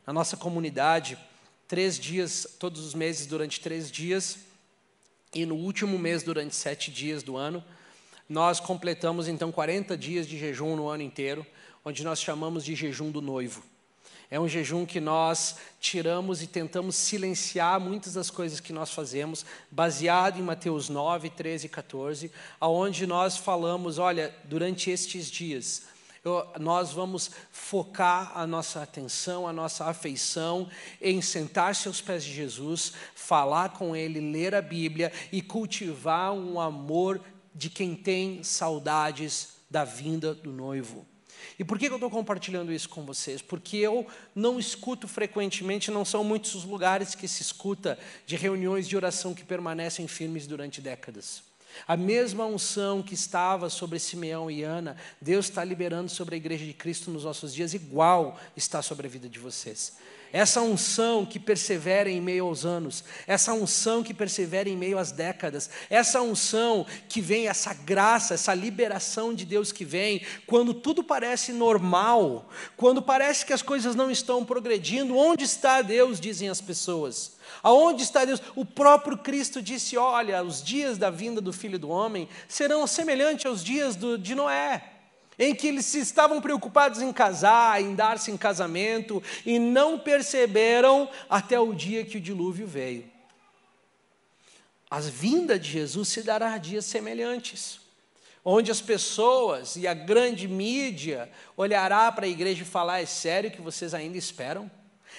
Na 0.06 0.12
nossa 0.12 0.36
comunidade, 0.36 1.16
três 1.72 1.98
dias, 1.98 2.46
todos 2.58 2.84
os 2.84 2.92
meses 2.92 3.24
durante 3.24 3.58
três 3.58 3.90
dias, 3.90 4.36
e 5.34 5.46
no 5.46 5.54
último 5.54 5.98
mês, 5.98 6.22
durante 6.22 6.54
sete 6.54 6.90
dias 6.90 7.22
do 7.22 7.34
ano, 7.34 7.64
nós 8.28 8.60
completamos 8.60 9.26
então 9.26 9.50
40 9.50 9.96
dias 9.96 10.28
de 10.28 10.38
jejum 10.38 10.76
no 10.76 10.86
ano 10.90 11.02
inteiro, 11.02 11.46
onde 11.82 12.04
nós 12.04 12.20
chamamos 12.20 12.62
de 12.62 12.74
jejum 12.74 13.10
do 13.10 13.22
noivo. 13.22 13.62
É 14.30 14.38
um 14.38 14.46
jejum 14.46 14.84
que 14.84 15.00
nós 15.00 15.56
tiramos 15.80 16.42
e 16.42 16.46
tentamos 16.46 16.94
silenciar 16.94 17.80
muitas 17.80 18.12
das 18.12 18.28
coisas 18.28 18.60
que 18.60 18.74
nós 18.74 18.92
fazemos, 18.92 19.42
baseado 19.70 20.38
em 20.38 20.42
Mateus 20.42 20.90
9, 20.90 21.30
13 21.30 21.64
e 21.64 21.70
14, 21.70 22.30
aonde 22.60 23.06
nós 23.06 23.38
falamos, 23.38 23.96
olha, 23.96 24.34
durante 24.44 24.90
estes 24.90 25.30
dias, 25.30 25.84
eu, 26.24 26.46
nós 26.60 26.92
vamos 26.92 27.30
focar 27.50 28.32
a 28.36 28.46
nossa 28.46 28.82
atenção, 28.82 29.48
a 29.48 29.52
nossa 29.52 29.86
afeição 29.86 30.68
em 31.00 31.20
sentar-se 31.20 31.88
aos 31.88 32.00
pés 32.00 32.22
de 32.22 32.32
Jesus, 32.32 32.92
falar 33.14 33.70
com 33.70 33.96
Ele, 33.96 34.20
ler 34.20 34.54
a 34.54 34.62
Bíblia 34.62 35.12
e 35.32 35.42
cultivar 35.42 36.32
um 36.32 36.60
amor 36.60 37.20
de 37.54 37.68
quem 37.68 37.94
tem 37.94 38.42
saudades 38.42 39.56
da 39.68 39.84
vinda 39.84 40.32
do 40.32 40.52
noivo. 40.52 41.04
E 41.58 41.64
por 41.64 41.78
que 41.78 41.86
eu 41.86 41.94
estou 41.94 42.10
compartilhando 42.10 42.72
isso 42.72 42.88
com 42.88 43.04
vocês? 43.04 43.42
Porque 43.42 43.76
eu 43.76 44.06
não 44.34 44.60
escuto 44.60 45.08
frequentemente, 45.08 45.90
não 45.90 46.04
são 46.04 46.22
muitos 46.22 46.54
os 46.54 46.64
lugares 46.64 47.14
que 47.14 47.26
se 47.26 47.42
escuta 47.42 47.98
de 48.24 48.36
reuniões 48.36 48.86
de 48.88 48.96
oração 48.96 49.34
que 49.34 49.44
permanecem 49.44 50.06
firmes 50.06 50.46
durante 50.46 50.80
décadas. 50.80 51.42
A 51.86 51.96
mesma 51.96 52.46
unção 52.46 53.02
que 53.02 53.14
estava 53.14 53.68
sobre 53.70 53.98
Simeão 53.98 54.50
e 54.50 54.62
Ana, 54.62 54.96
Deus 55.20 55.46
está 55.46 55.64
liberando 55.64 56.10
sobre 56.10 56.34
a 56.34 56.38
igreja 56.38 56.64
de 56.64 56.72
Cristo 56.72 57.10
nos 57.10 57.24
nossos 57.24 57.54
dias, 57.54 57.74
igual 57.74 58.38
está 58.56 58.82
sobre 58.82 59.06
a 59.06 59.10
vida 59.10 59.28
de 59.28 59.38
vocês 59.38 59.92
essa 60.32 60.62
unção 60.62 61.26
que 61.26 61.38
persevera 61.38 62.10
em 62.10 62.20
meio 62.20 62.46
aos 62.46 62.64
anos, 62.64 63.04
essa 63.26 63.52
unção 63.52 64.02
que 64.02 64.14
persevera 64.14 64.68
em 64.68 64.76
meio 64.76 64.98
às 64.98 65.12
décadas, 65.12 65.68
essa 65.90 66.22
unção 66.22 66.86
que 67.08 67.20
vem, 67.20 67.48
essa 67.48 67.74
graça, 67.74 68.34
essa 68.34 68.54
liberação 68.54 69.34
de 69.34 69.44
Deus 69.44 69.70
que 69.70 69.84
vem, 69.84 70.22
quando 70.46 70.72
tudo 70.72 71.04
parece 71.04 71.52
normal, 71.52 72.48
quando 72.76 73.02
parece 73.02 73.44
que 73.44 73.52
as 73.52 73.62
coisas 73.62 73.94
não 73.94 74.10
estão 74.10 74.44
progredindo, 74.44 75.16
onde 75.16 75.44
está 75.44 75.82
Deus, 75.82 76.18
dizem 76.18 76.48
as 76.48 76.60
pessoas. 76.60 77.32
Aonde 77.62 78.02
está 78.02 78.24
Deus? 78.24 78.40
O 78.56 78.64
próprio 78.64 79.18
Cristo 79.18 79.60
disse: 79.60 79.96
Olha, 79.96 80.42
os 80.42 80.62
dias 80.62 80.96
da 80.96 81.10
vinda 81.10 81.40
do 81.40 81.52
Filho 81.52 81.78
do 81.78 81.90
Homem 81.90 82.28
serão 82.48 82.86
semelhantes 82.86 83.44
aos 83.44 83.62
dias 83.62 83.94
do, 83.94 84.16
de 84.16 84.34
Noé 84.34 84.91
em 85.38 85.54
que 85.54 85.66
eles 85.66 85.92
estavam 85.94 86.40
preocupados 86.40 87.00
em 87.00 87.12
casar, 87.12 87.80
em 87.80 87.94
dar-se 87.94 88.30
em 88.30 88.36
casamento, 88.36 89.22
e 89.44 89.58
não 89.58 89.98
perceberam 89.98 91.08
até 91.28 91.58
o 91.58 91.72
dia 91.74 92.04
que 92.04 92.18
o 92.18 92.20
dilúvio 92.20 92.66
veio. 92.66 93.10
A 94.90 95.00
vinda 95.00 95.58
de 95.58 95.70
Jesus 95.70 96.08
se 96.08 96.22
dará 96.22 96.52
a 96.52 96.58
dias 96.58 96.84
semelhantes, 96.84 97.80
onde 98.44 98.70
as 98.70 98.80
pessoas 98.80 99.76
e 99.76 99.86
a 99.86 99.94
grande 99.94 100.46
mídia 100.46 101.30
olhará 101.56 102.12
para 102.12 102.26
a 102.26 102.28
igreja 102.28 102.62
e 102.62 102.66
falar: 102.66 103.00
é 103.00 103.06
sério 103.06 103.50
que 103.50 103.62
vocês 103.62 103.94
ainda 103.94 104.18
esperam? 104.18 104.70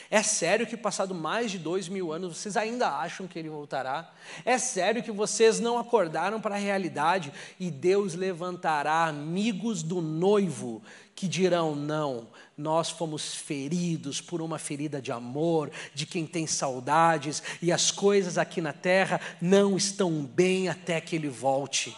É 0.09 0.21
sério 0.21 0.67
que, 0.67 0.77
passado 0.77 1.15
mais 1.15 1.51
de 1.51 1.57
dois 1.57 1.87
mil 1.89 2.11
anos, 2.11 2.37
vocês 2.37 2.55
ainda 2.55 2.89
acham 2.89 3.27
que 3.27 3.39
ele 3.39 3.49
voltará? 3.49 4.13
É 4.45 4.57
sério 4.57 5.01
que 5.01 5.11
vocês 5.11 5.59
não 5.59 5.77
acordaram 5.77 6.39
para 6.39 6.55
a 6.55 6.59
realidade 6.59 7.33
e 7.59 7.71
Deus 7.71 8.13
levantará 8.13 9.05
amigos 9.05 9.81
do 9.81 10.01
noivo 10.01 10.81
que 11.15 11.27
dirão: 11.27 11.75
não, 11.75 12.27
nós 12.57 12.89
fomos 12.89 13.33
feridos 13.33 14.21
por 14.21 14.41
uma 14.41 14.59
ferida 14.59 15.01
de 15.01 15.11
amor, 15.11 15.71
de 15.93 16.05
quem 16.05 16.25
tem 16.25 16.45
saudades, 16.45 17.41
e 17.61 17.71
as 17.71 17.91
coisas 17.91 18.37
aqui 18.37 18.61
na 18.61 18.73
terra 18.73 19.19
não 19.41 19.75
estão 19.75 20.23
bem 20.23 20.69
até 20.69 20.99
que 20.99 21.15
ele 21.15 21.29
volte. 21.29 21.95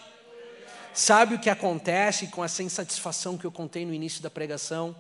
Sabe 0.94 1.36
o 1.36 1.40
que 1.40 1.50
acontece 1.50 2.28
com 2.28 2.44
essa 2.44 2.64
insatisfação 2.64 3.38
que 3.38 3.46
eu 3.46 3.52
contei 3.52 3.86
no 3.86 3.94
início 3.94 4.24
da 4.24 4.30
pregação? 4.30 4.96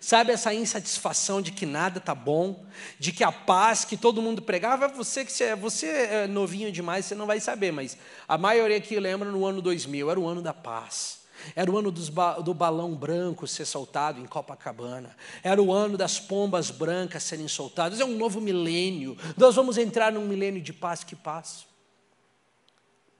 Sabe 0.00 0.32
essa 0.32 0.54
insatisfação 0.54 1.42
de 1.42 1.50
que 1.50 1.66
nada 1.66 1.98
está 1.98 2.14
bom, 2.14 2.64
de 2.98 3.10
que 3.10 3.24
a 3.24 3.32
paz 3.32 3.84
que 3.84 3.96
todo 3.96 4.22
mundo 4.22 4.40
pregava, 4.40 4.84
é 4.84 4.88
você 4.88 5.24
que 5.24 5.42
é, 5.42 5.56
você 5.56 5.86
é 5.86 6.26
novinho 6.26 6.70
demais, 6.70 7.04
você 7.04 7.16
não 7.16 7.26
vai 7.26 7.40
saber, 7.40 7.72
mas 7.72 7.96
a 8.26 8.38
maioria 8.38 8.80
que 8.80 8.98
lembra 9.00 9.30
no 9.30 9.44
ano 9.44 9.60
2000 9.60 10.10
era 10.10 10.20
o 10.20 10.26
ano 10.26 10.40
da 10.40 10.54
paz. 10.54 11.18
Era 11.54 11.70
o 11.70 11.78
ano 11.78 11.92
ba 12.12 12.34
do 12.40 12.52
balão 12.52 12.94
branco 12.94 13.46
ser 13.46 13.64
soltado 13.64 14.20
em 14.20 14.26
Copacabana. 14.26 15.16
Era 15.42 15.62
o 15.62 15.72
ano 15.72 15.96
das 15.96 16.18
pombas 16.18 16.70
brancas 16.70 17.22
serem 17.22 17.46
soltadas. 17.46 18.00
É 18.00 18.04
um 18.04 18.16
novo 18.16 18.40
milênio. 18.40 19.16
Nós 19.36 19.54
vamos 19.54 19.78
entrar 19.78 20.10
num 20.10 20.26
milênio 20.26 20.60
de 20.60 20.72
paz. 20.72 21.04
Que 21.04 21.14
paz? 21.14 21.64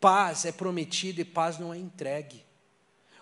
Paz 0.00 0.44
é 0.44 0.50
prometida 0.50 1.20
e 1.20 1.24
paz 1.24 1.60
não 1.60 1.72
é 1.72 1.78
entregue 1.78 2.47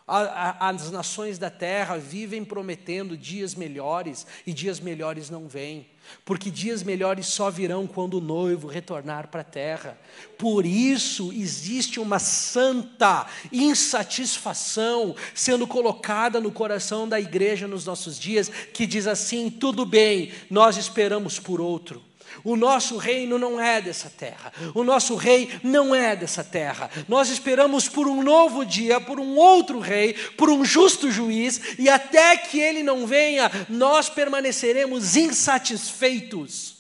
as 0.06 0.92
nações 0.92 1.36
da 1.36 1.50
terra 1.50 1.98
vivem 1.98 2.44
prometendo 2.44 3.16
dias 3.16 3.56
melhores 3.56 4.24
e 4.46 4.52
dias 4.52 4.78
melhores 4.78 5.30
não 5.30 5.48
vêm, 5.48 5.84
porque 6.24 6.48
dias 6.48 6.84
melhores 6.84 7.26
só 7.26 7.50
virão 7.50 7.88
quando 7.88 8.18
o 8.18 8.20
noivo 8.20 8.68
retornar 8.68 9.26
para 9.26 9.40
a 9.40 9.44
terra. 9.44 9.98
Por 10.38 10.64
isso 10.64 11.32
existe 11.32 11.98
uma 11.98 12.20
santa 12.20 13.26
insatisfação 13.50 15.16
sendo 15.34 15.66
colocada 15.66 16.40
no 16.40 16.52
coração 16.52 17.08
da 17.08 17.18
igreja 17.18 17.66
nos 17.66 17.84
nossos 17.84 18.16
dias, 18.16 18.48
que 18.48 18.86
diz 18.86 19.08
assim: 19.08 19.50
tudo 19.50 19.84
bem, 19.84 20.30
nós 20.48 20.76
esperamos 20.76 21.40
por 21.40 21.60
outro. 21.60 22.05
O 22.44 22.56
nosso 22.56 22.96
reino 22.96 23.38
não 23.38 23.60
é 23.60 23.80
dessa 23.80 24.10
terra. 24.10 24.52
O 24.74 24.84
nosso 24.84 25.14
rei 25.14 25.60
não 25.62 25.94
é 25.94 26.14
dessa 26.16 26.42
terra. 26.42 26.90
Nós 27.08 27.28
esperamos 27.28 27.88
por 27.88 28.06
um 28.06 28.22
novo 28.22 28.64
dia, 28.64 29.00
por 29.00 29.18
um 29.20 29.36
outro 29.36 29.78
rei, 29.78 30.14
por 30.36 30.50
um 30.50 30.64
justo 30.64 31.10
juiz, 31.10 31.60
e 31.78 31.88
até 31.88 32.36
que 32.36 32.60
ele 32.60 32.82
não 32.82 33.06
venha, 33.06 33.50
nós 33.68 34.08
permaneceremos 34.08 35.16
insatisfeitos. 35.16 36.76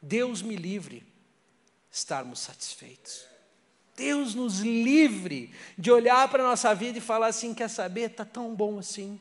Deus 0.00 0.42
me 0.42 0.56
livre 0.56 1.04
estarmos 1.90 2.40
satisfeitos. 2.40 3.24
Deus 3.96 4.34
nos 4.34 4.60
livre 4.60 5.52
de 5.76 5.90
olhar 5.90 6.26
para 6.28 6.42
a 6.42 6.48
nossa 6.48 6.74
vida 6.74 6.98
e 6.98 7.00
falar 7.00 7.28
assim: 7.28 7.54
quer 7.54 7.68
saber, 7.68 8.10
está 8.10 8.24
tão 8.24 8.54
bom 8.54 8.78
assim. 8.78 9.20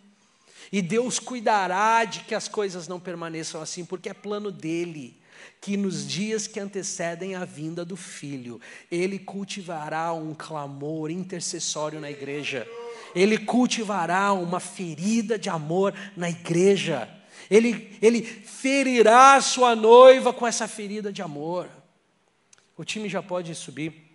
E 0.71 0.81
Deus 0.81 1.19
cuidará 1.19 2.05
de 2.05 2.21
que 2.21 2.33
as 2.33 2.47
coisas 2.47 2.87
não 2.87 2.99
permaneçam 2.99 3.61
assim, 3.61 3.83
porque 3.83 4.09
é 4.09 4.13
plano 4.13 4.51
dele 4.51 5.20
que 5.59 5.77
nos 5.77 6.07
dias 6.07 6.47
que 6.47 6.59
antecedem 6.59 7.35
a 7.35 7.45
vinda 7.45 7.85
do 7.85 7.95
Filho, 7.95 8.59
ele 8.91 9.19
cultivará 9.19 10.13
um 10.13 10.33
clamor 10.33 11.11
intercessório 11.11 11.99
na 11.99 12.09
igreja, 12.09 12.67
ele 13.13 13.37
cultivará 13.37 14.33
uma 14.33 14.59
ferida 14.59 15.37
de 15.37 15.49
amor 15.49 15.93
na 16.15 16.29
igreja, 16.29 17.09
ele, 17.49 17.97
ele 18.01 18.21
ferirá 18.23 19.39
sua 19.41 19.75
noiva 19.75 20.31
com 20.31 20.47
essa 20.47 20.67
ferida 20.67 21.11
de 21.11 21.21
amor. 21.21 21.69
O 22.77 22.85
time 22.85 23.09
já 23.09 23.21
pode 23.21 23.53
subir. 23.53 24.11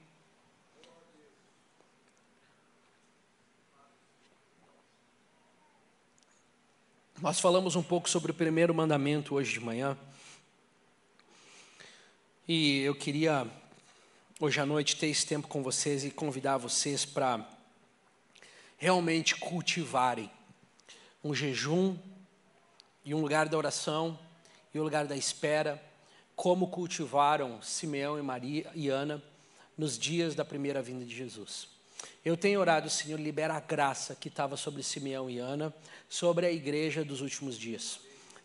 Nós 7.20 7.40
falamos 7.40 7.76
um 7.76 7.82
pouco 7.82 8.10
sobre 8.10 8.30
o 8.30 8.34
primeiro 8.34 8.74
mandamento 8.74 9.34
hoje 9.34 9.52
de 9.52 9.60
manhã. 9.60 9.96
E 12.48 12.82
eu 12.82 12.94
queria, 12.94 13.44
hoje 14.38 14.60
à 14.60 14.64
noite, 14.64 14.94
ter 14.94 15.08
esse 15.08 15.26
tempo 15.26 15.48
com 15.48 15.64
vocês 15.64 16.04
e 16.04 16.12
convidar 16.12 16.56
vocês 16.58 17.04
para 17.04 17.44
realmente 18.78 19.34
cultivarem 19.34 20.30
um 21.24 21.34
jejum 21.34 21.96
e 23.04 23.12
um 23.12 23.20
lugar 23.20 23.48
da 23.48 23.58
oração 23.58 24.16
e 24.72 24.78
um 24.78 24.84
lugar 24.84 25.08
da 25.08 25.16
espera, 25.16 25.82
como 26.36 26.68
cultivaram 26.68 27.60
Simeão 27.60 28.16
e 28.16 28.22
Maria 28.22 28.70
e 28.76 28.88
Ana 28.88 29.20
nos 29.76 29.98
dias 29.98 30.36
da 30.36 30.44
primeira 30.44 30.80
vinda 30.80 31.04
de 31.04 31.16
Jesus. 31.16 31.66
Eu 32.24 32.36
tenho 32.36 32.60
orado, 32.60 32.88
Senhor, 32.88 33.18
libera 33.18 33.54
a 33.54 33.60
graça 33.60 34.14
que 34.14 34.28
estava 34.28 34.56
sobre 34.56 34.84
Simeão 34.84 35.28
e 35.28 35.40
Ana, 35.40 35.74
sobre 36.08 36.46
a 36.46 36.52
igreja 36.52 37.04
dos 37.04 37.22
últimos 37.22 37.58
dias. 37.58 37.98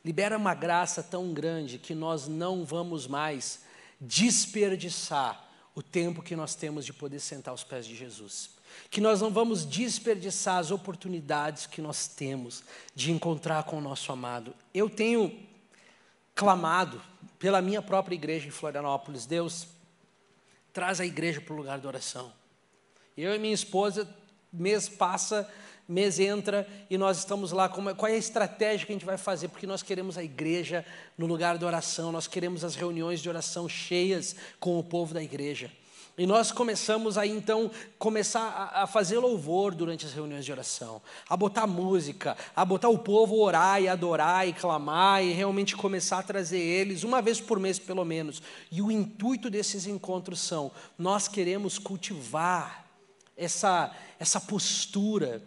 Libera 0.03 0.39
uma 0.39 0.55
graça 0.55 1.03
tão 1.03 1.31
grande 1.31 1.77
que 1.77 1.93
nós 1.93 2.27
não 2.27 2.65
vamos 2.65 3.05
mais 3.05 3.69
desperdiçar 4.01 5.47
o 5.75 5.83
tempo 5.83 6.23
que 6.23 6.35
nós 6.35 6.55
temos 6.55 6.83
de 6.83 6.91
poder 6.91 7.19
sentar 7.19 7.51
aos 7.51 7.63
pés 7.63 7.85
de 7.85 7.95
Jesus. 7.95 8.49
Que 8.89 8.99
nós 8.99 9.21
não 9.21 9.29
vamos 9.29 9.63
desperdiçar 9.65 10.57
as 10.57 10.71
oportunidades 10.71 11.67
que 11.67 11.81
nós 11.81 12.07
temos 12.07 12.63
de 12.95 13.11
encontrar 13.11 13.63
com 13.63 13.77
o 13.77 13.81
nosso 13.81 14.11
amado. 14.11 14.55
Eu 14.73 14.89
tenho 14.89 15.37
clamado 16.33 17.01
pela 17.37 17.61
minha 17.61 17.81
própria 17.81 18.15
igreja 18.15 18.47
em 18.47 18.51
Florianópolis, 18.51 19.25
Deus, 19.25 19.67
traz 20.73 20.99
a 20.99 21.05
igreja 21.05 21.39
para 21.39 21.53
o 21.53 21.57
lugar 21.57 21.79
de 21.79 21.87
oração. 21.87 22.33
Eu 23.15 23.35
e 23.35 23.39
minha 23.39 23.53
esposa, 23.53 24.09
mês 24.51 24.89
passa, 24.89 25.49
mês 25.91 26.19
entra 26.19 26.67
e 26.89 26.97
nós 26.97 27.17
estamos 27.19 27.51
lá. 27.51 27.67
Como, 27.67 27.93
qual 27.95 28.09
é 28.09 28.15
a 28.15 28.17
estratégia 28.17 28.85
que 28.85 28.91
a 28.91 28.95
gente 28.95 29.05
vai 29.05 29.17
fazer? 29.17 29.49
Porque 29.49 29.67
nós 29.67 29.83
queremos 29.83 30.17
a 30.17 30.23
igreja 30.23 30.85
no 31.17 31.25
lugar 31.25 31.57
de 31.57 31.65
oração, 31.65 32.11
nós 32.11 32.27
queremos 32.27 32.63
as 32.63 32.75
reuniões 32.75 33.19
de 33.19 33.27
oração 33.27 33.67
cheias 33.67 34.35
com 34.59 34.79
o 34.79 34.83
povo 34.83 35.13
da 35.13 35.21
igreja. 35.21 35.69
E 36.17 36.25
nós 36.25 36.51
começamos 36.51 37.17
aí 37.17 37.29
então 37.29 37.71
começar 37.97 38.41
a, 38.73 38.83
a, 38.83 38.87
fazer 38.87 39.17
louvor 39.17 39.73
durante 39.73 40.05
as 40.05 40.13
reuniões 40.13 40.45
de 40.45 40.51
oração, 40.51 41.01
a 41.27 41.37
botar 41.37 41.65
música, 41.65 42.37
a 42.55 42.63
botar 42.65 42.89
o 42.89 42.97
povo 42.99 43.39
orar 43.39 43.81
e 43.81 43.87
adorar 43.87 44.47
e 44.47 44.53
clamar 44.53 45.23
e 45.23 45.31
realmente 45.31 45.75
começar 45.75 46.19
a 46.19 46.23
trazer 46.23 46.59
eles 46.59 47.03
uma 47.03 47.21
vez 47.21 47.39
por 47.39 47.59
mês 47.59 47.79
pelo 47.79 48.03
menos. 48.05 48.41
E 48.71 48.81
o 48.81 48.91
intuito 48.91 49.49
desses 49.49 49.87
encontros 49.87 50.41
são 50.41 50.71
nós 50.97 51.27
queremos 51.27 51.79
cultivar 51.79 52.85
essa 53.35 53.95
essa 54.19 54.39
postura 54.39 55.41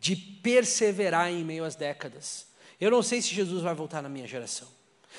de 0.00 0.16
perseverar 0.16 1.30
em 1.30 1.44
meio 1.44 1.64
às 1.64 1.74
décadas. 1.74 2.46
Eu 2.80 2.90
não 2.90 3.02
sei 3.02 3.20
se 3.20 3.34
Jesus 3.34 3.62
vai 3.62 3.74
voltar 3.74 4.02
na 4.02 4.08
minha 4.08 4.26
geração. 4.26 4.68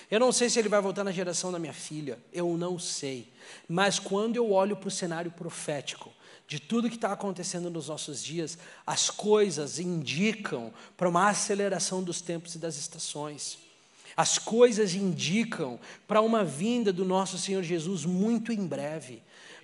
Eu 0.09 0.19
não 0.19 0.31
sei 0.31 0.49
se 0.49 0.57
ele 0.59 0.69
vai 0.69 0.81
voltar 0.81 1.03
na 1.03 1.11
geração 1.11 1.51
da 1.51 1.59
minha 1.59 1.73
filha, 1.73 2.17
eu 2.31 2.57
não 2.57 2.79
sei. 2.79 3.27
Mas 3.67 3.99
quando 3.99 4.35
eu 4.35 4.51
olho 4.51 4.75
para 4.75 4.87
o 4.87 4.91
cenário 4.91 5.31
profético, 5.31 6.11
de 6.47 6.59
tudo 6.59 6.89
que 6.89 6.95
está 6.95 7.11
acontecendo 7.11 7.69
nos 7.69 7.89
nossos 7.89 8.23
dias, 8.23 8.57
as 8.85 9.09
coisas 9.09 9.77
indicam 9.77 10.73
para 10.97 11.07
uma 11.07 11.29
aceleração 11.29 12.01
dos 12.01 12.21
tempos 12.21 12.55
e 12.55 12.57
das 12.57 12.75
estações. 12.75 13.59
As 14.17 14.39
coisas 14.39 14.95
indicam 14.95 15.79
para 16.07 16.21
uma 16.21 16.43
vinda 16.43 16.91
do 16.91 17.05
nosso 17.05 17.37
Senhor 17.37 17.61
Jesus 17.61 18.03
muito 18.03 18.51
em 18.51 18.65
breve. 18.65 19.21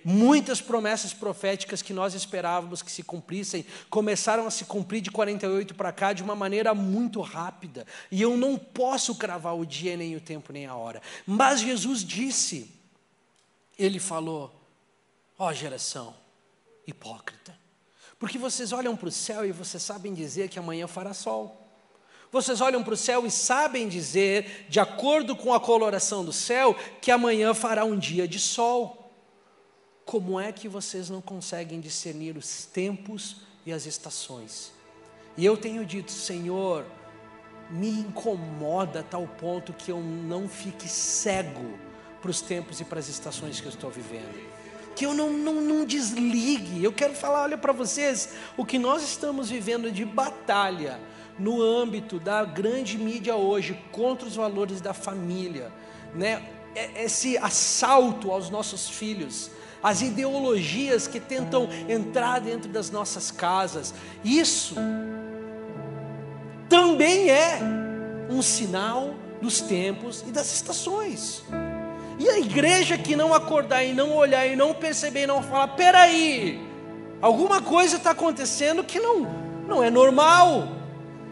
Muitas 0.08 0.60
promessas 0.60 1.12
proféticas 1.12 1.82
que 1.82 1.92
nós 1.92 2.14
esperávamos 2.14 2.80
que 2.80 2.92
se 2.92 3.02
cumprissem 3.02 3.66
começaram 3.90 4.46
a 4.46 4.52
se 4.52 4.64
cumprir 4.64 5.00
de 5.00 5.10
48 5.10 5.74
para 5.74 5.90
cá 5.90 6.12
de 6.12 6.22
uma 6.22 6.36
maneira 6.36 6.72
muito 6.72 7.20
rápida. 7.20 7.84
E 8.08 8.22
eu 8.22 8.36
não 8.36 8.56
posso 8.56 9.16
cravar 9.16 9.56
o 9.56 9.66
dia, 9.66 9.96
nem 9.96 10.14
o 10.14 10.20
tempo, 10.20 10.52
nem 10.52 10.64
a 10.64 10.76
hora. 10.76 11.02
Mas 11.26 11.58
Jesus 11.58 12.04
disse, 12.04 12.70
ele 13.76 13.98
falou: 13.98 14.54
Ó 15.36 15.48
oh, 15.48 15.52
geração 15.52 16.14
hipócrita, 16.86 17.58
porque 18.16 18.38
vocês 18.38 18.70
olham 18.70 18.96
para 18.96 19.08
o 19.08 19.10
céu 19.12 19.44
e 19.44 19.50
vocês 19.50 19.82
sabem 19.82 20.14
dizer 20.14 20.48
que 20.48 20.60
amanhã 20.60 20.86
fará 20.86 21.12
sol. 21.12 21.68
Vocês 22.30 22.60
olham 22.60 22.84
para 22.84 22.94
o 22.94 22.96
céu 22.96 23.26
e 23.26 23.30
sabem 23.32 23.88
dizer, 23.88 24.66
de 24.68 24.78
acordo 24.78 25.34
com 25.34 25.52
a 25.52 25.58
coloração 25.58 26.24
do 26.24 26.32
céu, 26.32 26.76
que 27.00 27.10
amanhã 27.10 27.52
fará 27.52 27.84
um 27.84 27.98
dia 27.98 28.28
de 28.28 28.38
sol. 28.38 29.05
Como 30.06 30.38
é 30.38 30.52
que 30.52 30.68
vocês 30.68 31.10
não 31.10 31.20
conseguem 31.20 31.80
discernir 31.80 32.36
os 32.36 32.64
tempos 32.64 33.38
e 33.66 33.72
as 33.72 33.86
estações? 33.86 34.70
E 35.36 35.44
eu 35.44 35.56
tenho 35.56 35.84
dito, 35.84 36.12
Senhor, 36.12 36.86
me 37.68 37.90
incomoda 37.90 39.00
a 39.00 39.02
tal 39.02 39.26
ponto 39.26 39.72
que 39.72 39.90
eu 39.90 40.00
não 40.00 40.48
fique 40.48 40.88
cego 40.88 41.76
para 42.22 42.30
os 42.30 42.40
tempos 42.40 42.80
e 42.80 42.84
para 42.84 43.00
as 43.00 43.08
estações 43.08 43.60
que 43.60 43.66
eu 43.66 43.70
estou 43.70 43.90
vivendo. 43.90 44.40
Que 44.94 45.04
eu 45.04 45.12
não, 45.12 45.32
não, 45.32 45.54
não 45.54 45.84
desligue. 45.84 46.84
Eu 46.84 46.92
quero 46.92 47.12
falar, 47.12 47.42
olha 47.42 47.58
para 47.58 47.72
vocês, 47.72 48.32
o 48.56 48.64
que 48.64 48.78
nós 48.78 49.02
estamos 49.02 49.50
vivendo 49.50 49.90
de 49.90 50.04
batalha 50.04 51.00
no 51.36 51.60
âmbito 51.60 52.20
da 52.20 52.44
grande 52.44 52.96
mídia 52.96 53.34
hoje 53.34 53.76
contra 53.90 54.28
os 54.28 54.36
valores 54.36 54.80
da 54.80 54.94
família, 54.94 55.72
né? 56.14 56.48
É, 56.76 57.04
esse 57.04 57.36
assalto 57.38 58.30
aos 58.30 58.50
nossos 58.50 58.88
filhos, 58.88 59.50
as 59.82 60.02
ideologias 60.02 61.06
que 61.06 61.20
tentam 61.20 61.68
entrar 61.88 62.40
dentro 62.40 62.68
das 62.68 62.90
nossas 62.90 63.30
casas. 63.30 63.94
Isso 64.24 64.74
também 66.68 67.30
é 67.30 67.60
um 68.28 68.42
sinal 68.42 69.14
dos 69.40 69.60
tempos 69.60 70.24
e 70.26 70.30
das 70.30 70.52
estações. 70.52 71.44
E 72.18 72.28
a 72.28 72.38
igreja 72.38 72.96
que 72.96 73.14
não 73.14 73.34
acordar 73.34 73.84
e 73.84 73.92
não 73.92 74.16
olhar 74.16 74.46
e 74.46 74.56
não 74.56 74.72
perceber 74.74 75.24
e 75.24 75.26
não 75.26 75.42
falar, 75.42 75.68
peraí, 75.68 76.60
alguma 77.20 77.60
coisa 77.60 77.96
está 77.96 78.10
acontecendo 78.10 78.82
que 78.82 78.98
não, 78.98 79.28
não 79.68 79.82
é 79.82 79.90
normal. 79.90 80.68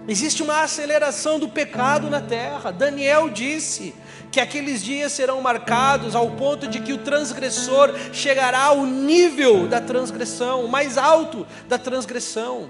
Existe 0.07 0.43
uma 0.43 0.61
aceleração 0.61 1.39
do 1.39 1.49
pecado 1.49 2.11
na 2.11 2.21
terra. 2.21 2.71
Daniel 2.71 3.31
disse: 3.31 3.95
que 4.35 4.41
aqueles 4.41 4.83
dias 4.83 5.13
serão 5.13 5.41
marcados 5.41 6.17
ao 6.17 6.29
ponto 6.33 6.67
de 6.67 6.81
que 6.81 6.93
o 6.93 6.99
transgressor 6.99 7.95
chegará 8.13 8.65
ao 8.65 8.85
nível 8.85 9.69
da 9.69 9.81
transgressão, 9.81 10.65
o 10.65 10.69
mais 10.69 10.99
alto 10.99 11.47
da 11.69 11.79
transgressão. 11.79 12.69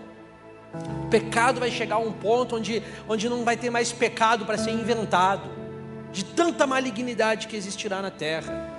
O 1.04 1.08
pecado 1.08 1.60
vai 1.60 1.70
chegar 1.70 1.94
a 1.94 2.00
um 2.00 2.12
ponto 2.12 2.56
onde, 2.56 2.82
onde 3.08 3.30
não 3.30 3.44
vai 3.44 3.56
ter 3.56 3.70
mais 3.70 3.90
pecado 3.90 4.44
para 4.44 4.58
ser 4.58 4.72
inventado, 4.72 5.48
de 6.12 6.22
tanta 6.22 6.66
malignidade 6.66 7.46
que 7.46 7.56
existirá 7.56 8.02
na 8.02 8.10
terra. 8.10 8.70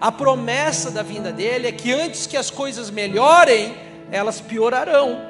A 0.00 0.10
promessa 0.10 0.90
da 0.90 1.02
vinda 1.02 1.30
dele 1.30 1.66
é 1.66 1.72
que 1.72 1.92
antes 1.92 2.26
que 2.26 2.38
as 2.38 2.50
coisas 2.50 2.88
melhorem, 2.88 3.76
elas 4.10 4.40
piorarão. 4.40 5.20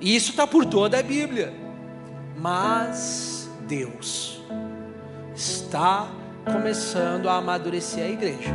E 0.00 0.16
isso 0.16 0.32
está 0.32 0.44
por 0.44 0.66
toda 0.66 0.98
a 0.98 1.04
Bíblia. 1.04 1.54
Mas 2.36 3.48
Deus 3.68 4.39
está 5.40 6.06
começando 6.44 7.28
a 7.28 7.36
amadurecer 7.36 8.04
a 8.04 8.08
igreja, 8.08 8.50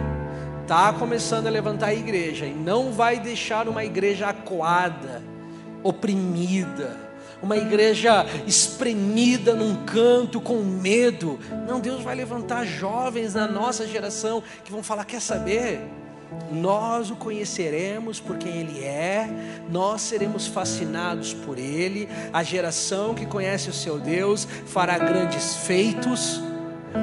está 0.62 0.94
começando 0.94 1.48
a 1.48 1.50
levantar 1.50 1.88
a 1.88 1.96
igreja 1.96 2.46
e 2.46 2.54
não 2.54 2.92
vai 2.92 3.20
deixar 3.20 3.68
uma 3.68 3.84
igreja 3.84 4.28
acuada, 4.28 5.24
oprimida, 5.82 6.96
uma 7.42 7.58
igreja 7.58 8.26
espremida 8.46 9.56
num 9.56 9.84
canto 9.84 10.40
com 10.40 10.62
medo. 10.62 11.40
Não, 11.68 11.80
Deus 11.80 12.04
vai 12.04 12.14
levantar 12.14 12.66
jovens 12.66 13.34
na 13.34 13.48
nossa 13.48 13.88
geração 13.88 14.44
que 14.64 14.72
vão 14.72 14.84
falar: 14.84 15.06
quer 15.06 15.22
saber? 15.22 15.82
Nós 16.52 17.12
o 17.12 17.16
conheceremos 17.16 18.20
por 18.20 18.38
quem 18.38 18.58
Ele 18.58 18.84
é, 18.84 19.30
nós 19.70 20.02
seremos 20.02 20.48
fascinados 20.48 21.34
por 21.34 21.58
Ele. 21.58 22.10
A 22.34 22.44
geração 22.44 23.14
que 23.14 23.26
conhece 23.26 23.70
o 23.70 23.74
seu 23.74 24.00
Deus 24.00 24.48
fará 24.66 24.98
grandes 24.98 25.56
feitos 25.56 26.42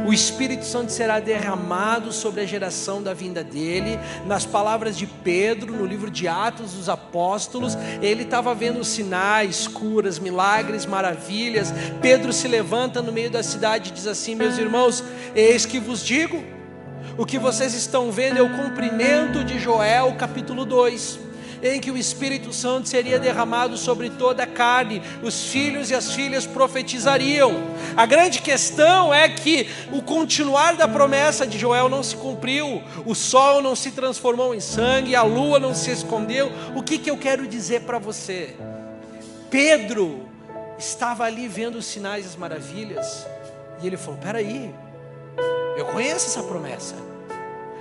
o 0.06 0.12
Espírito 0.12 0.64
Santo 0.64 0.90
será 0.90 1.20
derramado 1.20 2.12
sobre 2.12 2.40
a 2.40 2.46
geração 2.46 3.02
da 3.02 3.14
vinda 3.14 3.44
dele. 3.44 3.98
Nas 4.26 4.44
palavras 4.44 4.96
de 4.96 5.06
Pedro, 5.06 5.72
no 5.72 5.84
livro 5.84 6.10
de 6.10 6.26
Atos 6.26 6.72
dos 6.72 6.88
Apóstolos, 6.88 7.76
ele 8.00 8.22
estava 8.22 8.54
vendo 8.54 8.82
sinais, 8.84 9.66
curas, 9.66 10.18
milagres, 10.18 10.86
maravilhas. 10.86 11.72
Pedro 12.00 12.32
se 12.32 12.48
levanta 12.48 13.02
no 13.02 13.12
meio 13.12 13.30
da 13.30 13.42
cidade 13.42 13.90
e 13.90 13.92
diz 13.92 14.06
assim: 14.06 14.34
Meus 14.34 14.58
irmãos, 14.58 15.04
eis 15.34 15.66
que 15.66 15.78
vos 15.78 16.04
digo, 16.04 16.42
o 17.16 17.26
que 17.26 17.38
vocês 17.38 17.74
estão 17.74 18.10
vendo 18.10 18.38
é 18.38 18.42
o 18.42 18.50
cumprimento 18.50 19.44
de 19.44 19.58
Joel, 19.58 20.14
capítulo 20.16 20.64
2 20.64 21.31
em 21.62 21.80
que 21.80 21.90
o 21.90 21.96
Espírito 21.96 22.52
Santo 22.52 22.88
seria 22.88 23.18
derramado 23.18 23.76
sobre 23.76 24.10
toda 24.10 24.42
a 24.42 24.46
carne, 24.46 25.00
os 25.22 25.44
filhos 25.44 25.90
e 25.90 25.94
as 25.94 26.12
filhas 26.12 26.44
profetizariam. 26.44 27.52
A 27.96 28.04
grande 28.04 28.40
questão 28.40 29.14
é 29.14 29.28
que 29.28 29.68
o 29.92 30.02
continuar 30.02 30.74
da 30.74 30.88
promessa 30.88 31.46
de 31.46 31.58
Joel 31.58 31.88
não 31.88 32.02
se 32.02 32.16
cumpriu, 32.16 32.82
o 33.06 33.14
sol 33.14 33.62
não 33.62 33.76
se 33.76 33.92
transformou 33.92 34.54
em 34.54 34.60
sangue, 34.60 35.14
a 35.14 35.22
lua 35.22 35.60
não 35.60 35.74
se 35.74 35.90
escondeu. 35.90 36.50
O 36.74 36.82
que, 36.82 36.98
que 36.98 37.10
eu 37.10 37.16
quero 37.16 37.46
dizer 37.46 37.82
para 37.82 37.98
você? 37.98 38.56
Pedro 39.48 40.28
estava 40.78 41.24
ali 41.24 41.46
vendo 41.46 41.76
os 41.76 41.86
sinais 41.86 42.24
e 42.24 42.28
as 42.28 42.36
maravilhas, 42.36 43.26
e 43.80 43.86
ele 43.86 43.96
falou: 43.96 44.18
peraí, 44.18 44.74
eu 45.76 45.84
conheço 45.86 46.26
essa 46.26 46.42
promessa. 46.42 46.94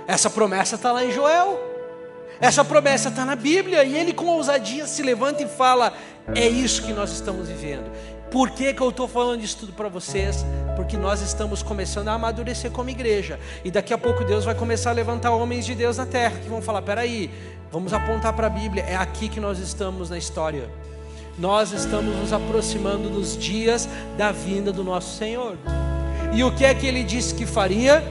Essa 0.06 0.30
promessa 0.30 0.76
está 0.76 0.92
lá 0.92 1.04
em 1.04 1.10
Joel. 1.10 1.71
Essa 2.42 2.64
promessa 2.64 3.08
está 3.08 3.24
na 3.24 3.36
Bíblia 3.36 3.84
e 3.84 3.96
ele 3.96 4.12
com 4.12 4.26
ousadia 4.26 4.84
se 4.84 5.00
levanta 5.00 5.44
e 5.44 5.46
fala: 5.46 5.92
é 6.34 6.48
isso 6.48 6.82
que 6.82 6.92
nós 6.92 7.12
estamos 7.12 7.46
vivendo. 7.46 7.88
Por 8.32 8.50
que, 8.50 8.74
que 8.74 8.80
eu 8.80 8.88
estou 8.88 9.06
falando 9.06 9.44
isso 9.44 9.58
tudo 9.58 9.72
para 9.72 9.88
vocês? 9.88 10.44
Porque 10.74 10.96
nós 10.96 11.20
estamos 11.20 11.62
começando 11.62 12.08
a 12.08 12.14
amadurecer 12.14 12.72
como 12.72 12.90
igreja. 12.90 13.38
E 13.64 13.70
daqui 13.70 13.94
a 13.94 13.98
pouco 13.98 14.24
Deus 14.24 14.44
vai 14.44 14.56
começar 14.56 14.90
a 14.90 14.92
levantar 14.92 15.30
homens 15.30 15.64
de 15.64 15.76
Deus 15.76 15.98
na 15.98 16.06
terra 16.06 16.36
que 16.42 16.48
vão 16.48 16.60
falar: 16.60 16.82
peraí, 16.82 17.30
vamos 17.70 17.92
apontar 17.92 18.32
para 18.32 18.48
a 18.48 18.50
Bíblia. 18.50 18.82
É 18.88 18.96
aqui 18.96 19.28
que 19.28 19.38
nós 19.38 19.60
estamos 19.60 20.10
na 20.10 20.18
história. 20.18 20.68
Nós 21.38 21.70
estamos 21.70 22.16
nos 22.16 22.32
aproximando 22.32 23.08
dos 23.08 23.38
dias 23.38 23.88
da 24.18 24.32
vinda 24.32 24.72
do 24.72 24.82
nosso 24.82 25.16
Senhor. 25.16 25.56
E 26.34 26.42
o 26.42 26.50
que 26.52 26.64
é 26.64 26.74
que 26.74 26.88
ele 26.88 27.04
disse 27.04 27.36
que 27.36 27.46
faria? 27.46 28.02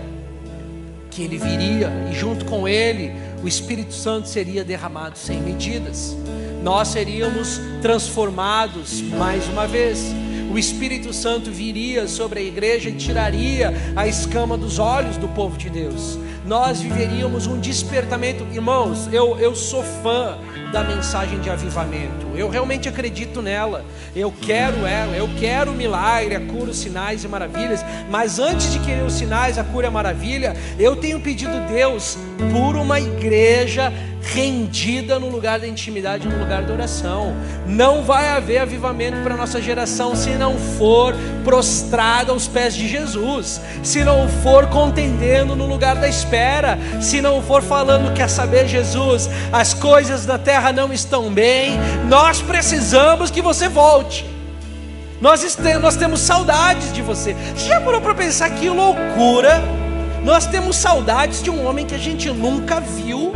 Que 1.10 1.24
ele 1.24 1.38
viria 1.38 1.92
e 2.10 2.14
junto 2.14 2.46
com 2.46 2.66
ele 2.66 3.12
o 3.44 3.48
Espírito 3.48 3.94
Santo 3.94 4.28
seria 4.28 4.64
derramado 4.64 5.18
sem 5.18 5.42
medidas. 5.42 6.16
Nós 6.64 6.90
seríamos 6.90 7.60
transformados 7.82 9.02
mais 9.02 9.48
uma 9.48 9.68
vez. 9.68 10.14
O 10.52 10.60
Espírito 10.60 11.14
Santo 11.14 11.50
viria 11.50 12.08
sobre 12.08 12.40
a 12.40 12.44
igreja 12.44 12.90
e 12.90 12.94
tiraria 12.94 13.74
a 13.96 14.08
escama 14.08 14.58
dos 14.58 14.80
olhos 14.80 15.18
do 15.18 15.28
povo 15.30 15.58
de 15.58 15.70
Deus. 15.70 16.20
Nós 16.46 16.82
viveríamos 16.82 17.48
um 17.48 17.60
despertamento. 17.60 18.46
Irmãos, 18.52 19.08
eu, 19.12 19.38
eu 19.40 19.56
sou 19.56 19.84
fã 19.84 20.38
da 20.72 20.84
mensagem 20.84 21.40
de 21.40 21.50
avivamento. 21.50 22.28
Eu 22.36 22.50
realmente 22.50 22.88
acredito 22.88 23.42
nela. 23.42 23.86
Eu 24.16 24.34
quero 24.42 24.86
ela, 24.86 25.16
eu 25.16 25.30
quero 25.40 25.74
milagre, 25.74 26.36
a 26.36 26.40
cura, 26.40 26.72
os 26.72 26.78
sinais 26.78 27.24
e 27.24 27.28
maravilhas. 27.28 27.86
Mas 28.10 28.40
antes 28.40 28.72
de 28.72 28.80
querer 28.80 29.04
os 29.04 29.14
sinais, 29.14 29.58
a 29.58 29.64
cura 29.64 29.88
e 29.88 29.90
a 29.90 29.92
maravilha, 29.92 30.56
eu 30.80 30.96
tenho 30.96 31.20
pedido 31.20 31.54
Deus 31.68 32.18
por 32.52 32.76
uma 32.76 33.00
igreja 33.00 33.92
rendida 34.34 35.20
no 35.20 35.30
lugar 35.30 35.60
da 35.60 35.68
intimidade, 35.68 36.28
no 36.28 36.40
lugar 36.40 36.64
da 36.64 36.74
oração. 36.74 37.36
Não 37.68 38.04
vai 38.04 38.30
haver 38.30 38.60
avivamento 38.60 39.18
para 39.24 39.34
a 39.34 39.38
nossa 39.38 39.62
geração 39.62 40.16
se 40.16 40.32
não 40.32 40.58
for 40.58 41.14
prostrada 41.44 42.32
aos 42.32 42.48
pés 42.48 42.74
de 42.74 42.88
Jesus, 42.88 43.60
se 43.84 44.04
não 44.04 44.28
for 44.42 44.68
contendendo 44.68 45.56
no 45.56 45.66
lugar 45.66 45.96
da 45.96 46.08
espera, 46.08 46.78
se 47.02 47.22
não 47.22 47.42
for 47.42 47.62
falando, 47.62 48.14
quer 48.14 48.30
saber, 48.30 48.68
Jesus, 48.68 49.30
as 49.52 49.74
coisas 49.74 50.26
da 50.26 50.38
terra 50.38 50.72
não 50.72 50.94
estão 50.94 51.32
bem, 51.32 51.78
nós 52.08 52.42
precisamos 52.42 53.30
que 53.30 53.42
você 53.42 53.68
volte. 53.68 54.26
Nós, 55.20 55.58
nós 55.80 55.96
temos 55.98 56.22
saudades 56.22 56.92
de 56.94 57.02
você. 57.02 57.36
Você 57.56 57.68
já 57.68 57.80
parou 57.80 58.02
para 58.02 58.16
pensar 58.16 58.50
que 58.52 58.70
loucura? 58.70 59.62
Nós 60.24 60.48
temos 60.48 60.78
saudades 60.78 61.44
de 61.44 61.50
um 61.50 61.66
homem 61.66 61.86
que 61.86 61.94
a 61.94 61.98
gente 61.98 62.30
nunca 62.32 62.80
viu 62.80 63.32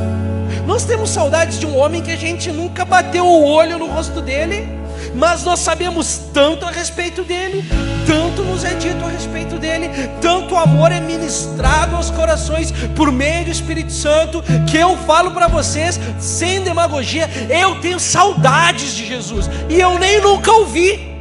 nós 0.66 0.84
temos 0.84 1.12
saudades 1.12 1.60
de 1.60 1.66
um 1.66 1.78
homem 1.78 2.02
que 2.02 2.12
a 2.12 2.18
gente 2.18 2.52
nunca 2.52 2.84
bateu 2.84 3.26
o 3.26 3.46
olho 3.46 3.78
no 3.78 3.88
rosto 3.88 4.22
dele, 4.22 4.68
mas 5.14 5.44
nós 5.44 5.60
sabemos 5.60 6.22
tanto 6.34 6.66
a 6.66 6.72
respeito 6.72 7.24
dele, 7.24 7.64
tanto 8.08 8.42
nos 8.42 8.64
é 8.64 8.74
dito 8.74 9.06
a 9.06 9.10
respeito 9.10 9.58
dele, 9.58 9.90
tanto 10.20 10.56
amor 10.56 10.92
é 10.92 11.00
ministrado 11.00 11.96
aos 11.96 12.10
corações 12.10 12.72
por 12.96 13.12
meio 13.12 13.46
do 13.46 13.52
Espírito 13.52 13.92
Santo, 13.92 14.44
que 14.70 14.78
eu 14.78 14.98
falo 14.98 15.32
para 15.32 15.48
vocês, 15.48 16.00
sem 16.20 16.62
demagogia, 16.62 17.30
eu 17.50 17.80
tenho 17.80 18.00
saudades 18.00 18.96
de 18.96 19.06
Jesus, 19.06 19.50
e 19.70 19.80
eu 19.80 20.00
nem 20.00 20.20
nunca 20.20 20.52
ouvi, 20.52 21.16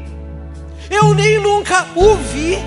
eu 0.91 1.15
nem 1.15 1.39
nunca 1.39 1.87
ouvi. 1.95 2.59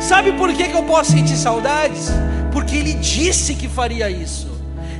Sabe 0.00 0.32
por 0.32 0.52
que, 0.52 0.68
que 0.68 0.76
eu 0.76 0.84
posso 0.84 1.12
sentir 1.12 1.36
saudades? 1.36 2.10
Porque 2.52 2.76
ele 2.76 2.94
disse 2.94 3.54
que 3.54 3.68
faria 3.68 4.08
isso. 4.08 4.45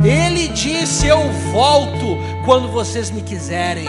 Ele 0.05 0.49
disse: 0.49 1.07
Eu 1.07 1.31
volto 1.53 2.19
quando 2.45 2.69
vocês 2.69 3.11
me 3.11 3.23
quiserem. 3.23 3.87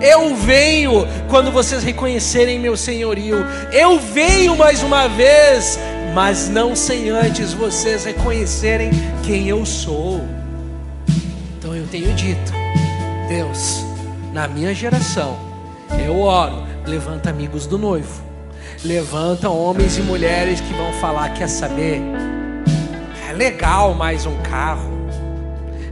Eu 0.00 0.34
venho 0.34 1.06
quando 1.28 1.50
vocês 1.50 1.82
reconhecerem 1.82 2.58
meu 2.58 2.76
senhorio. 2.76 3.38
Eu 3.72 3.98
venho 3.98 4.56
mais 4.56 4.82
uma 4.82 5.08
vez, 5.08 5.78
mas 6.14 6.48
não 6.48 6.74
sem 6.74 7.08
antes 7.10 7.52
vocês 7.52 8.04
reconhecerem 8.04 8.90
quem 9.24 9.48
eu 9.48 9.64
sou. 9.64 10.20
Então 11.56 11.74
eu 11.74 11.86
tenho 11.86 12.12
dito: 12.14 12.52
Deus, 13.28 13.84
na 14.32 14.48
minha 14.48 14.74
geração, 14.74 15.38
eu 16.04 16.20
oro, 16.20 16.64
levanta 16.84 17.30
amigos 17.30 17.66
do 17.66 17.78
noivo, 17.78 18.22
levanta 18.84 19.48
homens 19.48 19.96
e 19.96 20.02
mulheres 20.02 20.60
que 20.60 20.74
vão 20.74 20.92
falar: 20.94 21.30
quer 21.30 21.48
saber? 21.48 22.02
É 23.28 23.32
legal 23.32 23.94
mais 23.94 24.26
um 24.26 24.36
carro 24.42 24.93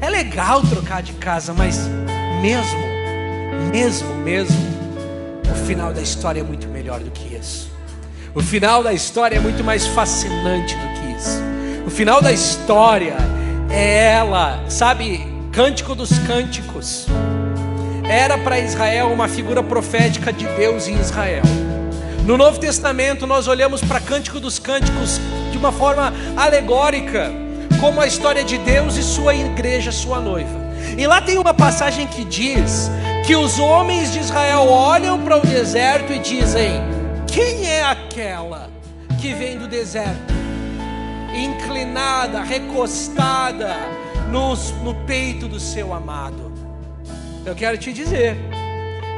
é 0.03 0.11
legal 0.11 0.61
trocar 0.63 1.01
de 1.01 1.13
casa, 1.13 1.55
mas 1.55 1.89
mesmo, 2.41 2.83
mesmo, 3.71 4.13
mesmo, 4.17 4.59
o 5.49 5.65
final 5.65 5.95
da 5.95 6.03
história 6.03 6.41
é 6.41 6.43
muito 6.43 6.67
melhor 6.67 6.99
do 6.99 7.11
que 7.13 7.37
isso. 7.37 7.71
O 8.35 8.43
final 8.43 8.83
da 8.83 8.93
história 8.93 9.37
é 9.37 9.39
muito 9.39 9.63
mais 9.63 9.87
fascinante 9.87 10.75
do 10.75 10.89
que 10.95 11.17
isso. 11.17 11.41
O 11.87 11.91
final 11.91 12.21
da 12.21 12.33
história 12.33 13.15
é 13.71 14.15
ela, 14.15 14.65
sabe, 14.69 15.25
Cântico 15.53 15.95
dos 15.95 16.19
Cânticos. 16.27 17.07
Era 18.03 18.37
para 18.37 18.59
Israel 18.59 19.13
uma 19.13 19.29
figura 19.29 19.63
profética 19.63 20.33
de 20.33 20.47
Deus 20.57 20.89
em 20.89 20.99
Israel. 20.99 21.45
No 22.27 22.37
Novo 22.37 22.59
Testamento, 22.59 23.25
nós 23.25 23.47
olhamos 23.47 23.81
para 23.81 24.01
Cântico 24.01 24.41
dos 24.41 24.59
Cânticos 24.59 25.21
de 25.53 25.59
uma 25.59 25.71
forma 25.71 26.13
alegórica 26.37 27.31
como 27.83 28.01
a 28.01 28.07
história 28.07 28.45
de 28.45 28.59
Deus 28.59 28.97
e 28.97 29.03
sua 29.03 29.35
igreja, 29.35 29.91
sua 29.91 30.21
noiva. 30.21 30.57
E 30.97 31.05
lá 31.05 31.21
tem 31.21 31.37
uma 31.37 31.53
passagem 31.53 32.07
que 32.07 32.25
diz 32.25 32.89
que 33.27 33.35
os 33.35 33.59
homens 33.59 34.13
de 34.13 34.21
Israel 34.21 34.69
olham 34.69 35.21
para 35.21 35.39
o 35.39 35.41
deserto 35.41 36.13
e 36.13 36.21
dizem: 36.21 36.81
Quem 37.27 37.67
é 37.67 37.83
aquela 37.83 38.71
que 39.21 39.35
vem 39.35 39.59
do 39.59 39.67
deserto? 39.67 40.33
Inclinada, 41.35 42.41
recostada 42.41 43.75
no, 44.31 44.55
no 44.85 44.95
peito 45.05 45.49
do 45.49 45.59
seu 45.59 45.93
amado. 45.93 46.53
Eu 47.45 47.57
quero 47.57 47.77
te 47.77 47.93
dizer, 47.93 48.37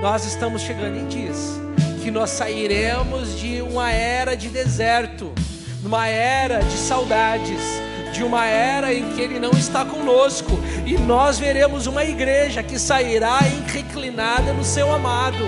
nós 0.00 0.24
estamos 0.24 0.62
chegando 0.62 0.96
em 0.96 1.06
dias 1.06 1.60
que 2.02 2.10
nós 2.10 2.30
sairemos 2.30 3.38
de 3.38 3.60
uma 3.60 3.92
era 3.92 4.34
de 4.34 4.48
deserto, 4.48 5.34
numa 5.82 6.08
era 6.08 6.60
de 6.60 6.76
saudades 6.78 7.83
de 8.14 8.22
uma 8.22 8.46
era 8.46 8.94
em 8.94 9.10
que 9.10 9.20
Ele 9.20 9.40
não 9.40 9.50
está 9.50 9.84
conosco, 9.84 10.52
e 10.86 10.96
nós 10.96 11.36
veremos 11.36 11.88
uma 11.88 12.04
igreja 12.04 12.62
que 12.62 12.78
sairá 12.78 13.40
reclinada 13.66 14.52
no 14.52 14.64
seu 14.64 14.92
amado 14.92 15.44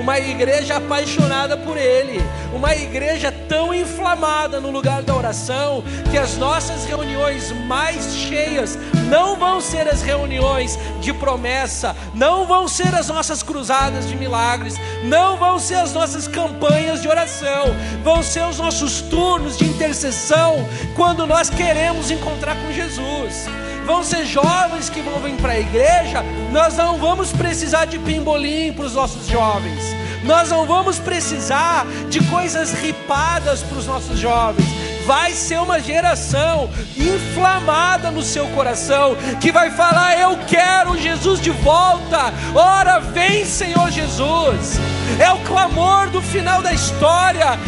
uma 0.00 0.18
igreja 0.18 0.76
apaixonada 0.76 1.58
por 1.58 1.76
Ele, 1.76 2.20
uma 2.54 2.74
igreja 2.74 3.30
tão 3.30 3.74
inflamada 3.74 4.58
no 4.58 4.70
lugar 4.70 5.02
da 5.02 5.14
oração, 5.14 5.84
que 6.10 6.16
as 6.16 6.38
nossas 6.38 6.86
reuniões 6.86 7.52
mais 7.66 8.16
cheias 8.16 8.78
não 9.10 9.36
vão 9.36 9.60
ser 9.60 9.88
as 9.88 10.00
reuniões 10.00 10.78
de 11.00 11.12
promessa, 11.12 11.96
não 12.14 12.46
vão 12.46 12.68
ser 12.68 12.94
as 12.94 13.08
nossas 13.08 13.42
cruzadas 13.42 14.08
de 14.08 14.16
milagres, 14.16 14.76
não 15.04 15.36
vão 15.36 15.58
ser 15.58 15.76
as 15.76 15.92
nossas 15.92 16.28
campanhas 16.28 17.02
de 17.02 17.08
oração, 17.08 17.74
vão 18.04 18.22
ser 18.22 18.44
os 18.44 18.58
nossos 18.58 19.02
turnos 19.02 19.58
de 19.58 19.64
intercessão 19.64 20.66
quando 20.94 21.26
nós 21.26 21.50
queremos 21.50 22.10
encontrar 22.10 22.56
com 22.56 22.72
Jesus 22.72 23.48
vão 23.86 24.04
ser 24.04 24.24
jovens 24.24 24.88
que 24.88 25.00
vão 25.00 25.18
vir 25.18 25.34
para 25.36 25.52
a 25.52 25.58
igreja, 25.58 26.22
nós 26.52 26.76
não 26.76 26.96
vamos 26.98 27.32
precisar 27.32 27.86
de 27.86 27.98
pimbolim 27.98 28.72
para 28.72 28.84
os 28.84 28.94
nossos 28.94 29.26
jovens, 29.26 29.82
nós 30.22 30.50
não 30.50 30.64
vamos 30.64 31.00
precisar 31.00 31.84
de 32.08 32.22
coisas 32.28 32.72
ripadas 32.72 33.62
para 33.62 33.78
os 33.78 33.86
nossos 33.86 34.16
jovens. 34.16 34.89
Vai 35.10 35.32
ser 35.32 35.60
uma 35.60 35.80
geração 35.80 36.70
inflamada 36.96 38.12
no 38.12 38.22
seu 38.22 38.46
coração 38.50 39.16
que 39.40 39.50
vai 39.50 39.68
falar: 39.72 40.16
Eu 40.16 40.38
quero 40.46 40.96
Jesus 40.96 41.40
de 41.40 41.50
volta. 41.50 42.32
Ora, 42.54 43.00
vem, 43.00 43.44
Senhor 43.44 43.90
Jesus. 43.90 44.78
É 45.18 45.28
o 45.32 45.40
clamor 45.40 46.10
do 46.10 46.22
final 46.22 46.62
da 46.62 46.72
história. 46.72 47.58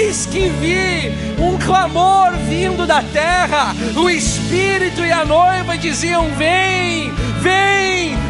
Eis 0.00 0.24
que 0.24 0.48
vi 0.48 1.12
um 1.38 1.58
clamor 1.58 2.32
vindo 2.48 2.86
da 2.86 3.02
terra. 3.02 3.74
O 3.94 4.08
Espírito 4.08 5.04
e 5.04 5.12
a 5.12 5.26
noiva 5.26 5.76
diziam: 5.76 6.30
Vem, 6.36 7.12
vem. 7.42 8.27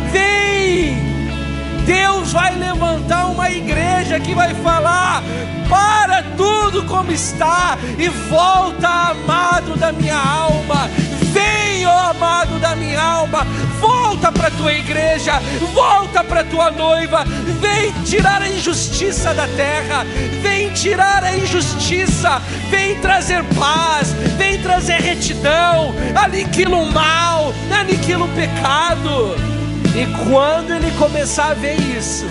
Deus 1.88 2.34
vai 2.34 2.54
levantar 2.54 3.28
uma 3.28 3.50
igreja 3.50 4.20
que 4.20 4.34
vai 4.34 4.52
falar: 4.56 5.22
para 5.70 6.22
tudo 6.36 6.84
como 6.84 7.10
está 7.10 7.78
e 7.96 8.08
volta, 8.28 8.86
amado 8.86 9.74
da 9.74 9.90
minha 9.90 10.18
alma. 10.18 10.90
Vem, 11.32 11.86
ó 11.86 12.10
amado 12.10 12.58
da 12.58 12.76
minha 12.76 13.00
alma, 13.00 13.46
volta 13.80 14.30
para 14.30 14.50
tua 14.50 14.72
igreja, 14.72 15.40
volta 15.72 16.22
para 16.22 16.44
tua 16.44 16.70
noiva, 16.70 17.24
vem 17.60 17.92
tirar 18.04 18.42
a 18.42 18.48
injustiça 18.48 19.32
da 19.32 19.46
terra, 19.48 20.04
vem 20.42 20.70
tirar 20.70 21.24
a 21.24 21.36
injustiça, 21.36 22.40
vem 22.70 22.98
trazer 23.00 23.42
paz, 23.58 24.12
vem 24.36 24.60
trazer 24.60 25.00
retidão, 25.00 25.94
aniquila 26.14 26.76
o 26.76 26.92
mal, 26.92 27.54
aniquila 27.70 28.24
o 28.24 28.28
pecado. 28.28 29.58
E 29.94 30.06
quando 30.24 30.72
ele 30.72 30.90
começar 30.98 31.50
a 31.50 31.54
ver 31.54 31.78
isso, 31.80 32.24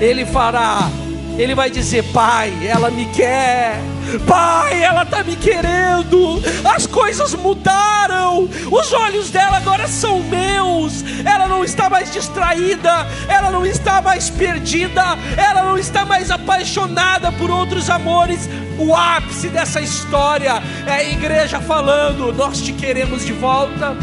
ele 0.00 0.24
fará, 0.26 0.90
ele 1.38 1.54
vai 1.54 1.70
dizer: 1.70 2.02
Pai, 2.12 2.52
ela 2.66 2.90
me 2.90 3.06
quer. 3.06 3.78
Pai, 4.26 4.82
ela 4.82 5.02
está 5.02 5.22
me 5.22 5.36
querendo. 5.36 6.40
As 6.64 6.86
coisas 6.86 7.34
mudaram. 7.34 8.48
Os 8.70 8.92
olhos 8.92 9.30
dela 9.30 9.58
agora 9.58 9.86
são 9.88 10.22
meus. 10.22 11.04
Ela 11.24 11.46
não 11.46 11.64
está 11.64 11.90
mais 11.90 12.12
distraída. 12.12 13.06
Ela 13.28 13.50
não 13.50 13.66
está 13.66 14.00
mais 14.00 14.30
perdida. 14.30 15.02
Ela 15.36 15.62
não 15.62 15.76
está 15.76 16.04
mais 16.04 16.30
apaixonada 16.30 17.30
por 17.32 17.50
outros 17.50 17.90
amores. 17.90 18.48
O 18.78 18.94
ápice 18.94 19.48
dessa 19.48 19.80
história 19.80 20.62
é 20.86 20.92
a 20.92 21.04
igreja 21.04 21.60
falando: 21.60 22.32
Nós 22.32 22.60
te 22.60 22.72
queremos 22.72 23.24
de 23.26 23.32
volta. 23.32 23.96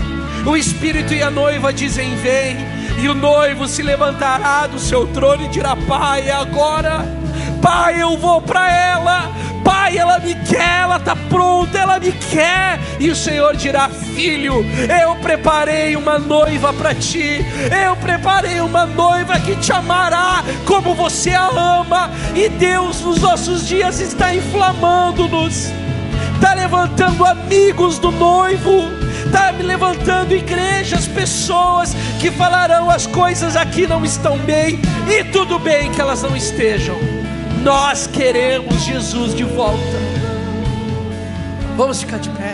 O 0.46 0.58
Espírito 0.58 1.14
e 1.14 1.24
a 1.24 1.32
noiva 1.32 1.72
dizem: 1.72 2.16
Vem 2.18 2.83
e 3.04 3.10
o 3.10 3.14
noivo 3.14 3.68
se 3.68 3.84
levantará 3.84 4.66
do 4.66 4.80
seu 4.80 5.06
trono 5.08 5.44
e 5.44 5.50
dirá: 5.50 5.76
Pai, 5.76 6.32
agora, 6.32 7.06
Pai, 7.62 8.02
eu 8.02 8.18
vou 8.18 8.42
para 8.42 8.72
ela. 8.72 9.30
Pai, 9.62 9.98
ela 9.98 10.20
me 10.20 10.36
quer, 10.36 10.82
ela 10.82 10.98
está 10.98 11.16
pronta, 11.16 11.78
ela 11.78 12.00
me 12.00 12.14
quer. 12.14 12.80
E 13.02 13.10
o 13.10 13.16
Senhor 13.16 13.58
dirá: 13.58 13.90
filho, 13.90 14.66
eu 15.04 15.16
preparei 15.18 15.98
uma 15.98 16.18
noiva 16.18 16.72
para 16.72 16.96
ti, 16.96 17.46
eu 17.86 17.94
preparei 17.98 18.62
uma 18.62 18.86
noiva 18.86 19.38
que 19.38 19.58
te 19.58 19.74
amará 19.74 20.42
como 20.66 20.94
você 20.94 21.32
a 21.32 21.48
ama, 21.48 22.10
e 22.34 22.48
Deus 22.48 23.02
nos 23.02 23.20
nossos 23.20 23.68
dias 23.68 24.00
está 24.00 24.34
inflamando-nos, 24.34 25.72
está 26.36 26.54
levantando 26.54 27.26
amigos 27.26 28.00
do 28.00 28.12
noivo, 28.12 28.90
está 29.34 29.52
me 29.52 29.64
levantando 29.64 30.36
igrejas, 30.36 31.08
pessoas 31.08 31.96
que 32.22 32.30
falarão 32.30 32.88
as 32.88 33.08
coisas 33.08 33.56
aqui 33.56 33.88
não 33.88 34.06
estão 34.06 34.38
bem, 34.38 34.80
e 35.10 35.24
tudo 35.24 35.58
bem 35.58 35.92
que 35.92 36.00
elas 36.00 36.22
não 36.22 36.38
estejam. 36.38 36.96
Nós 37.64 38.06
queremos 38.06 38.84
Jesus 38.84 39.34
de 39.34 39.44
volta. 39.44 39.98
Vamos 41.76 42.00
ficar 42.02 42.20
de 42.20 42.30
pé. 42.30 42.54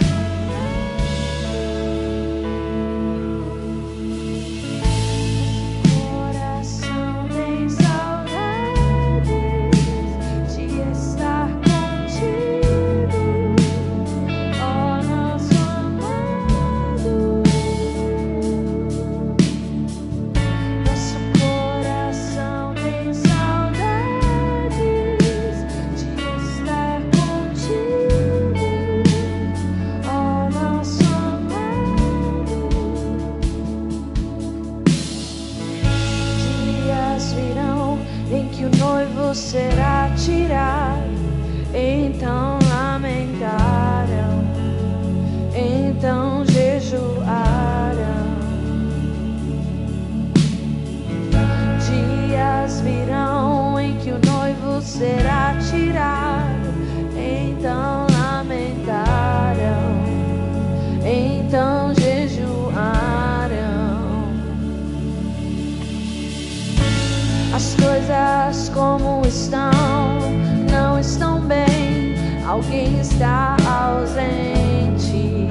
Alguém 72.60 73.00
está 73.00 73.56
ausente, 73.66 75.48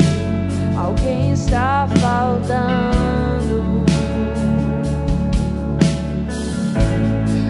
alguém 0.77 1.33
está 1.33 1.89
faltando. 2.01 3.83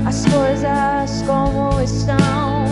As 0.06 0.24
coisas 0.26 1.24
como 1.26 1.80
estão 1.82 2.66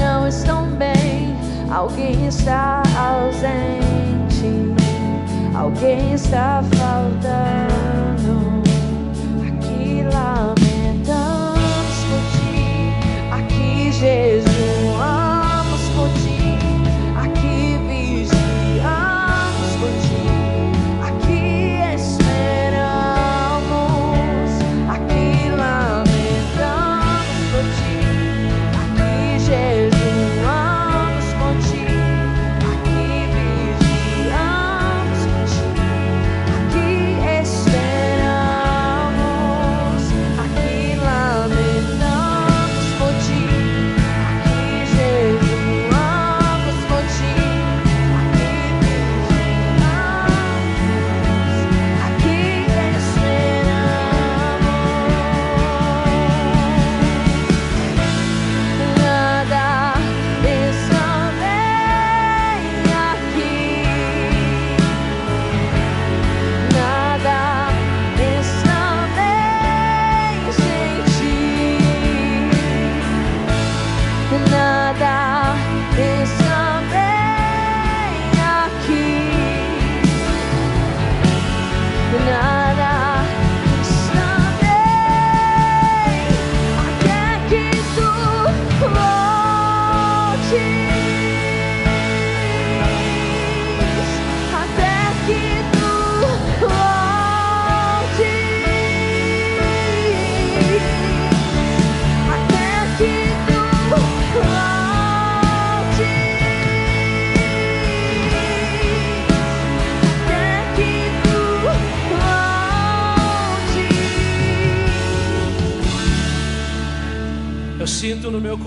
não 0.00 0.28
estão 0.28 0.70
bem. 0.76 1.36
Alguém 1.72 2.28
está 2.28 2.84
ausente, 2.96 4.76
alguém 5.56 6.14
está 6.14 6.62
faltando. 6.76 8.62
Aqui 9.44 10.04
lamentamos 10.04 11.58
por 12.06 12.22
ti, 12.30 12.92
aqui 13.32 13.90
Jesus. 13.90 14.37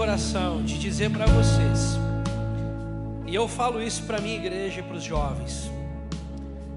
Coração 0.01 0.63
de 0.63 0.79
dizer 0.79 1.11
para 1.11 1.27
vocês, 1.27 1.95
e 3.27 3.35
eu 3.35 3.47
falo 3.47 3.79
isso 3.81 4.01
para 4.03 4.19
minha 4.19 4.35
igreja 4.35 4.79
e 4.79 4.83
para 4.83 4.95
os 4.97 5.03
jovens, 5.03 5.69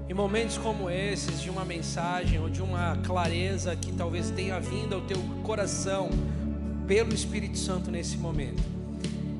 em 0.07 0.13
momentos 0.13 0.59
como 0.59 0.87
esses, 0.87 1.41
de 1.41 1.49
uma 1.49 1.65
mensagem 1.65 2.39
ou 2.39 2.47
de 2.47 2.61
uma 2.61 2.95
clareza 2.97 3.75
que 3.75 3.91
talvez 3.91 4.29
tenha 4.29 4.59
vindo 4.59 4.93
ao 4.93 5.01
teu 5.01 5.17
coração 5.41 6.09
pelo 6.85 7.13
Espírito 7.13 7.57
Santo 7.57 7.89
nesse 7.89 8.15
momento, 8.17 8.61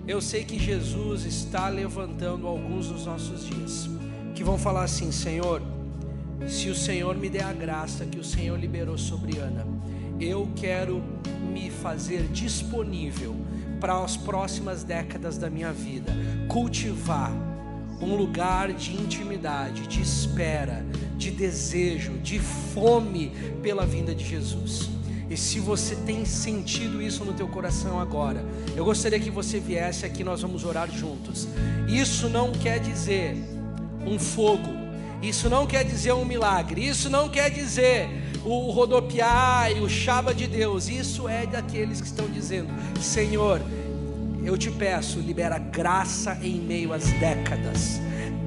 eu 0.07 0.19
sei 0.19 0.43
que 0.43 0.57
Jesus 0.57 1.23
está 1.23 1.69
levantando 1.69 2.47
alguns 2.47 2.87
dos 2.87 3.05
nossos 3.05 3.45
dias 3.45 3.87
que 4.33 4.43
vão 4.43 4.57
falar 4.57 4.83
assim: 4.85 5.11
Senhor, 5.11 5.61
se 6.47 6.69
o 6.69 6.75
Senhor 6.75 7.15
me 7.15 7.29
der 7.29 7.43
a 7.43 7.53
graça 7.53 8.05
que 8.05 8.19
o 8.19 8.23
Senhor 8.23 8.59
liberou 8.59 8.97
sobre 8.97 9.37
Ana, 9.37 9.65
eu 10.19 10.49
quero 10.55 11.03
me 11.51 11.69
fazer 11.69 12.27
disponível 12.27 13.35
para 13.79 14.03
as 14.03 14.15
próximas 14.15 14.83
décadas 14.83 15.37
da 15.37 15.49
minha 15.49 15.71
vida, 15.71 16.11
cultivar 16.47 17.31
um 18.01 18.15
lugar 18.15 18.73
de 18.73 18.93
intimidade, 18.93 19.87
de 19.87 20.01
espera, 20.01 20.85
de 21.17 21.31
desejo, 21.31 22.13
de 22.19 22.39
fome 22.39 23.31
pela 23.61 23.85
vinda 23.85 24.13
de 24.13 24.25
Jesus. 24.25 24.89
E 25.29 25.35
se 25.35 25.59
você 25.59 25.95
tem 25.95 26.23
sentido 26.23 27.01
isso 27.01 27.25
no 27.25 27.33
teu 27.33 27.47
coração 27.47 27.99
agora, 27.99 28.45
eu 28.75 28.85
gostaria 28.85 29.19
que 29.19 29.31
você 29.31 29.59
viesse 29.59 30.05
aqui, 30.05 30.23
nós 30.23 30.41
vamos 30.41 30.63
orar 30.63 30.89
juntos. 30.91 31.47
Isso 31.87 32.29
não 32.29 32.51
quer 32.51 32.79
dizer 32.79 33.35
um 34.05 34.19
fogo, 34.19 34.69
isso 35.21 35.49
não 35.49 35.65
quer 35.65 35.83
dizer 35.83 36.13
um 36.13 36.25
milagre, 36.25 36.87
isso 36.87 37.09
não 37.09 37.27
quer 37.27 37.49
dizer 37.49 38.07
o 38.45 38.71
rodopiar 38.71 39.71
e 39.75 39.81
o 39.81 39.89
chaba 39.89 40.33
de 40.33 40.47
Deus, 40.47 40.87
isso 40.87 41.27
é 41.27 41.45
daqueles 41.45 41.99
que 41.99 42.07
estão 42.07 42.27
dizendo: 42.27 42.69
Senhor, 43.01 43.61
eu 44.43 44.57
te 44.57 44.69
peço, 44.71 45.19
libera 45.19 45.57
graça 45.57 46.37
em 46.41 46.59
meio 46.61 46.93
às 46.93 47.05
décadas 47.13 47.99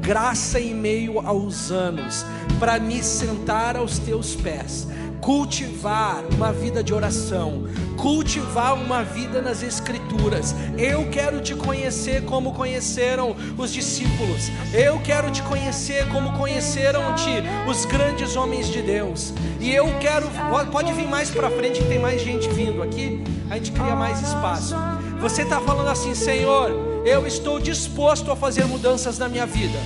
graça 0.08 0.58
em 0.58 0.72
meio 0.72 1.20
aos 1.20 1.70
anos, 1.70 2.24
para 2.58 2.78
me 2.78 3.02
sentar 3.02 3.76
aos 3.76 3.98
teus 3.98 4.34
pés, 4.34 4.88
cultivar 5.20 6.24
uma 6.34 6.52
vida 6.52 6.82
de 6.82 6.94
oração, 6.94 7.64
cultivar 7.96 8.74
uma 8.74 9.02
vida 9.02 9.42
nas 9.42 9.62
Escrituras. 9.62 10.54
Eu 10.76 11.08
quero 11.10 11.40
te 11.40 11.54
conhecer 11.54 12.24
como 12.24 12.52
conheceram 12.52 13.34
os 13.56 13.72
discípulos, 13.72 14.50
eu 14.72 15.00
quero 15.00 15.30
te 15.30 15.42
conhecer 15.42 16.08
como 16.08 16.32
conheceram-te 16.32 17.42
os 17.68 17.84
grandes 17.84 18.36
homens 18.36 18.68
de 18.68 18.82
Deus, 18.82 19.32
e 19.60 19.74
eu 19.74 19.86
quero, 20.00 20.28
pode 20.70 20.92
vir 20.92 21.08
mais 21.08 21.30
para 21.30 21.50
frente, 21.50 21.80
que 21.80 21.88
tem 21.88 21.98
mais 21.98 22.22
gente 22.22 22.48
vindo 22.48 22.82
aqui, 22.82 23.22
a 23.50 23.54
gente 23.54 23.72
cria 23.72 23.94
mais 23.94 24.20
espaço. 24.20 24.74
Você 25.20 25.42
está 25.42 25.60
falando 25.60 25.88
assim, 25.88 26.14
Senhor 26.14 26.88
eu 27.04 27.26
estou 27.26 27.58
disposto 27.58 28.30
a 28.30 28.36
fazer 28.36 28.66
mudanças 28.66 29.18
na 29.18 29.28
minha 29.28 29.46
vida. 29.46 29.78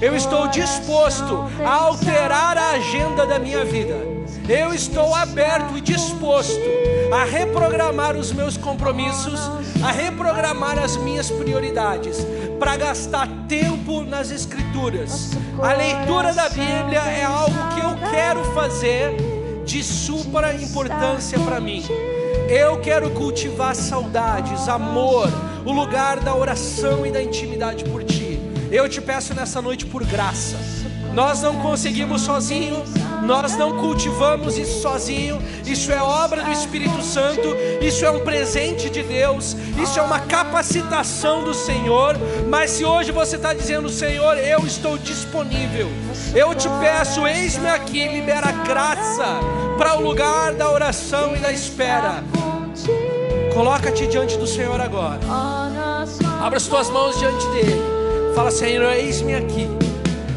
Eu 0.00 0.16
estou 0.16 0.48
disposto 0.48 1.44
a 1.64 1.74
alterar 1.74 2.56
a 2.56 2.70
agenda 2.70 3.26
da 3.26 3.38
minha 3.38 3.64
vida. 3.64 4.13
Eu 4.48 4.74
estou 4.74 5.14
aberto 5.14 5.76
e 5.76 5.80
disposto 5.80 6.60
a 7.12 7.24
reprogramar 7.24 8.16
os 8.16 8.32
meus 8.32 8.56
compromissos, 8.56 9.40
a 9.82 9.90
reprogramar 9.90 10.78
as 10.78 10.96
minhas 10.96 11.30
prioridades, 11.30 12.26
para 12.58 12.76
gastar 12.76 13.28
tempo 13.48 14.02
nas 14.02 14.30
Escrituras. 14.30 15.30
A 15.62 15.72
leitura 15.72 16.32
da 16.32 16.48
Bíblia 16.48 17.00
é 17.00 17.24
algo 17.24 17.56
que 17.74 17.80
eu 17.80 18.10
quero 18.10 18.44
fazer 18.52 19.16
de 19.64 19.82
supra 19.82 20.54
importância 20.54 21.38
para 21.38 21.60
mim. 21.60 21.84
Eu 22.48 22.80
quero 22.80 23.10
cultivar 23.10 23.74
saudades, 23.74 24.68
amor, 24.68 25.28
o 25.64 25.72
lugar 25.72 26.20
da 26.20 26.34
oração 26.34 27.06
e 27.06 27.10
da 27.10 27.22
intimidade 27.22 27.84
por 27.84 28.04
Ti. 28.04 28.38
Eu 28.70 28.88
te 28.88 29.00
peço 29.00 29.32
nessa 29.34 29.62
noite 29.62 29.86
por 29.86 30.04
graça. 30.04 30.56
Nós 31.14 31.42
não 31.42 31.60
conseguimos 31.60 32.22
sozinho, 32.22 32.82
nós 33.26 33.56
não 33.56 33.78
cultivamos 33.78 34.56
isso 34.58 34.80
sozinho. 34.80 35.40
Isso 35.66 35.90
é 35.90 36.00
obra 36.00 36.42
do 36.42 36.52
Espírito 36.52 37.02
Santo, 37.02 37.56
isso 37.80 38.04
é 38.04 38.10
um 38.10 38.20
presente 38.20 38.90
de 38.90 39.02
Deus, 39.02 39.56
isso 39.82 39.98
é 39.98 40.02
uma 40.02 40.20
capacitação 40.20 41.42
do 41.42 41.54
Senhor. 41.54 42.16
Mas 42.48 42.70
se 42.70 42.84
hoje 42.84 43.10
você 43.10 43.36
está 43.36 43.54
dizendo, 43.54 43.88
Senhor, 43.88 44.36
eu 44.36 44.60
estou 44.66 44.98
disponível, 44.98 45.88
eu 46.34 46.54
te 46.54 46.68
peço, 46.80 47.26
eis-me 47.26 47.68
aqui, 47.68 48.06
libera 48.06 48.52
graça 48.52 49.40
para 49.78 49.96
o 49.96 50.02
lugar 50.02 50.52
da 50.52 50.70
oração 50.70 51.34
e 51.34 51.38
da 51.38 51.50
espera. 51.50 52.22
Coloca-te 53.54 54.06
diante 54.06 54.36
do 54.36 54.46
Senhor 54.46 54.80
agora. 54.80 55.20
Abra 56.40 56.58
as 56.58 56.66
tuas 56.66 56.90
mãos 56.90 57.18
diante 57.18 57.46
dele. 57.48 57.80
Fala, 58.34 58.50
Senhor, 58.50 58.92
eis-me 58.92 59.34
aqui. 59.34 59.68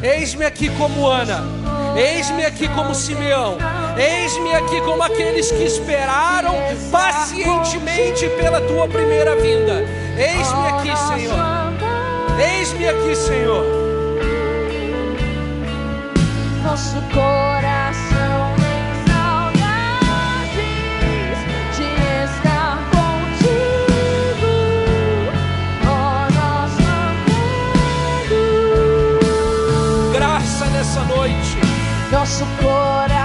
Eis-me 0.02 0.46
aqui 0.46 0.70
como 0.78 1.08
Ana. 1.08 1.67
Eis-me 1.98 2.46
aqui 2.46 2.68
como 2.70 2.94
Simeão. 2.94 3.58
Eis-me 3.98 4.54
aqui 4.54 4.80
como 4.82 5.02
aqueles 5.02 5.52
que 5.52 5.64
esperaram 5.64 6.54
pacientemente 6.92 8.30
pela 8.40 8.62
tua 8.62 8.88
primeira 8.88 9.36
vinda. 9.36 9.84
Eis-me 10.16 10.68
aqui, 10.68 10.96
Senhor. 10.96 11.40
Eis-me 12.40 12.88
aqui, 12.88 13.16
Senhor. 13.16 13.66
Nosso 16.64 17.02
coração. 17.12 17.47
Nosso 32.12 32.46
coração. 32.62 33.17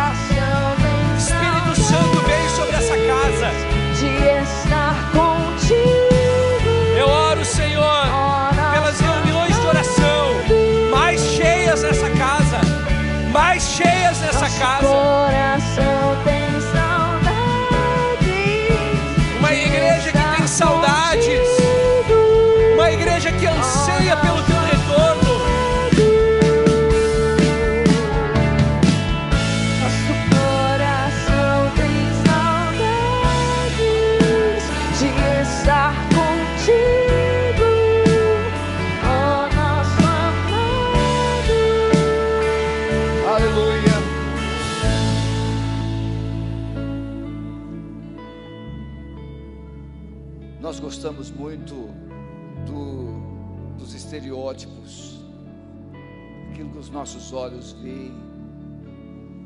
Nossos 57.03 57.33
olhos 57.33 57.73
veem 57.73 58.15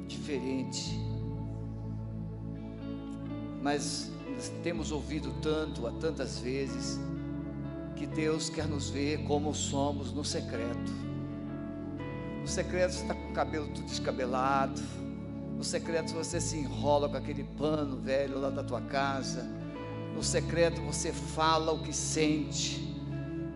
diferente. 0.06 1.00
Mas 3.62 4.12
temos 4.62 4.92
ouvido 4.92 5.32
tanto, 5.40 5.86
há 5.86 5.92
tantas 5.92 6.38
vezes, 6.38 7.00
que 7.96 8.06
Deus 8.06 8.50
quer 8.50 8.68
nos 8.68 8.90
ver 8.90 9.24
como 9.24 9.54
somos 9.54 10.12
no 10.12 10.22
secreto. 10.22 10.92
No 12.42 12.46
secreto 12.46 12.92
você 12.92 13.00
está 13.00 13.14
com 13.14 13.30
o 13.30 13.32
cabelo 13.32 13.68
tudo 13.68 13.86
descabelado. 13.86 14.82
No 15.56 15.64
secreto 15.64 16.12
você 16.12 16.38
se 16.38 16.58
enrola 16.58 17.08
com 17.08 17.16
aquele 17.16 17.44
pano 17.56 17.96
velho 17.96 18.38
lá 18.38 18.50
da 18.50 18.62
tua 18.62 18.82
casa. 18.82 19.48
No 20.14 20.22
secreto 20.22 20.82
você 20.82 21.10
fala 21.10 21.72
o 21.72 21.82
que 21.82 21.94
sente. 21.94 22.94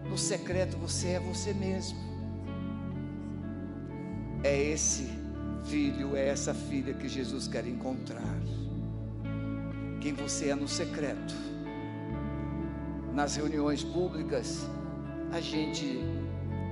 No 0.08 0.16
secreto 0.16 0.78
você 0.78 1.08
é 1.08 1.20
você 1.20 1.52
mesmo. 1.52 2.09
É 4.42 4.58
esse 4.58 5.08
filho, 5.64 6.16
é 6.16 6.28
essa 6.28 6.54
filha 6.54 6.94
que 6.94 7.08
Jesus 7.08 7.46
quer 7.46 7.66
encontrar. 7.66 8.40
Quem 10.00 10.14
você 10.14 10.48
é 10.48 10.54
no 10.54 10.66
secreto. 10.66 11.34
Nas 13.12 13.36
reuniões 13.36 13.84
públicas, 13.84 14.66
a 15.30 15.40
gente 15.40 16.00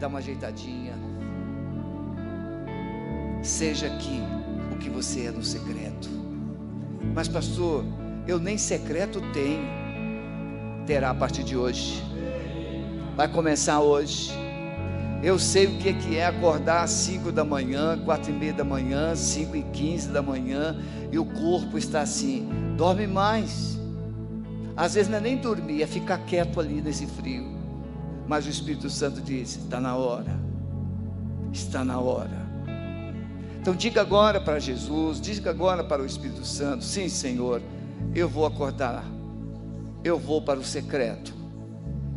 dá 0.01 0.09
uma 0.09 0.19
ajeitadinha. 0.19 0.95
Seja 3.43 3.87
aqui 3.87 4.21
o 4.73 4.79
que 4.79 4.89
você 4.89 5.27
é 5.27 5.31
no 5.31 5.43
secreto. 5.45 6.09
Mas, 7.14 7.29
pastor, 7.29 7.85
eu 8.27 8.39
nem 8.39 8.57
secreto 8.57 9.21
tenho. 9.33 9.66
Terá 10.87 11.11
a 11.11 11.14
partir 11.14 11.45
de 11.45 11.57
hoje. 11.57 12.03
Vai 13.14 13.29
começar 13.29 13.81
hoje. 13.81 14.48
Eu 15.23 15.39
sei 15.39 15.66
o 15.66 15.79
que 15.79 16.16
é 16.16 16.27
acordar 16.27 16.85
às 16.85 16.91
5 16.91 17.33
da 17.33 17.45
manhã, 17.45 17.99
quatro 18.05 18.31
e 18.31 18.35
meia 18.35 18.53
da 18.53 18.64
manhã, 18.64 19.16
5 19.16 19.57
e 19.57 19.62
15 19.62 20.09
da 20.11 20.23
manhã, 20.23 20.77
e 21.11 21.19
o 21.19 21.25
corpo 21.25 21.77
está 21.77 22.03
assim, 22.03 22.49
dorme 22.77 23.07
mais. 23.07 23.79
Às 24.77 24.95
vezes 24.95 25.11
não 25.11 25.19
é 25.19 25.21
nem 25.21 25.37
dormir, 25.37 25.83
é 25.83 25.87
ficar 25.87 26.19
quieto 26.19 26.61
ali 26.61 26.81
nesse 26.81 27.07
frio. 27.07 27.57
Mas 28.29 28.47
o 28.47 28.49
Espírito 28.49 28.89
Santo 28.89 29.21
diz: 29.21 29.57
está 29.57 29.81
na 29.81 29.97
hora, 29.97 30.39
está 31.53 31.85
na 31.85 31.99
hora. 31.99 32.47
Então 33.61 33.75
diga 33.75 34.01
agora 34.01 34.41
para 34.41 34.61
Jesus, 34.61 35.21
diga 35.21 35.51
agora 35.51 35.83
para 35.83 36.01
o 36.01 36.07
Espírito 36.07 36.45
Santo: 36.45 36.85
sim, 36.85 37.09
Senhor 37.09 37.61
eu 38.14 38.29
vou 38.29 38.47
acordar, 38.47 39.05
eu 40.03 40.19
vou 40.19 40.41
para 40.41 40.59
o 40.59 40.64
secreto, 40.64 41.35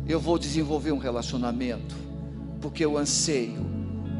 eu 0.06 0.18
vou 0.18 0.38
desenvolver 0.38 0.92
um 0.92 0.98
relacionamento, 0.98 1.94
porque 2.62 2.84
eu 2.84 2.96
anseio 2.96 3.66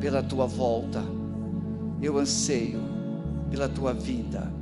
pela 0.00 0.20
tua 0.20 0.46
volta, 0.46 1.00
eu 2.02 2.18
anseio 2.18 2.80
pela 3.48 3.68
tua 3.68 3.94
vida. 3.94 4.52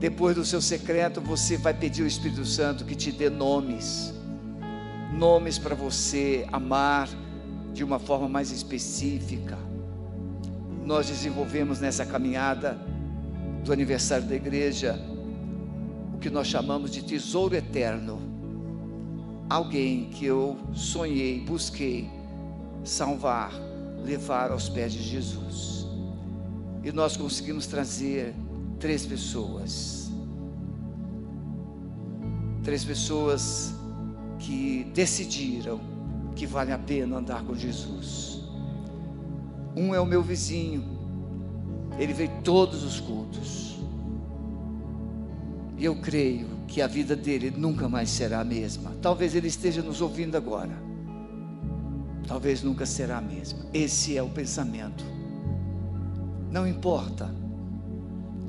Depois 0.00 0.34
do 0.34 0.44
seu 0.44 0.62
secreto, 0.62 1.20
você 1.20 1.58
vai 1.58 1.74
pedir 1.74 2.02
ao 2.02 2.08
Espírito 2.08 2.44
Santo 2.46 2.86
que 2.86 2.94
te 2.94 3.12
dê 3.12 3.28
nomes, 3.28 4.14
nomes 5.12 5.58
para 5.58 5.74
você 5.74 6.46
amar 6.50 7.08
de 7.74 7.84
uma 7.84 7.98
forma 7.98 8.26
mais 8.26 8.50
específica. 8.50 9.58
Nós 10.84 11.08
desenvolvemos 11.08 11.78
nessa 11.78 12.06
caminhada 12.06 12.78
do 13.64 13.72
aniversário 13.72 14.26
da 14.26 14.34
igreja 14.34 14.98
o 16.14 16.18
que 16.18 16.30
nós 16.30 16.46
chamamos 16.46 16.90
de 16.90 17.04
tesouro 17.04 17.54
eterno. 17.54 18.18
Alguém 19.48 20.06
que 20.10 20.24
eu 20.24 20.56
sonhei, 20.72 21.40
busquei 21.40 22.15
salvar, 22.86 23.52
levar 24.04 24.50
aos 24.50 24.68
pés 24.68 24.92
de 24.92 25.02
Jesus. 25.02 25.86
E 26.82 26.92
nós 26.92 27.16
conseguimos 27.16 27.66
trazer 27.66 28.34
três 28.78 29.04
pessoas. 29.04 30.10
Três 32.62 32.84
pessoas 32.84 33.74
que 34.38 34.84
decidiram 34.94 35.80
que 36.34 36.46
vale 36.46 36.72
a 36.72 36.78
pena 36.78 37.16
andar 37.16 37.42
com 37.44 37.54
Jesus. 37.54 38.40
Um 39.74 39.94
é 39.94 40.00
o 40.00 40.06
meu 40.06 40.22
vizinho, 40.22 40.84
ele 41.98 42.12
veio 42.12 42.30
todos 42.42 42.82
os 42.82 43.00
cultos. 43.00 43.76
E 45.78 45.84
eu 45.84 45.96
creio 45.96 46.48
que 46.66 46.80
a 46.80 46.86
vida 46.86 47.14
dele 47.14 47.50
nunca 47.50 47.88
mais 47.88 48.10
será 48.10 48.40
a 48.40 48.44
mesma. 48.44 48.92
Talvez 49.02 49.34
ele 49.34 49.48
esteja 49.48 49.82
nos 49.82 50.00
ouvindo 50.00 50.36
agora. 50.36 50.85
Talvez 52.26 52.62
nunca 52.62 52.84
será 52.84 53.18
a 53.18 53.20
mesma. 53.20 53.66
Esse 53.72 54.16
é 54.16 54.22
o 54.22 54.28
pensamento. 54.28 55.04
Não 56.50 56.66
importa 56.66 57.32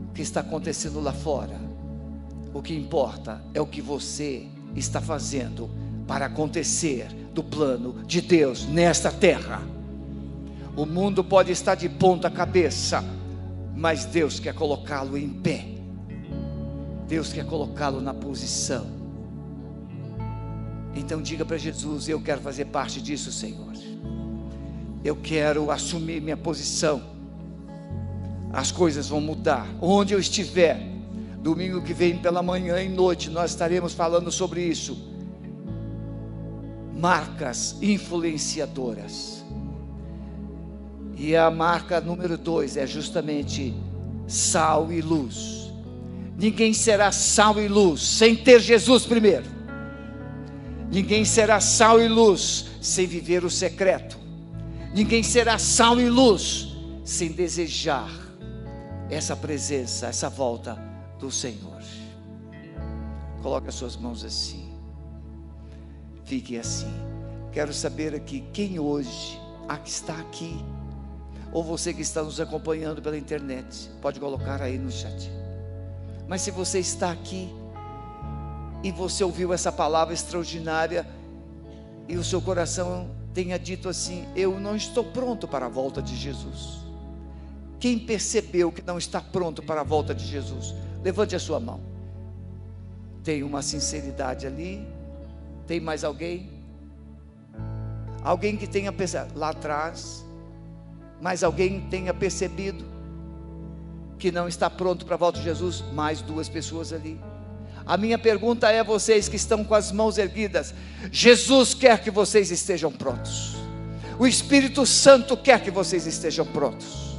o 0.09 0.13
que 0.13 0.21
está 0.21 0.39
acontecendo 0.39 0.99
lá 0.99 1.13
fora. 1.13 1.59
O 2.53 2.61
que 2.61 2.73
importa 2.75 3.43
é 3.53 3.61
o 3.61 3.67
que 3.67 3.81
você 3.81 4.47
está 4.75 4.99
fazendo 4.99 5.69
para 6.07 6.25
acontecer 6.25 7.07
do 7.33 7.43
plano 7.43 8.03
de 8.05 8.21
Deus 8.21 8.65
nesta 8.65 9.11
terra. 9.11 9.61
O 10.75 10.85
mundo 10.85 11.23
pode 11.23 11.51
estar 11.51 11.75
de 11.75 11.89
ponta 11.89 12.29
cabeça, 12.29 13.03
mas 13.75 14.05
Deus 14.05 14.39
quer 14.39 14.53
colocá-lo 14.55 15.17
em 15.17 15.29
pé. 15.29 15.67
Deus 17.07 17.31
quer 17.31 17.45
colocá-lo 17.45 18.01
na 18.01 18.13
posição. 18.13 18.96
Então 20.97 21.21
diga 21.21 21.45
para 21.45 21.57
Jesus: 21.57 22.09
Eu 22.09 22.19
quero 22.19 22.41
fazer 22.41 22.65
parte 22.65 23.01
disso, 23.01 23.31
Senhor. 23.31 23.73
Eu 25.03 25.15
quero 25.15 25.69
assumir 25.69 26.21
minha 26.21 26.35
posição. 26.35 27.01
As 28.51 28.71
coisas 28.71 29.07
vão 29.07 29.21
mudar. 29.21 29.67
Onde 29.79 30.13
eu 30.13 30.19
estiver, 30.19 30.81
domingo 31.41 31.81
que 31.81 31.93
vem 31.93 32.17
pela 32.17 32.41
manhã 32.41 32.81
e 32.81 32.89
noite, 32.89 33.29
nós 33.29 33.51
estaremos 33.51 33.93
falando 33.93 34.31
sobre 34.31 34.61
isso. 34.61 34.97
Marcas 36.97 37.77
influenciadoras. 37.81 39.45
E 41.15 41.35
a 41.35 41.49
marca 41.49 42.01
número 42.01 42.37
dois 42.37 42.75
é 42.75 42.85
justamente 42.85 43.73
sal 44.27 44.91
e 44.91 45.01
luz. 45.01 45.71
Ninguém 46.37 46.73
será 46.73 47.11
sal 47.11 47.59
e 47.59 47.67
luz 47.67 48.01
sem 48.01 48.35
ter 48.35 48.59
Jesus 48.59 49.05
primeiro. 49.05 49.56
Ninguém 50.91 51.25
será 51.25 51.59
sal 51.59 52.01
e 52.01 52.07
luz 52.07 52.65
sem 52.81 53.05
viver 53.05 53.43
o 53.43 53.49
secreto. 53.49 54.17
Ninguém 54.93 55.21
será 55.21 55.57
sal 55.57 55.99
e 55.99 56.09
luz 56.09 56.75
sem 57.03 57.31
desejar 57.31 58.09
essa 59.09 59.35
presença, 59.35 60.07
essa 60.07 60.29
volta 60.29 60.77
do 61.19 61.31
Senhor. 61.31 61.81
Coloque 63.41 63.69
as 63.69 63.75
suas 63.75 63.95
mãos 63.95 64.23
assim. 64.23 64.69
Fique 66.25 66.57
assim. 66.57 66.93
Quero 67.51 67.73
saber 67.73 68.13
aqui 68.15 68.43
quem 68.53 68.79
hoje 68.79 69.39
está 69.85 70.17
aqui 70.19 70.57
ou 71.51 71.63
você 71.63 71.93
que 71.93 72.01
está 72.01 72.21
nos 72.21 72.39
acompanhando 72.39 73.01
pela 73.01 73.17
internet, 73.17 73.89
pode 74.01 74.19
colocar 74.19 74.61
aí 74.61 74.77
no 74.77 74.91
chat. 74.91 75.31
Mas 76.27 76.41
se 76.41 76.51
você 76.51 76.79
está 76.79 77.11
aqui 77.11 77.49
e 78.83 78.91
você 78.91 79.23
ouviu 79.23 79.53
essa 79.53 79.71
palavra 79.71 80.13
extraordinária 80.13 81.07
e 82.07 82.15
o 82.15 82.23
seu 82.23 82.41
coração 82.41 83.09
tenha 83.33 83.57
dito 83.57 83.89
assim: 83.89 84.25
Eu 84.35 84.59
não 84.59 84.75
estou 84.75 85.03
pronto 85.03 85.47
para 85.47 85.65
a 85.65 85.69
volta 85.69 86.01
de 86.01 86.15
Jesus. 86.15 86.79
Quem 87.79 87.99
percebeu 87.99 88.71
que 88.71 88.81
não 88.81 88.97
está 88.97 89.21
pronto 89.21 89.61
para 89.61 89.81
a 89.81 89.83
volta 89.83 90.13
de 90.15 90.25
Jesus? 90.25 90.73
Levante 91.03 91.35
a 91.35 91.39
sua 91.39 91.59
mão. 91.59 91.79
Tem 93.23 93.43
uma 93.43 93.61
sinceridade 93.61 94.47
ali? 94.47 94.87
Tem 95.67 95.79
mais 95.79 96.03
alguém? 96.03 96.49
Alguém 98.23 98.57
que 98.57 98.65
tenha 98.65 98.91
pensado 98.91 99.37
lá 99.37 99.49
atrás, 99.49 100.25
mas 101.21 101.43
alguém 101.43 101.81
tenha 101.89 102.13
percebido 102.13 102.85
que 104.17 104.31
não 104.31 104.47
está 104.47 104.69
pronto 104.69 105.05
para 105.05 105.15
a 105.15 105.17
volta 105.17 105.37
de 105.37 105.45
Jesus, 105.45 105.83
mais 105.93 106.21
duas 106.21 106.49
pessoas 106.49 106.91
ali. 106.91 107.19
A 107.87 107.95
minha 107.95 108.17
pergunta 108.17 108.69
é 108.69 108.81
a 108.81 108.83
vocês 108.83 109.29
que 109.29 109.37
estão 109.37 109.63
com 109.63 109.73
as 109.73 109.93
mãos 109.93 110.17
erguidas: 110.17 110.73
Jesus 111.09 111.73
quer 111.73 112.03
que 112.03 112.11
vocês 112.11 112.51
estejam 112.51 112.91
prontos. 112.91 113.55
O 114.19 114.27
Espírito 114.27 114.85
Santo 114.85 115.37
quer 115.37 115.61
que 115.61 115.71
vocês 115.71 116.05
estejam 116.05 116.45
prontos. 116.45 117.17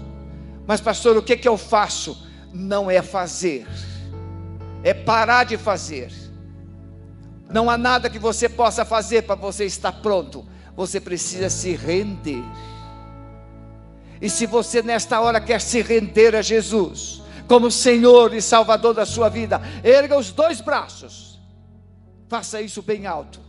Mas, 0.67 0.81
pastor, 0.81 1.17
o 1.17 1.23
que, 1.23 1.37
que 1.37 1.49
eu 1.49 1.57
faço? 1.57 2.27
Não 2.53 2.91
é 2.91 3.01
fazer, 3.01 3.67
é 4.83 4.93
parar 4.93 5.45
de 5.45 5.57
fazer. 5.57 6.13
Não 7.49 7.71
há 7.71 7.79
nada 7.79 8.11
que 8.11 8.19
você 8.19 8.49
possa 8.49 8.85
fazer 8.85 9.23
para 9.23 9.35
você 9.35 9.65
estar 9.65 9.93
pronto. 9.93 10.47
Você 10.77 11.01
precisa 11.01 11.49
se 11.49 11.75
render. 11.75 12.45
E 14.21 14.29
se 14.29 14.45
você 14.45 14.83
nesta 14.83 15.21
hora 15.21 15.41
quer 15.41 15.61
se 15.61 15.81
render 15.81 16.37
a 16.37 16.43
Jesus, 16.43 17.23
como 17.49 17.71
Senhor 17.71 18.35
e 18.35 18.43
Salvador 18.43 18.95
da 18.95 19.07
sua 19.07 19.29
vida, 19.29 19.61
erga 19.83 20.17
os 20.19 20.31
dois 20.31 20.61
braços, 20.61 21.41
faça 22.29 22.61
isso 22.61 22.83
bem 22.83 23.07
alto. 23.07 23.41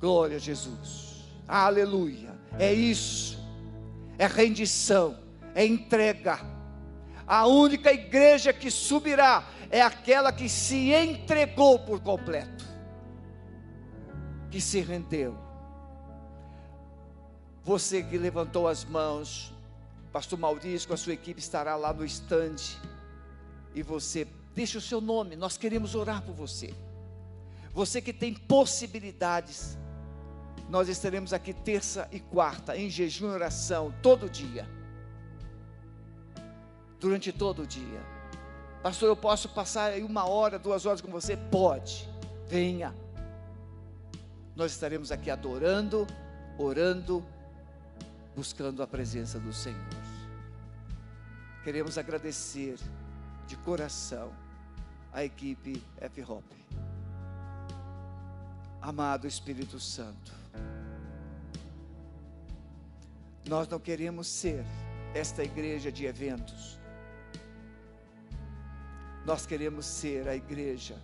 Glória 0.00 0.36
a 0.36 0.40
Jesus, 0.40 1.24
aleluia. 1.46 2.34
É 2.58 2.72
isso, 2.72 3.38
é 4.18 4.26
rendição, 4.26 5.16
é 5.54 5.64
entrega. 5.64 6.40
A 7.26 7.46
única 7.46 7.92
igreja 7.92 8.52
que 8.52 8.70
subirá 8.70 9.44
é 9.70 9.80
aquela 9.80 10.32
que 10.32 10.48
se 10.48 10.92
entregou 10.92 11.78
por 11.78 12.00
completo, 12.00 12.64
que 14.50 14.60
se 14.60 14.80
rendeu. 14.80 15.38
Você 17.64 18.02
que 18.02 18.18
levantou 18.18 18.68
as 18.68 18.84
mãos, 18.84 19.54
Pastor 20.12 20.38
Maurício 20.38 20.86
com 20.86 20.94
a 20.94 20.98
sua 20.98 21.14
equipe 21.14 21.40
estará 21.40 21.76
lá 21.76 21.92
no 21.92 22.04
estande. 22.04 22.78
E 23.74 23.82
você, 23.82 24.26
deixe 24.54 24.78
o 24.78 24.80
seu 24.80 25.00
nome, 25.00 25.36
nós 25.36 25.56
queremos 25.56 25.94
orar 25.94 26.22
por 26.22 26.34
você. 26.34 26.72
Você 27.72 28.00
que 28.00 28.12
tem 28.12 28.32
possibilidades, 28.32 29.76
nós 30.68 30.88
estaremos 30.88 31.32
aqui 31.32 31.52
terça 31.52 32.08
e 32.12 32.20
quarta, 32.20 32.76
em 32.76 32.88
jejum 32.88 33.26
e 33.26 33.34
oração, 33.34 33.92
todo 34.00 34.30
dia. 34.30 34.68
Durante 37.00 37.32
todo 37.32 37.62
o 37.62 37.66
dia. 37.66 38.00
Pastor, 38.82 39.08
eu 39.08 39.16
posso 39.16 39.48
passar 39.48 39.92
aí 39.92 40.04
uma 40.04 40.24
hora, 40.24 40.58
duas 40.58 40.86
horas 40.86 41.00
com 41.00 41.10
você? 41.10 41.36
Pode, 41.36 42.08
venha. 42.46 42.94
Nós 44.54 44.70
estaremos 44.70 45.10
aqui 45.10 45.30
adorando, 45.30 46.06
orando, 46.56 47.24
buscando 48.36 48.82
a 48.82 48.86
presença 48.86 49.40
do 49.40 49.52
Senhor. 49.52 49.78
Queremos 51.64 51.98
agradecer 51.98 52.76
de 53.46 53.56
coração 53.58 54.32
a 55.12 55.24
equipe 55.24 55.82
F-Hop. 56.00 56.44
Amado 58.80 59.26
Espírito 59.26 59.78
Santo, 59.78 60.32
nós 63.48 63.68
não 63.68 63.78
queremos 63.78 64.26
ser 64.26 64.64
esta 65.14 65.42
igreja 65.42 65.92
de 65.92 66.04
eventos. 66.04 66.78
Nós 69.24 69.46
queremos 69.46 69.86
ser 69.86 70.28
a 70.28 70.34
igreja 70.34 71.00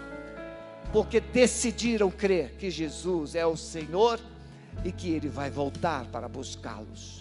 porque 0.92 1.20
decidiram 1.20 2.10
crer 2.10 2.54
que 2.58 2.70
Jesus 2.70 3.34
é 3.34 3.46
o 3.46 3.56
Senhor 3.56 4.20
e 4.84 4.92
que 4.92 5.10
Ele 5.10 5.28
vai 5.28 5.50
voltar 5.50 6.04
para 6.06 6.28
buscá-los. 6.28 7.19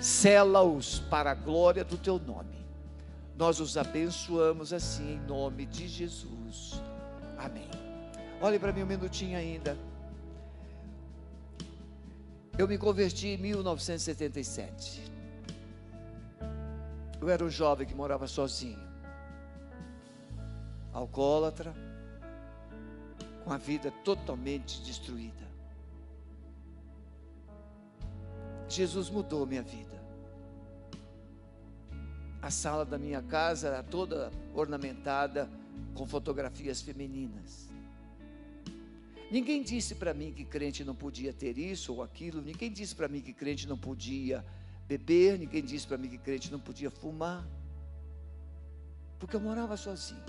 Sela-os 0.00 0.98
para 1.10 1.32
a 1.32 1.34
glória 1.34 1.84
do 1.84 1.98
Teu 1.98 2.18
nome. 2.18 2.58
Nós 3.36 3.60
os 3.60 3.76
abençoamos 3.76 4.72
assim 4.72 5.14
em 5.14 5.20
nome 5.20 5.66
de 5.66 5.86
Jesus. 5.86 6.82
Amém. 7.38 7.68
Olhe 8.40 8.58
para 8.58 8.72
mim 8.72 8.82
um 8.82 8.86
minutinho 8.86 9.36
ainda. 9.36 9.76
Eu 12.58 12.66
me 12.66 12.76
converti 12.76 13.28
em 13.28 13.36
1977. 13.38 15.02
Eu 17.20 17.28
era 17.28 17.44
um 17.44 17.50
jovem 17.50 17.86
que 17.86 17.94
morava 17.94 18.26
sozinho, 18.26 18.80
alcoólatra, 20.92 21.74
com 23.44 23.52
a 23.52 23.58
vida 23.58 23.90
totalmente 24.04 24.82
destruída. 24.82 25.48
Jesus 28.68 29.10
mudou 29.10 29.46
minha 29.46 29.62
vida. 29.62 29.89
A 32.42 32.50
sala 32.50 32.84
da 32.84 32.98
minha 32.98 33.22
casa 33.22 33.68
era 33.68 33.82
toda 33.82 34.32
ornamentada 34.54 35.50
com 35.94 36.06
fotografias 36.06 36.80
femininas. 36.80 37.68
Ninguém 39.30 39.62
disse 39.62 39.94
para 39.94 40.12
mim 40.12 40.32
que 40.32 40.44
crente 40.44 40.82
não 40.82 40.94
podia 40.94 41.32
ter 41.32 41.56
isso 41.56 41.94
ou 41.94 42.02
aquilo, 42.02 42.42
ninguém 42.42 42.72
disse 42.72 42.96
para 42.96 43.06
mim 43.06 43.20
que 43.20 43.32
crente 43.32 43.68
não 43.68 43.78
podia 43.78 44.44
beber, 44.88 45.38
ninguém 45.38 45.62
disse 45.62 45.86
para 45.86 45.96
mim 45.96 46.08
que 46.08 46.18
crente 46.18 46.50
não 46.50 46.58
podia 46.58 46.90
fumar, 46.90 47.46
porque 49.20 49.36
eu 49.36 49.40
morava 49.40 49.76
sozinho. 49.76 50.24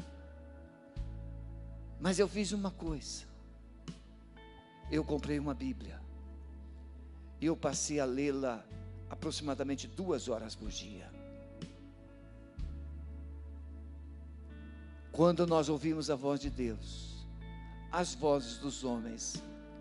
Mas 2.00 2.20
eu 2.20 2.28
fiz 2.28 2.52
uma 2.52 2.70
coisa, 2.70 3.24
eu 4.92 5.04
comprei 5.04 5.40
uma 5.40 5.56
Bíblia, 5.56 6.00
e 7.40 7.48
eu 7.48 7.58
passei 7.58 8.00
a 8.00 8.06
lê-la 8.06 8.64
aproximadamente 9.10 9.88
duas 9.88 10.30
horas 10.30 10.54
por 10.54 10.70
dia. 10.70 11.21
Quando 15.22 15.46
nós 15.46 15.70
ouvimos 15.70 16.10
a 16.10 16.16
voz 16.16 16.40
de 16.40 16.50
Deus, 16.50 17.28
as 17.92 18.16
vozes 18.16 18.58
dos 18.58 18.84
homens 18.84 19.36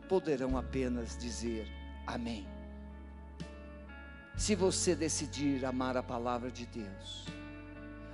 poderão 0.07 0.55
apenas 0.55 1.16
dizer 1.16 1.66
amém. 2.07 2.47
Se 4.36 4.55
você 4.55 4.95
decidir 4.95 5.64
amar 5.64 5.97
a 5.97 6.03
palavra 6.03 6.51
de 6.51 6.66
Deus, 6.66 7.24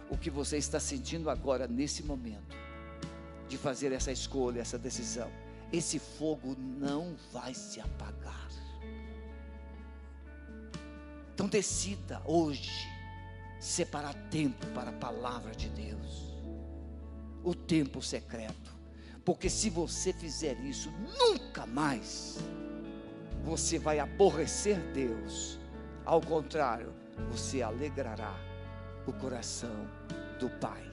o 0.09 0.16
que 0.16 0.31
você 0.31 0.57
está 0.57 0.79
sentindo 0.79 1.29
agora, 1.29 1.66
nesse 1.66 2.01
momento, 2.05 2.57
de 3.49 3.59
fazer 3.59 3.91
essa 3.91 4.12
escolha, 4.12 4.61
essa 4.61 4.79
decisão, 4.79 5.29
esse 5.72 5.99
fogo 5.99 6.55
não 6.57 7.16
vai 7.33 7.53
se 7.55 7.81
apagar. 7.81 8.49
Então 11.35 11.49
decida 11.49 12.22
hoje 12.24 12.70
separar 13.59 14.14
tempo 14.31 14.64
para 14.68 14.91
a 14.91 15.01
palavra 15.01 15.57
de 15.57 15.68
Deus, 15.70 16.36
o 17.47 17.55
tempo 17.55 18.03
secreto 18.03 18.77
porque 19.27 19.51
se 19.51 19.69
você 19.69 20.13
fizer 20.13 20.57
isso, 20.61 20.89
nunca 21.19 21.67
mais 21.67 22.39
você 23.43 23.77
vai 23.77 23.99
aborrecer 23.99 24.79
Deus. 24.93 25.59
Ao 26.05 26.21
contrário, 26.21 26.95
você 27.29 27.61
alegrará 27.61 28.33
o 29.05 29.13
coração 29.13 29.91
do 30.39 30.49
Pai. 30.49 30.85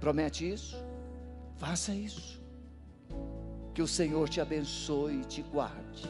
Promete 0.00 0.50
isso? 0.50 0.82
Faça 1.56 1.94
isso. 1.94 2.42
Que 3.74 3.82
o 3.82 3.86
Senhor 3.86 4.26
te 4.26 4.40
abençoe 4.40 5.20
e 5.20 5.24
te 5.26 5.42
guarde. 5.42 6.08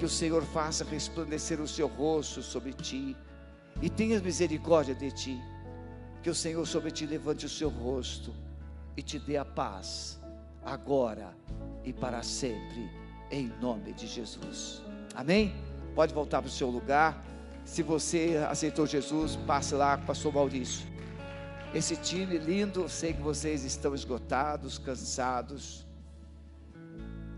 Que 0.00 0.04
o 0.04 0.08
Senhor 0.08 0.42
faça 0.42 0.82
resplandecer 0.82 1.60
o 1.60 1.68
seu 1.68 1.86
rosto 1.86 2.42
sobre 2.42 2.72
ti 2.72 3.16
e 3.80 3.88
tenha 3.88 4.18
misericórdia 4.18 4.96
de 4.96 5.12
ti. 5.12 5.40
Que 6.24 6.30
o 6.30 6.34
Senhor 6.34 6.66
sobre 6.66 6.90
ti 6.90 7.06
levante 7.06 7.46
o 7.46 7.48
seu 7.48 7.68
rosto 7.68 8.34
e 8.96 9.02
te 9.02 9.18
dê 9.18 9.36
a 9.36 9.44
paz 9.44 10.20
agora 10.64 11.36
e 11.84 11.92
para 11.92 12.22
sempre, 12.22 12.90
em 13.30 13.48
nome 13.60 13.92
de 13.92 14.06
Jesus. 14.06 14.82
Amém? 15.14 15.54
Pode 15.94 16.14
voltar 16.14 16.40
para 16.40 16.48
o 16.48 16.52
seu 16.52 16.70
lugar. 16.70 17.22
Se 17.64 17.82
você 17.82 18.44
aceitou 18.48 18.86
Jesus, 18.86 19.36
passe 19.36 19.74
lá 19.74 19.96
com 19.96 20.04
o 20.04 20.06
pastor 20.06 20.32
Maurício. 20.32 20.86
Esse 21.74 21.96
time 21.96 22.38
lindo, 22.38 22.88
sei 22.88 23.12
que 23.12 23.20
vocês 23.20 23.64
estão 23.64 23.94
esgotados, 23.94 24.78
cansados. 24.78 25.86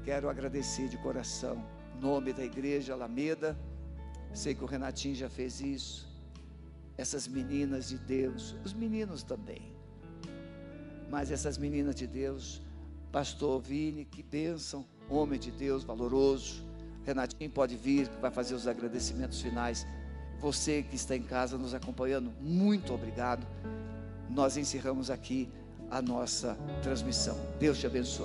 Quero 0.04 0.28
agradecer 0.28 0.88
de 0.88 0.98
coração, 0.98 1.64
em 1.96 2.00
nome 2.00 2.32
da 2.32 2.44
igreja 2.44 2.92
Alameda. 2.92 3.58
Sei 4.32 4.54
que 4.54 4.62
o 4.62 4.66
Renatinho 4.66 5.14
já 5.14 5.28
fez 5.28 5.60
isso. 5.60 6.06
Essas 6.96 7.26
meninas 7.26 7.88
de 7.88 7.98
Deus, 7.98 8.56
os 8.64 8.72
meninos 8.72 9.22
também. 9.22 9.75
Mas 11.10 11.30
essas 11.30 11.56
meninas 11.56 11.94
de 11.94 12.06
Deus 12.06 12.60
Pastor 13.16 13.62
Vini, 13.62 14.04
que 14.04 14.22
bênção, 14.22 14.84
homem 15.08 15.40
de 15.40 15.50
Deus, 15.50 15.82
valoroso. 15.82 16.62
Renatinho 17.02 17.48
pode 17.50 17.74
vir, 17.74 18.10
vai 18.20 18.30
fazer 18.30 18.54
os 18.54 18.66
agradecimentos 18.66 19.40
finais. 19.40 19.86
Você 20.38 20.82
que 20.82 20.96
está 20.96 21.16
em 21.16 21.22
casa 21.22 21.56
nos 21.56 21.72
acompanhando, 21.72 22.30
muito 22.42 22.92
obrigado. 22.92 23.46
Nós 24.28 24.58
encerramos 24.58 25.08
aqui 25.08 25.48
a 25.90 26.02
nossa 26.02 26.58
transmissão. 26.82 27.38
Deus 27.58 27.78
te 27.78 27.86
abençoe. 27.86 28.24